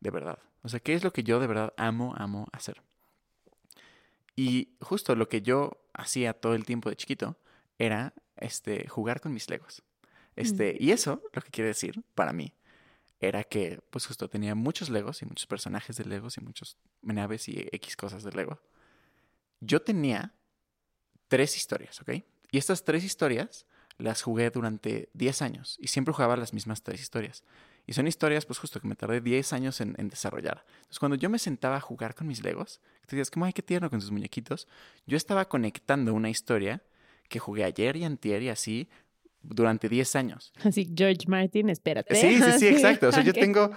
de 0.00 0.10
verdad? 0.10 0.38
O 0.62 0.68
sea, 0.68 0.80
¿qué 0.80 0.94
es 0.94 1.04
lo 1.04 1.12
que 1.12 1.24
yo 1.24 1.40
de 1.40 1.46
verdad 1.46 1.74
amo, 1.76 2.14
amo 2.16 2.46
hacer? 2.52 2.80
Y 4.36 4.76
justo 4.80 5.14
lo 5.14 5.28
que 5.28 5.42
yo 5.42 5.78
hacía 5.92 6.32
todo 6.32 6.54
el 6.54 6.64
tiempo 6.64 6.88
de 6.88 6.96
chiquito 6.96 7.36
era 7.78 8.14
este, 8.36 8.88
jugar 8.88 9.20
con 9.20 9.32
mis 9.32 9.48
legos. 9.50 9.82
Este, 10.36 10.76
Y 10.80 10.90
eso, 10.90 11.22
lo 11.32 11.42
que 11.42 11.50
quiere 11.50 11.68
decir 11.68 12.02
para 12.14 12.32
mí, 12.32 12.52
era 13.28 13.44
que, 13.44 13.80
pues 13.90 14.06
justo 14.06 14.28
tenía 14.28 14.54
muchos 14.54 14.88
Legos 14.88 15.22
y 15.22 15.26
muchos 15.26 15.46
personajes 15.46 15.96
de 15.96 16.04
Legos 16.04 16.36
y 16.36 16.40
muchos 16.40 16.76
naves 17.02 17.48
y 17.48 17.68
X 17.72 17.96
cosas 17.96 18.22
de 18.22 18.32
Lego. 18.32 18.60
Yo 19.60 19.82
tenía 19.82 20.34
tres 21.28 21.56
historias, 21.56 22.00
¿ok? 22.00 22.10
Y 22.50 22.58
estas 22.58 22.84
tres 22.84 23.04
historias 23.04 23.66
las 23.98 24.22
jugué 24.22 24.50
durante 24.50 25.08
10 25.14 25.42
años 25.42 25.76
y 25.80 25.88
siempre 25.88 26.12
jugaba 26.12 26.36
las 26.36 26.52
mismas 26.52 26.82
tres 26.82 27.00
historias. 27.00 27.44
Y 27.86 27.92
son 27.92 28.06
historias, 28.06 28.46
pues 28.46 28.58
justo 28.58 28.80
que 28.80 28.88
me 28.88 28.96
tardé 28.96 29.20
10 29.20 29.52
años 29.52 29.80
en, 29.80 29.94
desarrollar. 30.08 30.64
Entonces, 30.76 30.98
cuando 30.98 31.16
yo 31.16 31.28
me 31.28 31.38
sentaba 31.38 31.76
a 31.76 31.80
jugar 31.80 32.14
con 32.14 32.26
mis 32.26 32.42
Legos, 32.42 32.80
te 33.06 33.16
decías, 33.16 33.30
como, 33.30 33.44
ay, 33.44 33.52
qué 33.52 33.62
tierno 33.62 33.90
con 33.90 34.00
sus 34.00 34.10
muñequitos, 34.10 34.68
yo 35.06 35.16
estaba 35.16 35.48
conectando 35.48 36.14
una 36.14 36.30
historia 36.30 36.82
que 37.28 37.38
jugué 37.38 37.64
ayer 37.64 37.96
y 37.96 38.04
antier 38.04 38.42
y 38.42 38.48
así 38.48 38.88
durante 39.44 39.88
10 39.88 40.16
años. 40.16 40.52
Así, 40.64 40.90
George 40.94 41.26
Martin, 41.28 41.70
espérate. 41.70 42.14
Sí, 42.14 42.40
sí, 42.40 42.58
sí, 42.58 42.66
exacto. 42.74 43.08
O 43.08 43.12
sea, 43.12 43.22
yo 43.22 43.32
tengo 43.32 43.70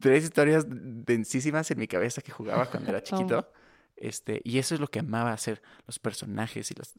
tres 0.00 0.24
historias 0.24 0.64
densísimas 0.68 1.70
en 1.70 1.78
mi 1.78 1.86
cabeza 1.86 2.22
que 2.22 2.32
jugaba 2.32 2.66
cuando 2.66 2.90
era 2.90 3.02
chiquito. 3.02 3.50
Este, 3.96 4.40
y 4.44 4.58
eso 4.58 4.74
es 4.74 4.80
lo 4.80 4.88
que 4.88 4.98
amaba 4.98 5.32
hacer, 5.32 5.62
los 5.86 5.98
personajes 5.98 6.70
y 6.70 6.74
los... 6.74 6.94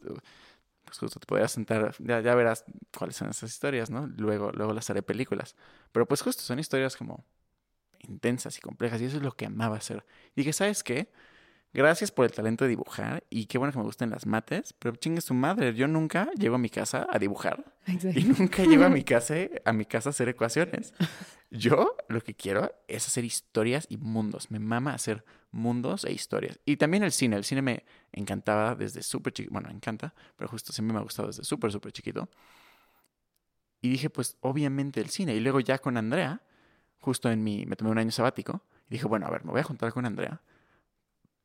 Pues 0.86 0.98
justo 0.98 1.20
te 1.20 1.26
podrías 1.26 1.52
sentar, 1.52 1.96
ya, 2.00 2.20
ya 2.20 2.36
verás 2.36 2.66
cuáles 2.98 3.16
son 3.16 3.30
esas 3.30 3.50
historias, 3.50 3.90
¿no? 3.90 4.08
Luego, 4.18 4.52
luego 4.52 4.74
las 4.74 4.90
haré 4.90 5.02
películas. 5.02 5.56
Pero 5.94 6.06
pues 6.06 6.22
justo 6.22 6.44
son 6.44 6.60
historias 6.60 6.98
como 6.98 7.24
intensas 8.00 8.58
y 8.58 8.62
complejas 8.62 9.02
y 9.02 9.06
eso 9.06 9.18
es 9.18 9.24
lo 9.24 9.32
que 9.32 9.46
amaba 9.46 9.78
hacer. 9.78 10.06
Y 10.36 10.42
dije, 10.42 10.52
¿sabes 10.54 10.84
qué? 10.84 11.10
Gracias 11.74 12.12
por 12.12 12.26
el 12.26 12.32
talento 12.32 12.66
de 12.66 12.70
dibujar 12.70 13.24
y 13.30 13.48
qué 13.48 13.58
bueno 13.58 13.72
que 13.72 13.80
me 13.80 13.84
gusten 13.84 14.10
las 14.12 14.26
mates, 14.26 14.74
pero 14.78 14.96
chingue 14.96 15.22
su 15.22 15.34
madre, 15.34 15.74
yo 15.74 15.88
nunca 15.88 16.30
llego 16.38 16.56
a 16.56 16.60
mi 16.60 16.70
casa 16.70 17.08
a 17.10 17.18
dibujar 17.20 17.66
y 17.88 18.24
nunca 18.24 18.64
llego 18.64 18.86
a 18.86 18.90
mi 18.90 19.04
casa 19.04 19.34
a 19.66 19.74
mi 19.74 19.86
casa 19.86 20.10
a 20.10 20.12
hacer 20.12 20.30
ecuaciones. 20.30 20.94
Yo 21.50 21.96
lo 22.10 22.22
que 22.22 22.36
quiero 22.36 22.72
es 22.88 23.08
hacer 23.08 23.26
historias 23.26 23.86
y 23.90 23.98
mundos, 23.98 24.52
me 24.52 24.60
mama 24.60 24.94
hacer 24.94 25.26
mundos 25.52 26.06
e 26.06 26.12
historias. 26.12 26.60
Y 26.66 26.78
también 26.78 27.04
el 27.04 27.12
cine, 27.12 27.36
el 27.36 27.44
cine 27.44 27.62
me 27.62 27.86
encantaba 28.12 28.76
desde 28.76 29.04
súper 29.04 29.34
chiquito, 29.34 29.54
bueno, 29.54 29.70
me 29.70 29.76
encanta, 29.76 30.14
pero 30.36 30.50
justo 30.50 30.74
siempre 30.74 30.94
me 30.94 31.00
ha 31.00 31.04
gustado 31.04 31.28
desde 31.28 31.44
súper, 31.44 31.72
súper 31.72 31.92
chiquito. 31.92 32.30
Y 33.82 33.90
dije, 33.90 34.10
pues 34.10 34.38
obviamente 34.40 35.02
el 35.02 35.10
cine. 35.10 35.36
Y 35.36 35.42
luego 35.42 35.60
ya 35.60 35.78
con 35.78 35.98
Andrea, 35.98 36.42
justo 37.00 37.30
en 37.30 37.44
mi, 37.44 37.66
me 37.66 37.76
tomé 37.76 37.92
un 37.92 37.98
año 37.98 38.12
sabático, 38.12 38.64
y 38.90 38.94
dije, 38.94 39.06
bueno, 39.08 39.28
a 39.28 39.30
ver, 39.30 39.44
me 39.44 39.52
voy 39.52 39.60
a 39.60 39.64
juntar 39.64 39.92
con 39.92 40.06
Andrea 40.06 40.42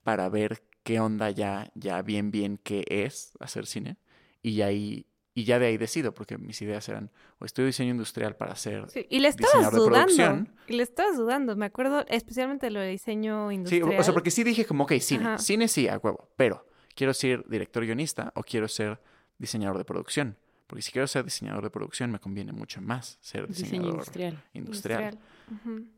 para 0.02 0.28
ver 0.28 0.62
qué 0.82 1.00
onda 1.00 1.30
ya, 1.30 1.70
ya 1.74 2.02
bien, 2.02 2.30
bien 2.30 2.58
qué 2.58 2.84
es 2.88 3.32
hacer 3.40 3.66
cine. 3.66 3.96
Y 4.42 4.62
ahí 4.62 5.06
y 5.38 5.44
ya 5.44 5.60
de 5.60 5.66
ahí 5.66 5.76
decido, 5.76 6.12
porque 6.12 6.36
mis 6.36 6.60
ideas 6.62 6.88
eran, 6.88 7.12
o 7.38 7.44
estudio 7.44 7.68
diseño 7.68 7.92
industrial 7.92 8.34
para 8.34 8.54
hacer 8.54 8.90
sí, 8.90 9.06
y 9.08 9.20
le 9.20 9.28
estabas 9.28 9.70
dudando, 9.70 10.50
y 10.66 10.72
le 10.72 10.82
estabas 10.82 11.16
dudando, 11.16 11.54
me 11.54 11.66
acuerdo 11.66 12.04
especialmente 12.08 12.68
lo 12.72 12.80
de 12.80 12.88
diseño 12.88 13.52
industrial. 13.52 13.88
Sí, 13.88 13.96
o 13.98 14.02
sea, 14.02 14.12
porque 14.12 14.32
sí 14.32 14.42
dije 14.42 14.64
como, 14.64 14.82
ok, 14.82 14.94
cine, 14.94 15.38
cine 15.38 15.68
sí, 15.68 15.86
a 15.86 15.98
huevo, 15.98 16.28
pero 16.34 16.66
quiero 16.96 17.14
ser 17.14 17.48
director 17.48 17.84
guionista 17.84 18.32
o 18.34 18.42
quiero 18.42 18.66
ser 18.66 19.00
diseñador 19.38 19.78
de 19.78 19.84
producción, 19.84 20.36
porque 20.66 20.82
si 20.82 20.90
quiero 20.90 21.06
ser 21.06 21.24
diseñador 21.24 21.62
de 21.62 21.70
producción 21.70 22.10
me 22.10 22.18
conviene 22.18 22.50
mucho 22.50 22.80
más 22.80 23.18
ser 23.20 23.46
diseñador 23.46 23.90
industrial. 23.90 24.44
industrial. 24.54 25.18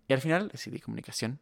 Y 0.06 0.12
al 0.12 0.20
final 0.20 0.48
decidí 0.48 0.80
comunicación 0.80 1.40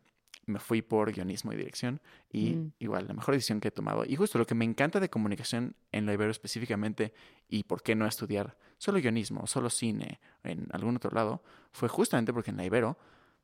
me 0.48 0.58
fui 0.58 0.82
por 0.82 1.12
guionismo 1.12 1.52
y 1.52 1.56
dirección 1.56 2.00
y 2.30 2.50
mm. 2.50 2.72
igual 2.78 3.06
la 3.06 3.14
mejor 3.14 3.34
decisión 3.34 3.60
que 3.60 3.68
he 3.68 3.70
tomado. 3.70 4.04
Y 4.04 4.16
justo 4.16 4.38
lo 4.38 4.46
que 4.46 4.54
me 4.54 4.64
encanta 4.64 5.00
de 5.00 5.10
comunicación 5.10 5.74
en 5.92 6.06
la 6.06 6.12
Ibero 6.12 6.30
específicamente 6.30 7.12
y 7.48 7.64
por 7.64 7.82
qué 7.82 7.94
no 7.94 8.06
estudiar 8.06 8.56
solo 8.78 8.98
guionismo, 8.98 9.46
solo 9.46 9.70
cine 9.70 10.20
en 10.44 10.68
algún 10.72 10.96
otro 10.96 11.10
lado, 11.10 11.42
fue 11.72 11.88
justamente 11.88 12.32
porque 12.32 12.50
en 12.50 12.56
la 12.56 12.64
Ibero 12.64 12.98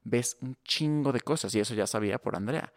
ves 0.05 0.37
un 0.41 0.57
chingo 0.65 1.13
de 1.13 1.21
cosas 1.21 1.55
y 1.55 1.61
eso 1.61 1.75
ya 1.75 1.87
sabía 1.87 2.19
por 2.19 2.37
Andrea. 2.37 2.73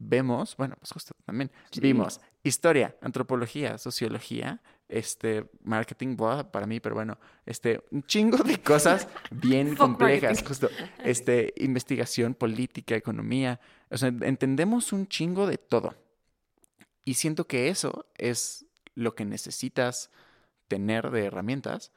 Vemos, 0.00 0.56
bueno, 0.56 0.74
pues 0.80 0.90
justo 0.90 1.14
también 1.24 1.52
vimos 1.80 2.20
historia, 2.42 2.96
antropología, 3.02 3.78
sociología, 3.78 4.60
este, 4.88 5.44
marketing, 5.62 6.16
para 6.50 6.66
mí, 6.66 6.80
pero 6.80 6.96
bueno, 6.96 7.18
este, 7.46 7.84
un 7.92 8.02
chingo 8.02 8.38
de 8.38 8.58
cosas 8.62 9.06
bien 9.30 9.76
complejas, 9.76 10.42
justo, 10.42 10.68
este, 11.04 11.52
investigación, 11.58 12.34
política, 12.34 12.96
economía, 12.96 13.60
o 13.90 13.96
sea, 13.96 14.08
entendemos 14.08 14.92
un 14.92 15.06
chingo 15.06 15.46
de 15.46 15.58
todo. 15.58 15.94
Y 17.04 17.14
siento 17.14 17.46
que 17.46 17.68
eso 17.68 18.06
es 18.16 18.66
lo 18.94 19.14
que 19.14 19.24
necesitas 19.24 20.10
tener 20.66 21.10
de 21.10 21.26
herramientas 21.26 21.92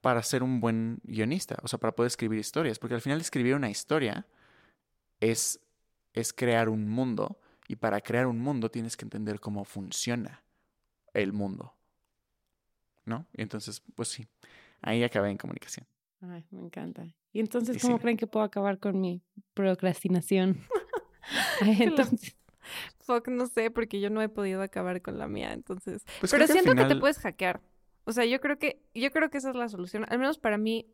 para 0.00 0.22
ser 0.22 0.42
un 0.42 0.60
buen 0.60 1.00
guionista, 1.04 1.58
o 1.62 1.68
sea, 1.68 1.78
para 1.78 1.94
poder 1.94 2.08
escribir 2.08 2.38
historias, 2.38 2.78
porque 2.78 2.94
al 2.94 3.00
final 3.00 3.20
escribir 3.20 3.54
una 3.54 3.70
historia 3.70 4.26
es, 5.20 5.60
es 6.12 6.32
crear 6.32 6.68
un 6.68 6.88
mundo 6.88 7.40
y 7.68 7.76
para 7.76 8.00
crear 8.00 8.26
un 8.26 8.38
mundo 8.38 8.70
tienes 8.70 8.96
que 8.96 9.04
entender 9.04 9.40
cómo 9.40 9.64
funciona 9.64 10.44
el 11.14 11.32
mundo. 11.32 11.74
¿No? 13.04 13.26
Y 13.32 13.42
entonces, 13.42 13.82
pues 13.94 14.08
sí, 14.08 14.26
ahí 14.80 15.02
acabé 15.02 15.30
en 15.30 15.38
comunicación. 15.38 15.86
Ay, 16.20 16.44
me 16.50 16.60
encanta. 16.60 17.04
¿Y 17.32 17.40
entonces 17.40 17.80
cómo 17.82 17.98
creen 17.98 18.16
que 18.16 18.26
puedo 18.26 18.44
acabar 18.44 18.78
con 18.78 19.00
mi 19.00 19.22
procrastinación? 19.54 20.60
entonces... 21.60 22.36
Fuck, 23.00 23.26
no 23.28 23.46
sé, 23.46 23.72
porque 23.72 24.00
yo 24.00 24.08
no 24.08 24.22
he 24.22 24.28
podido 24.28 24.62
acabar 24.62 25.02
con 25.02 25.18
la 25.18 25.26
mía, 25.26 25.52
entonces. 25.52 26.04
Pues 26.20 26.30
Pero 26.30 26.46
siento 26.46 26.76
que 26.76 26.84
te 26.84 26.96
puedes 26.96 27.18
hackear. 27.18 27.60
O 28.04 28.12
sea, 28.12 28.24
yo 28.24 28.40
creo 28.40 28.58
que, 28.58 28.80
yo 28.94 29.10
creo 29.10 29.30
que 29.30 29.38
esa 29.38 29.50
es 29.50 29.56
la 29.56 29.68
solución. 29.68 30.04
Al 30.08 30.18
menos 30.18 30.38
para 30.38 30.58
mí, 30.58 30.86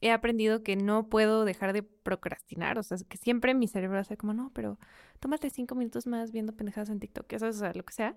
he 0.00 0.10
aprendido 0.10 0.62
que 0.62 0.76
no 0.76 1.08
puedo 1.08 1.44
dejar 1.44 1.72
de 1.72 1.82
procrastinar. 1.82 2.78
O 2.78 2.82
sea, 2.82 2.98
que 3.08 3.16
siempre 3.16 3.54
mi 3.54 3.68
cerebro 3.68 3.98
hace 3.98 4.16
como, 4.16 4.32
no, 4.32 4.50
pero 4.54 4.78
tómate 5.18 5.50
cinco 5.50 5.74
minutos 5.74 6.06
más 6.06 6.32
viendo 6.32 6.54
pendejadas 6.54 6.90
en 6.90 7.00
TikTok, 7.00 7.32
eso, 7.32 7.48
o 7.48 7.52
sea, 7.52 7.72
lo 7.74 7.84
que 7.84 7.92
sea. 7.92 8.16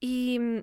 Y, 0.00 0.38
mm, 0.38 0.58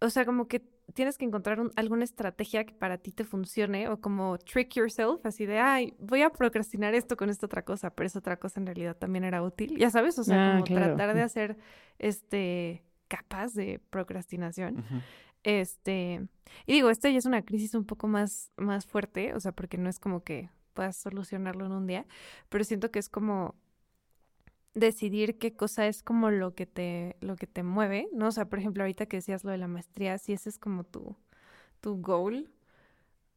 o 0.00 0.10
sea, 0.10 0.24
como 0.24 0.48
que 0.48 0.60
tienes 0.94 1.18
que 1.18 1.24
encontrar 1.24 1.60
alguna 1.76 2.04
estrategia 2.04 2.64
que 2.64 2.74
para 2.74 2.98
ti 2.98 3.12
te 3.12 3.24
funcione 3.24 3.88
o 3.88 4.00
como 4.00 4.38
trick 4.38 4.74
yourself, 4.74 5.24
así 5.26 5.44
de, 5.46 5.58
ay, 5.58 5.94
voy 5.98 6.22
a 6.22 6.30
procrastinar 6.30 6.94
esto 6.94 7.16
con 7.16 7.28
esta 7.28 7.46
otra 7.46 7.62
cosa, 7.62 7.90
pero 7.90 8.06
esa 8.06 8.20
otra 8.20 8.38
cosa 8.38 8.60
en 8.60 8.66
realidad 8.66 8.96
también 8.96 9.24
era 9.24 9.42
útil, 9.42 9.76
ya 9.76 9.90
sabes, 9.90 10.18
o 10.18 10.24
sea, 10.24 10.56
ah, 10.56 10.60
como 10.60 10.64
tratar 10.64 11.14
de 11.14 11.22
hacer, 11.22 11.58
este, 11.98 12.84
capas 13.08 13.54
de 13.54 13.80
procrastinación. 13.90 14.84
Este, 15.46 16.26
y 16.66 16.72
digo, 16.72 16.90
esta 16.90 17.08
ya 17.08 17.18
es 17.18 17.24
una 17.24 17.44
crisis 17.44 17.74
un 17.74 17.84
poco 17.84 18.08
más, 18.08 18.50
más 18.56 18.84
fuerte, 18.84 19.32
o 19.32 19.38
sea, 19.38 19.52
porque 19.52 19.78
no 19.78 19.88
es 19.88 20.00
como 20.00 20.24
que 20.24 20.50
puedas 20.74 20.96
solucionarlo 20.96 21.66
en 21.66 21.70
un 21.72 21.86
día, 21.86 22.04
pero 22.48 22.64
siento 22.64 22.90
que 22.90 22.98
es 22.98 23.08
como 23.08 23.54
decidir 24.74 25.38
qué 25.38 25.54
cosa 25.54 25.86
es 25.86 26.02
como 26.02 26.32
lo 26.32 26.56
que 26.56 26.66
te, 26.66 27.16
lo 27.20 27.36
que 27.36 27.46
te 27.46 27.62
mueve, 27.62 28.08
¿no? 28.12 28.26
O 28.26 28.32
sea, 28.32 28.46
por 28.46 28.58
ejemplo, 28.58 28.82
ahorita 28.82 29.06
que 29.06 29.18
decías 29.18 29.44
lo 29.44 29.52
de 29.52 29.58
la 29.58 29.68
maestría, 29.68 30.18
si 30.18 30.32
ese 30.32 30.48
es 30.48 30.58
como 30.58 30.82
tu, 30.82 31.14
tu 31.80 32.02
goal, 32.02 32.50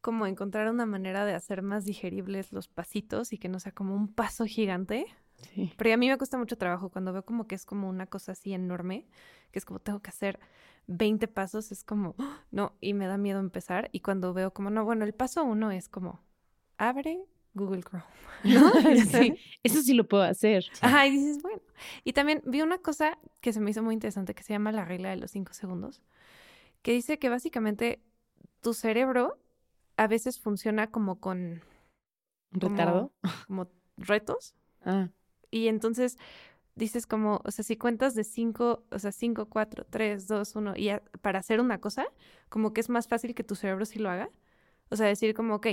como 0.00 0.26
encontrar 0.26 0.68
una 0.68 0.86
manera 0.86 1.24
de 1.24 1.34
hacer 1.34 1.62
más 1.62 1.84
digeribles 1.84 2.50
los 2.50 2.66
pasitos 2.66 3.32
y 3.32 3.38
que 3.38 3.48
no 3.48 3.60
sea 3.60 3.70
como 3.70 3.94
un 3.94 4.12
paso 4.12 4.46
gigante. 4.46 5.06
Sí. 5.54 5.72
Pero 5.76 5.94
a 5.94 5.96
mí 5.96 6.08
me 6.08 6.18
cuesta 6.18 6.38
mucho 6.38 6.58
trabajo 6.58 6.88
cuando 6.88 7.12
veo 7.12 7.24
como 7.24 7.46
que 7.46 7.54
es 7.54 7.64
como 7.64 7.88
una 7.88 8.06
cosa 8.06 8.32
así 8.32 8.52
enorme, 8.52 9.06
que 9.52 9.60
es 9.60 9.64
como 9.64 9.78
tengo 9.78 10.00
que 10.00 10.10
hacer 10.10 10.40
20 10.90 11.28
pasos 11.28 11.70
es 11.70 11.84
como, 11.84 12.16
¡ah! 12.18 12.44
no, 12.50 12.74
y 12.80 12.94
me 12.94 13.06
da 13.06 13.16
miedo 13.16 13.38
empezar. 13.38 13.88
Y 13.92 14.00
cuando 14.00 14.34
veo 14.34 14.52
como, 14.52 14.70
no, 14.70 14.84
bueno, 14.84 15.04
el 15.04 15.14
paso 15.14 15.44
uno 15.44 15.70
es 15.70 15.88
como, 15.88 16.20
abre 16.78 17.22
Google 17.54 17.82
Chrome. 17.82 18.04
¿no? 18.44 18.72
sí, 19.10 19.36
eso 19.62 19.82
sí 19.82 19.94
lo 19.94 20.08
puedo 20.08 20.24
hacer. 20.24 20.64
Ajá, 20.80 21.06
y 21.06 21.12
dices, 21.12 21.42
bueno. 21.42 21.62
Y 22.02 22.12
también 22.12 22.42
vi 22.44 22.62
una 22.62 22.78
cosa 22.78 23.18
que 23.40 23.52
se 23.52 23.60
me 23.60 23.70
hizo 23.70 23.82
muy 23.82 23.94
interesante 23.94 24.34
que 24.34 24.42
se 24.42 24.52
llama 24.52 24.72
la 24.72 24.84
regla 24.84 25.10
de 25.10 25.16
los 25.16 25.30
cinco 25.30 25.54
segundos, 25.54 26.02
que 26.82 26.92
dice 26.92 27.18
que 27.18 27.28
básicamente 27.28 28.02
tu 28.60 28.74
cerebro 28.74 29.38
a 29.96 30.08
veces 30.08 30.40
funciona 30.40 30.90
como 30.90 31.20
con... 31.20 31.62
¿Retardo? 32.50 33.12
Como, 33.46 33.66
como 33.66 33.70
retos. 33.96 34.56
Ah. 34.84 35.08
Y 35.52 35.68
entonces 35.68 36.18
dices 36.74 37.06
como, 37.06 37.40
o 37.44 37.50
sea, 37.50 37.64
si 37.64 37.76
cuentas 37.76 38.14
de 38.14 38.24
cinco, 38.24 38.84
o 38.90 38.98
sea, 38.98 39.12
cinco, 39.12 39.46
cuatro, 39.46 39.86
tres, 39.88 40.26
dos, 40.26 40.56
uno, 40.56 40.74
y 40.76 40.90
para 41.20 41.38
hacer 41.38 41.60
una 41.60 41.80
cosa, 41.80 42.06
como 42.48 42.72
que 42.72 42.80
es 42.80 42.88
más 42.88 43.08
fácil 43.08 43.34
que 43.34 43.44
tu 43.44 43.54
cerebro 43.54 43.84
sí 43.84 43.98
lo 43.98 44.10
haga. 44.10 44.30
O 44.88 44.96
sea, 44.96 45.06
decir 45.06 45.34
como, 45.34 45.54
ok, 45.56 45.68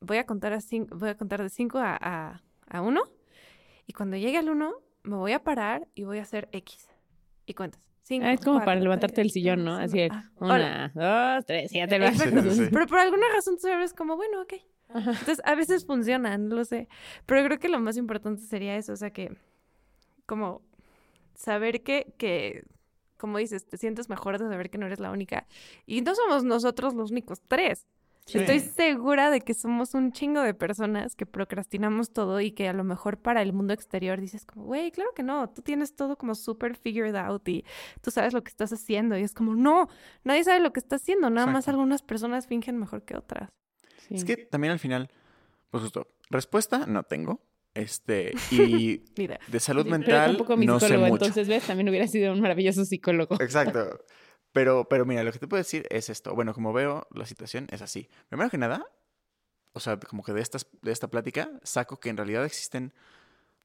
voy 0.00 0.18
a 0.18 0.26
contar, 0.26 0.52
a 0.52 0.60
cinco, 0.60 0.96
voy 0.96 1.08
a 1.08 1.16
contar 1.16 1.42
de 1.42 1.48
cinco 1.48 1.78
a, 1.78 1.96
a, 2.00 2.42
a 2.68 2.82
uno, 2.82 3.02
y 3.86 3.92
cuando 3.92 4.16
llegue 4.16 4.38
al 4.38 4.50
uno, 4.50 4.74
me 5.02 5.16
voy 5.16 5.32
a 5.32 5.42
parar 5.42 5.88
y 5.94 6.04
voy 6.04 6.18
a 6.18 6.22
hacer 6.22 6.48
X. 6.52 6.88
Y 7.46 7.54
cuentas. 7.54 7.80
Cinco, 8.02 8.26
ah, 8.26 8.32
es 8.32 8.40
como 8.40 8.64
para 8.64 8.78
levantarte 8.78 9.20
el 9.20 9.30
sillón, 9.30 9.64
¿no? 9.64 9.76
Así 9.76 10.00
es. 10.00 10.12
Ah, 10.12 10.30
una, 10.38 10.92
dos, 10.94 11.44
tres, 11.44 11.72
ya 11.72 11.88
te 11.88 11.98
lo 11.98 12.06
Pero 12.70 12.86
por 12.86 12.98
alguna 13.00 13.26
razón 13.34 13.56
tu 13.56 13.62
cerebro 13.62 13.84
es 13.84 13.94
como, 13.94 14.16
bueno, 14.16 14.42
ok. 14.42 14.54
Entonces, 14.94 15.40
a 15.44 15.56
veces 15.56 15.84
funciona, 15.84 16.38
no 16.38 16.54
lo 16.54 16.64
sé. 16.64 16.88
Pero 17.26 17.44
creo 17.44 17.58
que 17.58 17.68
lo 17.68 17.80
más 17.80 17.96
importante 17.96 18.42
sería 18.42 18.76
eso, 18.76 18.92
o 18.92 18.96
sea, 18.96 19.10
que 19.10 19.36
como 20.26 20.62
saber 21.34 21.82
que, 21.82 22.14
que, 22.18 22.64
como 23.16 23.38
dices, 23.38 23.66
te 23.66 23.76
sientes 23.76 24.08
mejor 24.08 24.38
de 24.38 24.48
saber 24.48 24.70
que 24.70 24.78
no 24.78 24.86
eres 24.86 25.00
la 25.00 25.10
única. 25.10 25.46
Y 25.86 26.02
no 26.02 26.14
somos 26.14 26.44
nosotros 26.44 26.94
los 26.94 27.10
únicos 27.10 27.40
tres. 27.46 27.86
Estoy 28.34 28.58
segura 28.58 29.30
de 29.30 29.40
que 29.40 29.54
somos 29.54 29.94
un 29.94 30.10
chingo 30.10 30.40
de 30.40 30.52
personas 30.52 31.14
que 31.14 31.26
procrastinamos 31.26 32.10
todo 32.10 32.40
y 32.40 32.50
que 32.50 32.68
a 32.68 32.72
lo 32.72 32.82
mejor 32.82 33.18
para 33.18 33.40
el 33.40 33.52
mundo 33.52 33.72
exterior 33.72 34.20
dices 34.20 34.44
como, 34.44 34.64
güey, 34.64 34.90
claro 34.90 35.12
que 35.14 35.22
no, 35.22 35.48
tú 35.50 35.62
tienes 35.62 35.94
todo 35.94 36.16
como 36.16 36.34
súper 36.34 36.76
figured 36.76 37.14
out 37.14 37.48
y 37.48 37.64
tú 38.00 38.10
sabes 38.10 38.32
lo 38.32 38.42
que 38.42 38.48
estás 38.48 38.72
haciendo. 38.72 39.16
Y 39.16 39.22
es 39.22 39.32
como, 39.32 39.54
no, 39.54 39.88
nadie 40.24 40.42
sabe 40.42 40.58
lo 40.58 40.72
que 40.72 40.80
está 40.80 40.96
haciendo, 40.96 41.30
nada 41.30 41.46
más 41.46 41.68
algunas 41.68 42.02
personas 42.02 42.48
fingen 42.48 42.76
mejor 42.78 43.04
que 43.04 43.16
otras. 43.16 43.48
Es 44.10 44.24
que 44.24 44.36
también 44.36 44.72
al 44.72 44.80
final, 44.80 45.08
pues 45.70 45.84
justo, 45.84 46.08
respuesta 46.28 46.84
no 46.86 47.04
tengo, 47.04 47.40
este, 47.76 48.32
y 48.50 49.02
de 49.16 49.60
salud 49.60 49.86
mental 49.86 50.38
no 50.58 50.80
sé 50.80 50.98
mucho. 50.98 51.14
Entonces, 51.14 51.46
¿ves? 51.46 51.66
También 51.66 51.88
hubiera 51.88 52.08
sido 52.08 52.32
un 52.32 52.40
maravilloso 52.40 52.84
psicólogo. 52.84 53.40
Exacto. 53.40 54.00
Pero, 54.52 54.88
pero 54.88 55.04
mira, 55.04 55.22
lo 55.22 55.32
que 55.32 55.38
te 55.38 55.46
puedo 55.46 55.62
decir 55.62 55.86
es 55.90 56.08
esto. 56.08 56.34
Bueno, 56.34 56.54
como 56.54 56.72
veo, 56.72 57.06
la 57.12 57.26
situación 57.26 57.66
es 57.70 57.82
así. 57.82 58.08
Primero 58.30 58.48
que 58.48 58.56
nada, 58.56 58.86
o 59.74 59.80
sea, 59.80 59.98
como 59.98 60.22
que 60.22 60.32
de, 60.32 60.40
estas, 60.40 60.66
de 60.80 60.92
esta 60.92 61.08
plática 61.08 61.50
saco 61.62 62.00
que 62.00 62.08
en 62.08 62.16
realidad 62.16 62.42
existen 62.42 62.94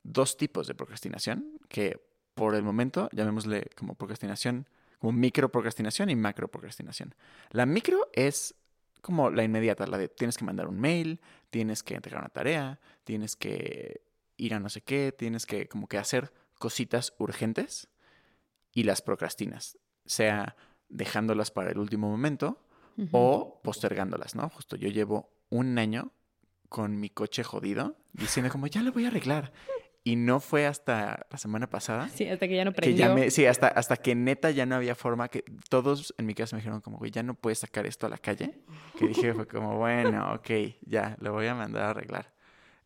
dos 0.03 0.35
tipos 0.35 0.67
de 0.67 0.75
procrastinación, 0.75 1.57
que 1.69 2.01
por 2.33 2.55
el 2.55 2.63
momento 2.63 3.07
llamémosle 3.13 3.69
como 3.77 3.95
procrastinación, 3.95 4.67
como 4.99 5.13
micro 5.13 5.49
procrastinación 5.49 6.09
y 6.09 6.17
macro 6.17 6.49
procrastinación. 6.49 7.15
La 7.51 7.65
micro 7.65 8.09
es 8.11 8.55
como 9.01 9.29
la 9.29 9.43
inmediata, 9.43 9.87
la 9.87 9.97
de 9.97 10.07
tienes 10.07 10.37
que 10.37 10.45
mandar 10.45 10.67
un 10.67 10.79
mail, 10.79 11.19
tienes 11.49 11.83
que 11.83 11.95
entregar 11.95 12.21
una 12.21 12.29
tarea, 12.29 12.79
tienes 13.03 13.35
que 13.35 14.01
ir 14.37 14.53
a 14.53 14.59
no 14.59 14.69
sé 14.69 14.81
qué, 14.81 15.11
tienes 15.11 15.45
que 15.45 15.67
como 15.67 15.87
que 15.87 15.97
hacer 15.97 16.33
cositas 16.59 17.13
urgentes 17.17 17.89
y 18.73 18.83
las 18.83 19.01
procrastinas, 19.01 19.77
sea 20.05 20.55
dejándolas 20.89 21.51
para 21.51 21.71
el 21.71 21.79
último 21.79 22.09
momento 22.09 22.63
o 23.11 23.61
postergándolas, 23.63 24.35
¿no? 24.35 24.47
Justo 24.49 24.75
yo 24.75 24.89
llevo 24.89 25.31
un 25.49 25.79
año 25.79 26.11
con 26.69 26.99
mi 26.99 27.09
coche 27.09 27.43
jodido 27.43 27.97
diciendo 28.13 28.51
como 28.51 28.67
ya 28.67 28.83
lo 28.83 28.91
voy 28.91 29.05
a 29.05 29.07
arreglar 29.07 29.51
y 30.03 30.15
no 30.15 30.39
fue 30.39 30.65
hasta 30.65 31.27
la 31.29 31.37
semana 31.37 31.69
pasada. 31.69 32.09
Sí, 32.09 32.27
hasta 32.27 32.47
que 32.47 32.55
ya 32.55 32.65
no 32.65 32.73
prendió. 32.73 33.29
sí, 33.29 33.45
hasta, 33.45 33.67
hasta 33.67 33.97
que 33.97 34.15
neta 34.15 34.49
ya 34.49 34.65
no 34.65 34.75
había 34.75 34.95
forma 34.95 35.27
que 35.27 35.43
todos 35.69 36.13
en 36.17 36.25
mi 36.25 36.33
casa 36.33 36.55
me 36.55 36.61
dijeron 36.61 36.81
como, 36.81 36.97
güey, 36.97 37.11
ya 37.11 37.21
no 37.23 37.35
puedes 37.35 37.59
sacar 37.59 37.85
esto 37.85 38.07
a 38.07 38.09
la 38.09 38.17
calle. 38.17 38.59
Que 38.97 39.07
dije, 39.07 39.33
fue 39.33 39.47
como, 39.47 39.77
bueno, 39.77 40.33
ok, 40.33 40.49
ya, 40.81 41.15
lo 41.19 41.33
voy 41.33 41.47
a 41.47 41.55
mandar 41.55 41.83
a 41.83 41.89
arreglar. 41.91 42.33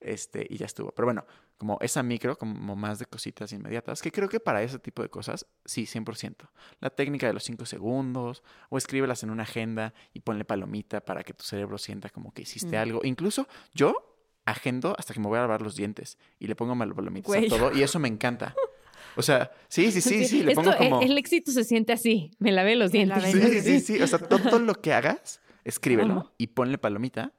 Este, 0.02 0.46
y 0.50 0.58
ya 0.58 0.66
estuvo. 0.66 0.92
Pero 0.92 1.06
bueno, 1.08 1.26
como 1.58 1.78
esa 1.82 2.04
micro, 2.04 2.38
como 2.38 2.76
más 2.76 3.00
de 3.00 3.06
cositas 3.06 3.54
inmediatas, 3.54 4.02
que 4.02 4.12
creo 4.12 4.28
que 4.28 4.42
para 4.42 4.62
ese 4.62 4.78
tipo 4.78 5.02
de 5.02 5.10
cosas, 5.10 5.48
sí, 5.64 5.84
100%. 5.86 6.50
La 6.82 6.90
técnica 6.90 7.28
de 7.28 7.34
los 7.34 7.44
5 7.46 7.66
segundos, 7.66 8.44
o 8.70 8.78
escríbelas 8.78 9.24
en 9.24 9.30
una 9.30 9.44
agenda 9.44 9.94
y 10.14 10.20
ponle 10.20 10.44
palomita 10.44 11.02
para 11.02 11.24
que 11.24 11.34
tu 11.34 11.46
cerebro 11.46 11.78
sienta 11.78 12.10
como 12.10 12.34
que 12.34 12.42
hiciste 12.42 12.78
algo. 12.78 13.00
Incluso 13.04 13.48
yo 13.74 14.15
agendo 14.46 14.96
hasta 14.98 15.14
que 15.14 15.20
me 15.20 15.28
voy 15.28 15.38
a 15.38 15.42
lavar 15.42 15.62
los 15.62 15.76
dientes 15.76 16.18
y 16.40 16.48
le 16.48 16.56
pongo 16.56 16.78
palomitas 16.78 17.36
a 17.36 17.48
todo 17.48 17.74
y 17.74 17.82
eso 17.82 18.00
me 18.00 18.08
encanta. 18.08 18.56
O 19.18 19.22
sea, 19.22 19.52
sí, 19.70 19.92
sí, 19.92 20.02
sí, 20.02 20.26
sí, 20.26 20.44
le 20.44 20.54
pongo 20.54 20.72
e, 20.72 20.78
como... 20.78 21.02
El 21.02 21.18
éxito 21.18 21.52
se 21.52 21.64
siente 21.64 21.94
así, 21.94 22.32
me 22.38 22.52
lavé 22.52 22.76
los 22.76 22.92
dientes. 22.92 23.24
Sí, 23.24 23.62
sí, 23.62 23.80
sí, 23.80 24.02
o 24.02 24.08
sea, 24.08 24.20
todo 24.20 24.60
lo 24.60 24.76
que 24.76 24.94
hagas, 24.94 25.42
escríbelo 25.64 26.34
y 26.38 26.48
ponle 26.48 26.78
palomita 26.78 27.34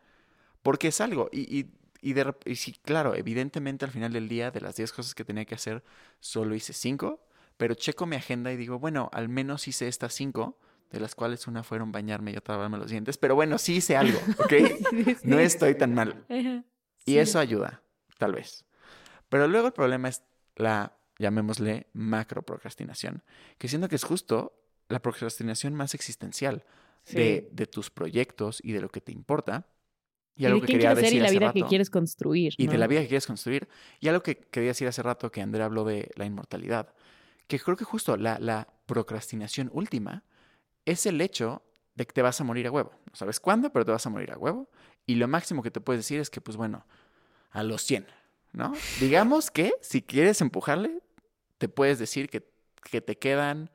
porque 0.62 0.88
es 0.88 1.00
algo. 1.00 1.28
Y, 1.32 1.40
y, 1.58 1.70
y, 2.00 2.14
de, 2.14 2.34
y 2.44 2.56
sí, 2.56 2.74
claro, 2.82 3.14
evidentemente 3.14 3.84
al 3.84 3.90
final 3.90 4.12
del 4.12 4.28
día, 4.28 4.50
de 4.50 4.60
las 4.60 4.76
10 4.76 4.92
cosas 4.92 5.14
que 5.14 5.24
tenía 5.24 5.44
que 5.44 5.54
hacer, 5.54 5.84
solo 6.18 6.54
hice 6.54 6.72
5, 6.72 7.20
pero 7.56 7.74
checo 7.74 8.06
mi 8.06 8.16
agenda 8.16 8.52
y 8.52 8.56
digo, 8.56 8.78
bueno, 8.78 9.10
al 9.12 9.28
menos 9.28 9.68
hice 9.68 9.86
estas 9.86 10.12
5 10.14 10.58
de 10.90 11.00
las 11.00 11.14
cuales 11.14 11.46
una 11.46 11.62
fueron 11.62 11.92
bañarme 11.92 12.32
y 12.32 12.36
otra 12.36 12.54
lavarme 12.54 12.78
los 12.78 12.90
dientes, 12.90 13.18
pero 13.18 13.34
bueno, 13.34 13.58
sí 13.58 13.76
hice 13.76 13.96
algo, 13.96 14.18
¿ok? 14.38 14.52
No 15.24 15.38
estoy 15.38 15.74
tan 15.74 15.94
mal. 15.94 16.24
Y 17.06 17.18
eso 17.18 17.38
ayuda, 17.38 17.82
tal 18.18 18.32
vez. 18.34 18.64
Pero 19.28 19.48
luego 19.48 19.68
el 19.68 19.72
problema 19.72 20.08
es 20.08 20.22
la 20.56 20.96
llamémosle 21.18 21.86
macro 21.92 22.42
procrastinación, 22.42 23.22
que 23.58 23.68
siento 23.68 23.88
que 23.88 23.96
es 23.96 24.04
justo 24.04 24.52
la 24.88 25.00
procrastinación 25.00 25.74
más 25.74 25.94
existencial 25.94 26.64
de, 27.10 27.48
de, 27.52 27.66
tus 27.66 27.90
proyectos 27.90 28.60
y 28.62 28.72
de 28.72 28.80
lo 28.80 28.88
que 28.88 29.00
te 29.00 29.12
importa. 29.12 29.66
Y, 30.34 30.44
algo 30.44 30.60
que 30.60 30.66
quería 30.66 30.94
decir 30.94 31.14
y 31.14 31.20
la 31.20 31.30
vida 31.30 31.52
que 31.52 31.62
quieres 31.62 31.88
construir. 31.88 32.54
Y 32.58 32.66
de 32.66 32.76
la 32.76 32.86
vida 32.86 33.00
que 33.00 33.08
quieres 33.08 33.26
construir. 33.26 33.68
Y 34.00 34.08
algo 34.08 34.22
que 34.22 34.36
quería 34.36 34.70
decir 34.70 34.86
hace 34.86 35.02
rato 35.02 35.32
que 35.32 35.40
Andrea 35.40 35.64
habló 35.64 35.84
de 35.84 36.10
la 36.16 36.26
inmortalidad. 36.26 36.94
Que 37.46 37.58
creo 37.58 37.76
que 37.76 37.84
justo 37.84 38.16
la, 38.16 38.38
la 38.38 38.68
procrastinación 38.86 39.70
última 39.72 40.24
es 40.84 41.06
el 41.06 41.20
hecho 41.20 41.62
de 41.94 42.06
que 42.06 42.12
te 42.12 42.22
vas 42.22 42.40
a 42.40 42.44
morir 42.44 42.66
a 42.66 42.70
huevo. 42.70 42.92
No 43.06 43.16
sabes 43.16 43.40
cuándo, 43.40 43.72
pero 43.72 43.84
te 43.84 43.92
vas 43.92 44.06
a 44.06 44.10
morir 44.10 44.30
a 44.32 44.38
huevo. 44.38 44.68
Y 45.06 45.14
lo 45.14 45.28
máximo 45.28 45.62
que 45.62 45.70
te 45.70 45.80
puedes 45.80 46.00
decir 46.00 46.20
es 46.20 46.30
que, 46.30 46.40
pues 46.40 46.56
bueno, 46.56 46.84
a 47.50 47.62
los 47.62 47.82
100, 47.82 48.06
¿no? 48.52 48.74
Digamos 49.00 49.50
que 49.50 49.72
si 49.80 50.02
quieres 50.02 50.40
empujarle, 50.40 51.00
te 51.58 51.68
puedes 51.68 51.98
decir 51.98 52.28
que, 52.28 52.48
que 52.90 53.00
te 53.00 53.16
quedan 53.16 53.70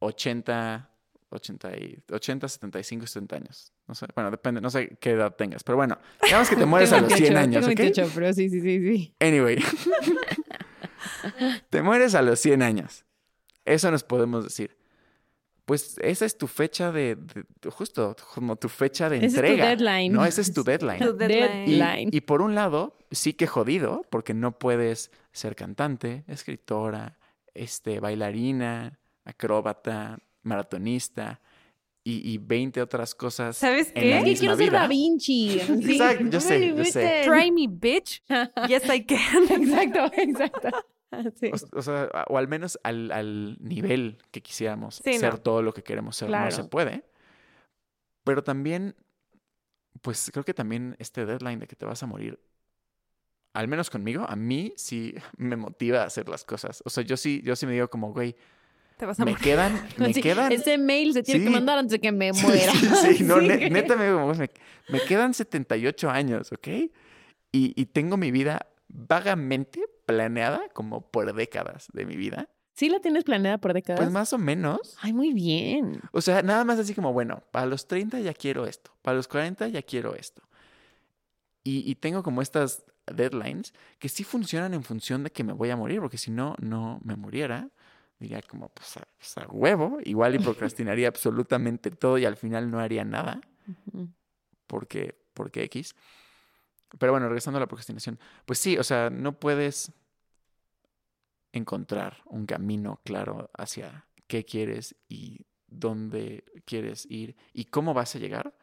80, 0.00 0.90
80, 1.30 1.76
y, 1.76 2.02
80, 2.10 2.48
75, 2.48 3.06
70 3.06 3.36
años. 3.36 3.72
No 3.86 3.94
sé, 3.94 4.06
bueno, 4.14 4.30
depende, 4.30 4.60
no 4.60 4.70
sé 4.70 4.96
qué 5.00 5.10
edad 5.10 5.36
tengas, 5.36 5.62
pero 5.62 5.76
bueno, 5.76 5.98
digamos 6.22 6.48
que 6.48 6.56
te 6.56 6.66
mueres 6.66 6.92
a 6.92 7.00
los 7.00 7.12
100 7.12 7.36
años. 7.36 7.64
Tengo 7.66 7.80
28, 7.80 8.10
pero 8.14 8.32
sí, 8.32 8.48
sí, 8.48 8.60
sí, 8.60 8.80
sí. 8.80 9.14
Anyway, 9.20 9.62
te 11.70 11.82
mueres 11.82 12.14
a 12.14 12.22
los 12.22 12.40
100 12.40 12.62
años. 12.62 13.04
Eso 13.64 13.90
nos 13.90 14.04
podemos 14.04 14.44
decir. 14.44 14.75
Pues 15.66 15.98
esa 16.00 16.24
es 16.24 16.38
tu 16.38 16.46
fecha 16.46 16.92
de, 16.92 17.18
justo 17.70 18.14
como 18.34 18.54
tu 18.54 18.68
fecha 18.68 19.10
de 19.10 19.16
entrega. 19.16 19.72
Es 19.72 19.76
tu 19.76 19.84
deadline. 19.84 20.12
No, 20.12 20.24
ese 20.24 20.40
es 20.40 20.54
tu 20.54 20.62
deadline. 20.62 21.00
Tu 21.00 21.12
deadline. 21.12 22.08
Y, 22.12 22.18
y, 22.18 22.20
por 22.20 22.40
un 22.40 22.54
lado, 22.54 22.96
sí 23.10 23.32
que 23.32 23.48
jodido, 23.48 24.06
porque 24.08 24.32
no 24.32 24.58
puedes 24.58 25.10
ser 25.32 25.56
cantante, 25.56 26.22
escritora, 26.28 27.18
este, 27.52 27.98
bailarina, 27.98 29.00
acróbata, 29.24 30.20
maratonista 30.42 31.40
y, 32.04 32.32
y 32.32 32.38
20 32.38 32.80
otras 32.80 33.16
cosas. 33.16 33.56
¿Sabes 33.56 33.90
qué? 33.92 34.18
Es 34.18 34.24
que 34.24 34.34
quiero 34.36 34.56
ser 34.56 34.70
Da 34.70 34.86
Vinci. 34.86 35.58
Exacto, 35.68 36.26
yo 36.30 36.40
sé, 36.40 36.74
yo 36.76 36.84
sé. 36.84 37.22
Try 37.24 37.50
me, 37.50 37.66
bitch. 37.66 38.22
Yes, 38.68 38.84
I 38.88 39.04
can. 39.04 39.50
exacto, 39.50 40.12
exacto. 40.16 40.70
Sí. 41.40 41.50
O, 41.52 41.78
o, 41.78 41.82
sea, 41.82 42.08
o 42.28 42.36
al 42.38 42.48
menos 42.48 42.78
al, 42.82 43.10
al 43.12 43.56
nivel 43.60 44.18
que 44.30 44.42
quisiéramos 44.42 44.96
sí, 45.04 45.14
ser 45.14 45.34
no. 45.34 45.40
todo 45.40 45.62
lo 45.62 45.72
que 45.72 45.82
queremos 45.82 46.16
ser, 46.16 46.28
claro. 46.28 46.44
no 46.46 46.50
se 46.50 46.64
puede. 46.64 47.04
Pero 48.24 48.42
también, 48.42 48.96
pues 50.02 50.30
creo 50.32 50.44
que 50.44 50.54
también 50.54 50.96
este 50.98 51.24
deadline 51.26 51.60
de 51.60 51.66
que 51.66 51.76
te 51.76 51.86
vas 51.86 52.02
a 52.02 52.06
morir, 52.06 52.40
al 53.54 53.68
menos 53.68 53.88
conmigo, 53.88 54.24
a 54.28 54.36
mí 54.36 54.72
sí 54.76 55.14
me 55.36 55.56
motiva 55.56 56.02
a 56.02 56.06
hacer 56.06 56.28
las 56.28 56.44
cosas. 56.44 56.82
O 56.84 56.90
sea, 56.90 57.04
yo 57.04 57.16
sí, 57.16 57.40
yo 57.44 57.56
sí 57.56 57.66
me 57.66 57.72
digo 57.72 57.88
como, 57.88 58.12
güey, 58.12 58.36
te 58.98 59.06
vas 59.06 59.18
a 59.20 59.24
me 59.24 59.30
morir. 59.32 59.44
quedan, 59.44 59.72
me 59.98 60.12
Sí, 60.12 60.20
quedan. 60.22 60.52
Ese 60.52 60.76
mail 60.78 61.12
se 61.12 61.22
tiene 61.22 61.44
que 61.44 61.50
mandar 61.50 61.78
antes 61.78 61.92
de 61.92 62.00
que 62.00 62.12
me 62.12 62.32
muera. 62.32 62.72
Sí, 62.72 63.16
sí, 63.18 63.24
no, 63.24 63.40
ne- 63.40 63.70
neta 63.70 63.94
me, 63.96 64.10
me, 64.12 64.50
me 64.88 65.00
quedan 65.02 65.34
78 65.34 66.10
años, 66.10 66.50
¿ok? 66.52 66.68
Y, 66.68 67.72
y 67.80 67.86
tengo 67.86 68.16
mi 68.16 68.30
vida 68.30 68.66
vagamente 68.88 69.84
planeada 70.06 70.68
como 70.72 71.10
por 71.10 71.34
décadas 71.34 71.88
de 71.92 72.06
mi 72.06 72.16
vida. 72.16 72.48
¿Sí 72.74 72.88
la 72.88 73.00
tienes 73.00 73.24
planeada 73.24 73.58
por 73.58 73.72
décadas? 73.72 74.00
Pues 74.00 74.12
más 74.12 74.32
o 74.32 74.38
menos. 74.38 74.96
Ay, 75.00 75.12
muy 75.12 75.32
bien. 75.32 76.00
O 76.12 76.20
sea, 76.20 76.42
nada 76.42 76.64
más 76.64 76.78
así 76.78 76.94
como, 76.94 77.12
bueno, 77.12 77.42
para 77.50 77.66
los 77.66 77.88
30 77.88 78.20
ya 78.20 78.34
quiero 78.34 78.66
esto, 78.66 78.92
para 79.02 79.16
los 79.16 79.28
40 79.28 79.68
ya 79.68 79.82
quiero 79.82 80.14
esto. 80.14 80.42
Y, 81.64 81.90
y 81.90 81.96
tengo 81.96 82.22
como 82.22 82.42
estas 82.42 82.84
deadlines 83.06 83.72
que 83.98 84.08
sí 84.08 84.24
funcionan 84.24 84.74
en 84.74 84.82
función 84.82 85.24
de 85.24 85.30
que 85.30 85.44
me 85.44 85.52
voy 85.52 85.70
a 85.70 85.76
morir, 85.76 86.00
porque 86.00 86.18
si 86.18 86.30
no, 86.30 86.54
no 86.60 87.00
me 87.02 87.16
muriera, 87.16 87.70
diría 88.18 88.42
como, 88.42 88.68
pues 88.68 88.96
a, 88.96 89.08
pues 89.18 89.38
a 89.38 89.46
huevo, 89.48 89.98
igual 90.04 90.34
y 90.34 90.38
procrastinaría 90.38 91.08
absolutamente 91.08 91.90
todo 91.90 92.18
y 92.18 92.24
al 92.24 92.36
final 92.36 92.70
no 92.70 92.78
haría 92.78 93.04
nada, 93.04 93.40
porque, 94.66 95.18
porque 95.34 95.64
X. 95.64 95.94
Pero 96.98 97.12
bueno, 97.12 97.26
regresando 97.28 97.58
a 97.58 97.60
la 97.60 97.66
procrastinación, 97.66 98.18
pues 98.44 98.58
sí, 98.58 98.78
o 98.78 98.84
sea, 98.84 99.10
no 99.10 99.38
puedes 99.38 99.92
encontrar 101.52 102.18
un 102.26 102.46
camino 102.46 103.00
claro 103.04 103.50
hacia 103.56 104.06
qué 104.26 104.44
quieres 104.44 104.96
y 105.08 105.46
dónde 105.68 106.44
quieres 106.64 107.06
ir 107.10 107.36
y 107.52 107.66
cómo 107.66 107.94
vas 107.94 108.14
a 108.14 108.18
llegar, 108.18 108.54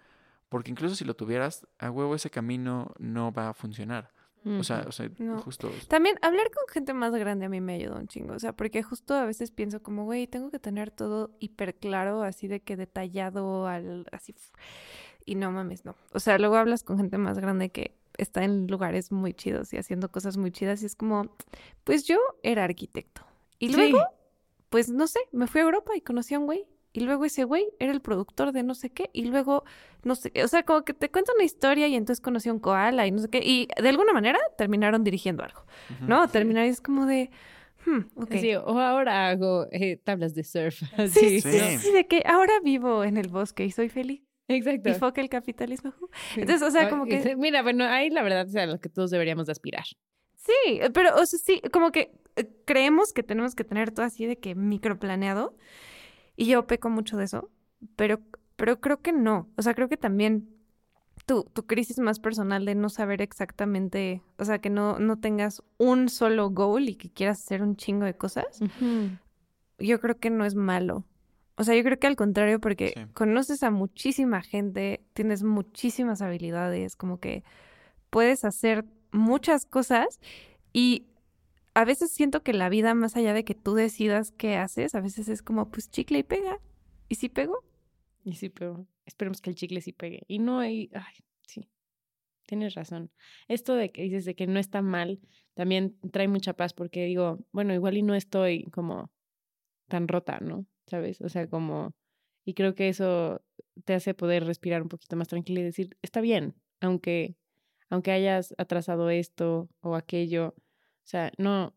porque 0.50 0.72
incluso 0.72 0.96
si 0.96 1.06
lo 1.06 1.16
tuvieras, 1.16 1.68
a 1.80 1.90
huevo 1.92 2.16
ese 2.16 2.30
camino 2.30 2.94
no 3.00 3.32
va 3.32 3.50
a 3.50 3.54
funcionar. 3.54 4.12
O 4.46 4.64
sea, 4.64 4.84
o 4.86 4.92
sea 4.92 5.10
No. 5.20 5.40
justo... 5.40 5.72
También 5.88 6.18
hablar 6.22 6.52
con 6.52 6.68
gente 6.68 6.94
más 6.94 7.14
grande 7.14 7.46
a 7.46 7.50
mí 7.50 7.62
me 7.62 7.76
ayuda 7.76 7.96
un 7.96 8.10
chingo, 8.10 8.34
o 8.34 8.40
sea, 8.40 8.52
porque 8.52 8.84
justo 8.84 9.14
a 9.14 9.26
veces 9.26 9.52
pienso 9.52 9.82
como, 9.82 10.04
güey, 10.04 10.28
tengo 10.28 10.52
que 10.52 10.60
tener 10.60 10.92
todo 10.92 11.32
hiper 11.40 11.76
claro, 11.76 12.24
así 12.24 12.50
de 12.50 12.60
que 12.60 12.76
detallado, 12.76 13.68
al, 13.68 14.06
así, 14.12 14.36
y 15.26 15.36
no 15.36 15.50
mames, 15.52 15.86
no. 15.86 15.96
O 16.12 16.20
sea, 16.20 16.38
luego 16.40 16.58
hablas 16.58 16.84
con 16.84 16.98
gente 16.98 17.18
más 17.18 17.40
grande 17.40 17.70
que 17.70 17.96
está 18.18 18.44
en 18.44 18.68
lugares 18.68 19.12
muy 19.12 19.34
chidos 19.34 19.74
y 19.74 19.78
haciendo 19.78 20.12
cosas 20.12 20.38
muy 20.38 20.52
chidas 20.52 20.84
y 20.84 20.86
es 20.86 20.96
como, 20.96 21.36
pues 21.84 22.06
yo 22.06 22.18
era 22.44 22.64
arquitecto. 22.64 23.22
Y 23.60 23.70
Sí. 23.70 23.76
luego, 23.76 24.06
pues 24.70 24.90
no 24.90 25.08
sé, 25.08 25.20
me 25.32 25.48
fui 25.48 25.62
a 25.62 25.64
Europa 25.66 25.92
y 25.96 26.02
conocí 26.02 26.34
a 26.34 26.40
un 26.40 26.46
güey. 26.46 26.66
Y 26.96 27.00
luego 27.02 27.26
ese 27.26 27.44
güey 27.44 27.66
era 27.80 27.92
el 27.92 28.02
productor 28.02 28.52
de 28.52 28.62
no 28.62 28.76
sé 28.76 28.92
qué. 28.92 29.10
Y 29.14 29.26
luego, 29.26 29.64
no 30.04 30.14
sé 30.14 30.30
qué. 30.32 30.44
O 30.44 30.48
sea, 30.48 30.62
como 30.64 30.84
que 30.86 30.94
te 30.94 31.10
cuenta 31.10 31.32
una 31.34 31.44
historia 31.44 31.88
y 31.88 31.96
entonces 31.96 32.22
conocí 32.22 32.50
a 32.50 32.54
un 32.54 32.60
koala 32.60 33.08
y 33.08 33.12
no 33.12 33.18
sé 33.20 33.30
qué. 33.30 33.40
Y 33.44 33.68
de 33.82 33.90
alguna 33.90 34.14
manera 34.14 34.38
terminaron 34.60 35.04
dirigiendo 35.04 35.44
algo. 35.44 35.66
¿no? 36.02 36.28
Terminar 36.28 36.68
y 36.68 36.70
es 36.70 36.82
como 36.82 37.08
de, 37.08 37.32
hmm. 37.88 38.02
Sí, 38.40 38.54
o 38.56 38.80
ahora 38.80 39.30
hago 39.30 39.66
eh, 39.72 39.98
tablas 40.04 40.36
de 40.36 40.44
surf. 40.44 40.76
Sí, 40.82 40.86
Así. 40.98 41.42
sí, 41.42 41.60
Sí. 41.60 41.78
sí, 41.80 41.92
de 41.94 42.06
que 42.06 42.22
ahora 42.28 42.54
vivo 42.64 43.04
en 43.04 43.18
el 43.18 43.28
bosque 43.28 43.66
y 43.66 43.72
soy 43.72 43.90
feliz. 43.90 44.22
Exacto. 44.48 44.90
Y 44.90 44.94
foca 44.94 45.22
el 45.22 45.30
capitalismo. 45.30 45.94
Entonces, 46.36 46.68
o 46.68 46.72
sea, 46.72 46.90
como 46.90 47.06
que... 47.06 47.36
Mira, 47.38 47.62
bueno, 47.64 47.86
ahí 47.86 48.10
la 48.10 48.24
verdad 48.24 48.48
es 48.48 48.56
a 48.56 48.66
lo 48.66 48.80
que 48.80 48.90
todos 48.90 49.12
deberíamos 49.12 49.48
de 49.48 49.54
aspirar. 49.54 49.86
Sí, 50.36 50.82
pero, 50.94 51.16
o 51.16 51.26
sea, 51.26 51.40
sí, 51.40 51.62
como 51.72 51.92
que 51.92 52.12
eh, 52.36 52.50
creemos 52.66 53.14
que 53.14 53.24
tenemos 53.24 53.56
que 53.56 53.64
tener 53.64 53.92
todo 53.92 54.06
así 54.06 54.26
de 54.26 54.38
que 54.38 54.56
microplaneado. 54.56 55.56
Y 56.36 56.48
yo 56.48 56.68
peco 56.68 56.90
mucho 56.90 57.16
de 57.16 57.26
eso, 57.26 57.52
pero, 57.96 58.20
pero 58.56 58.82
creo 58.82 59.02
que 59.02 59.14
no. 59.14 59.50
O 59.56 59.62
sea, 59.62 59.74
creo 59.74 59.88
que 59.88 59.98
también 59.98 60.50
tu, 61.26 61.44
tu 61.46 61.66
crisis 61.66 62.00
más 62.00 62.20
personal 62.20 62.66
de 62.66 62.76
no 62.76 62.90
saber 62.90 63.22
exactamente, 63.22 64.22
o 64.38 64.46
sea, 64.46 64.60
que 64.60 64.70
no, 64.70 65.00
no 65.00 65.20
tengas 65.20 65.64
un 65.78 66.10
solo 66.10 66.50
goal 66.50 66.90
y 66.90 66.96
que 66.96 67.10
quieras 67.10 67.42
hacer 67.42 67.62
un 67.62 67.76
chingo 67.76 68.06
de 68.06 68.18
cosas. 68.18 68.60
yo 69.80 70.00
creo 70.02 70.20
que 70.20 70.30
no 70.30 70.46
es 70.46 70.56
malo. 70.56 71.06
O 71.56 71.64
sea, 71.64 71.76
yo 71.76 71.84
creo 71.84 72.00
que 72.00 72.08
al 72.08 72.16
contrario, 72.16 72.60
porque 72.60 72.94
Sí. 72.96 73.02
conoces 73.14 73.64
a 73.64 73.70
muchísima 73.72 74.42
gente, 74.42 75.04
tienes 75.14 75.44
muchísimas 75.44 76.22
habilidades, 76.22 76.96
como 76.96 77.20
que 77.20 77.44
puedes 78.10 78.44
hacer 78.46 78.86
muchas 79.12 79.66
cosas 79.66 80.20
y 80.72 81.06
a 81.76 81.86
veces 81.86 82.12
siento 82.12 82.44
que 82.44 82.54
la 82.54 82.70
vida, 82.70 82.94
más 82.94 83.16
allá 83.16 83.34
de 83.34 83.44
que 83.44 83.56
tú 83.56 83.74
decidas 83.76 84.32
qué 84.32 84.58
haces, 84.58 84.96
a 84.96 85.02
veces 85.02 85.28
es 85.28 85.42
como, 85.42 85.70
pues 85.70 85.90
chicle 85.90 86.20
y 86.20 86.24
pega. 86.24 86.60
¿Y 87.10 87.16
si 87.16 87.30
pego? 87.30 87.64
Y 88.24 88.34
sí, 88.34 88.50
pero 88.50 88.88
esperemos 89.06 89.42
que 89.42 89.50
el 89.50 89.56
chicle 89.56 89.82
sí 89.82 89.92
pegue. 89.92 90.24
Y 90.28 90.40
no 90.40 90.60
hay, 90.60 90.90
ay, 90.94 91.14
sí, 91.48 91.70
tienes 92.46 92.74
razón. 92.76 93.12
Esto 93.48 93.76
de 93.76 93.92
que 93.92 94.04
dices 94.04 94.26
de 94.26 94.36
que 94.36 94.48
no 94.48 94.60
está 94.60 94.82
mal, 94.82 95.20
también 95.56 95.98
trae 96.12 96.28
mucha 96.28 96.54
paz 96.54 96.74
porque 96.74 97.06
digo, 97.06 97.40
bueno, 97.52 97.74
igual 97.74 97.98
y 97.98 98.04
no 98.04 98.16
estoy 98.16 98.66
como 98.72 99.12
tan 99.88 100.08
rota, 100.08 100.40
¿no? 100.40 100.66
¿Sabes? 100.88 101.22
O 101.22 101.30
sea, 101.30 101.48
como, 101.48 101.94
y 102.46 102.54
creo 102.54 102.76
que 102.76 102.90
eso 102.90 103.42
te 103.86 103.94
hace 103.94 104.14
poder 104.14 104.46
respirar 104.46 104.82
un 104.82 104.90
poquito 104.90 105.16
más 105.16 105.28
tranquilo 105.30 105.62
y 105.62 105.64
decir, 105.64 105.98
está 106.02 106.22
bien, 106.22 106.56
aunque, 106.82 107.38
aunque 107.90 108.12
hayas 108.12 108.54
atrasado 108.58 109.10
esto 109.10 109.70
o 109.82 109.96
aquello, 109.96 110.56
o 110.58 111.06
sea, 111.08 111.32
no, 111.38 111.76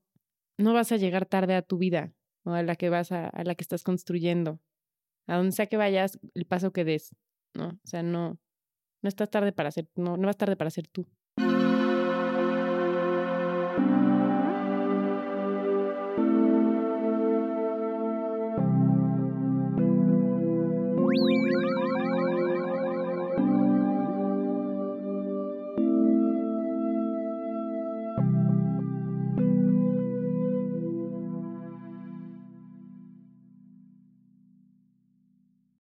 no 0.59 0.75
vas 0.75 0.93
a 0.93 0.97
llegar 0.97 1.27
tarde 1.27 1.55
a 1.55 1.63
tu 1.63 1.79
vida 1.79 2.13
o 2.45 2.53
a 2.53 2.63
la 2.63 2.77
que 2.77 2.91
vas 2.91 3.13
a, 3.13 3.29
a 3.29 3.45
la 3.45 3.55
que 3.55 3.63
estás 3.63 3.83
construyendo 3.85 4.61
a 5.27 5.37
donde 5.37 5.53
sea 5.53 5.67
que 5.67 5.77
vayas, 5.77 6.19
el 6.35 6.47
paso 6.47 6.73
que 6.73 6.85
des, 6.85 7.15
¿no? 7.55 7.69
O 7.69 7.87
sea, 7.87 8.03
no, 8.03 8.39
no 9.03 9.09
estás 9.09 9.31
tarde 9.31 9.53
para 9.53 9.71
ser, 9.71 9.89
no, 9.97 10.17
no 10.17 10.27
vas 10.27 10.37
tarde 10.37 10.57
para 10.57 10.71
ser 10.71 10.89
tú. 10.89 11.07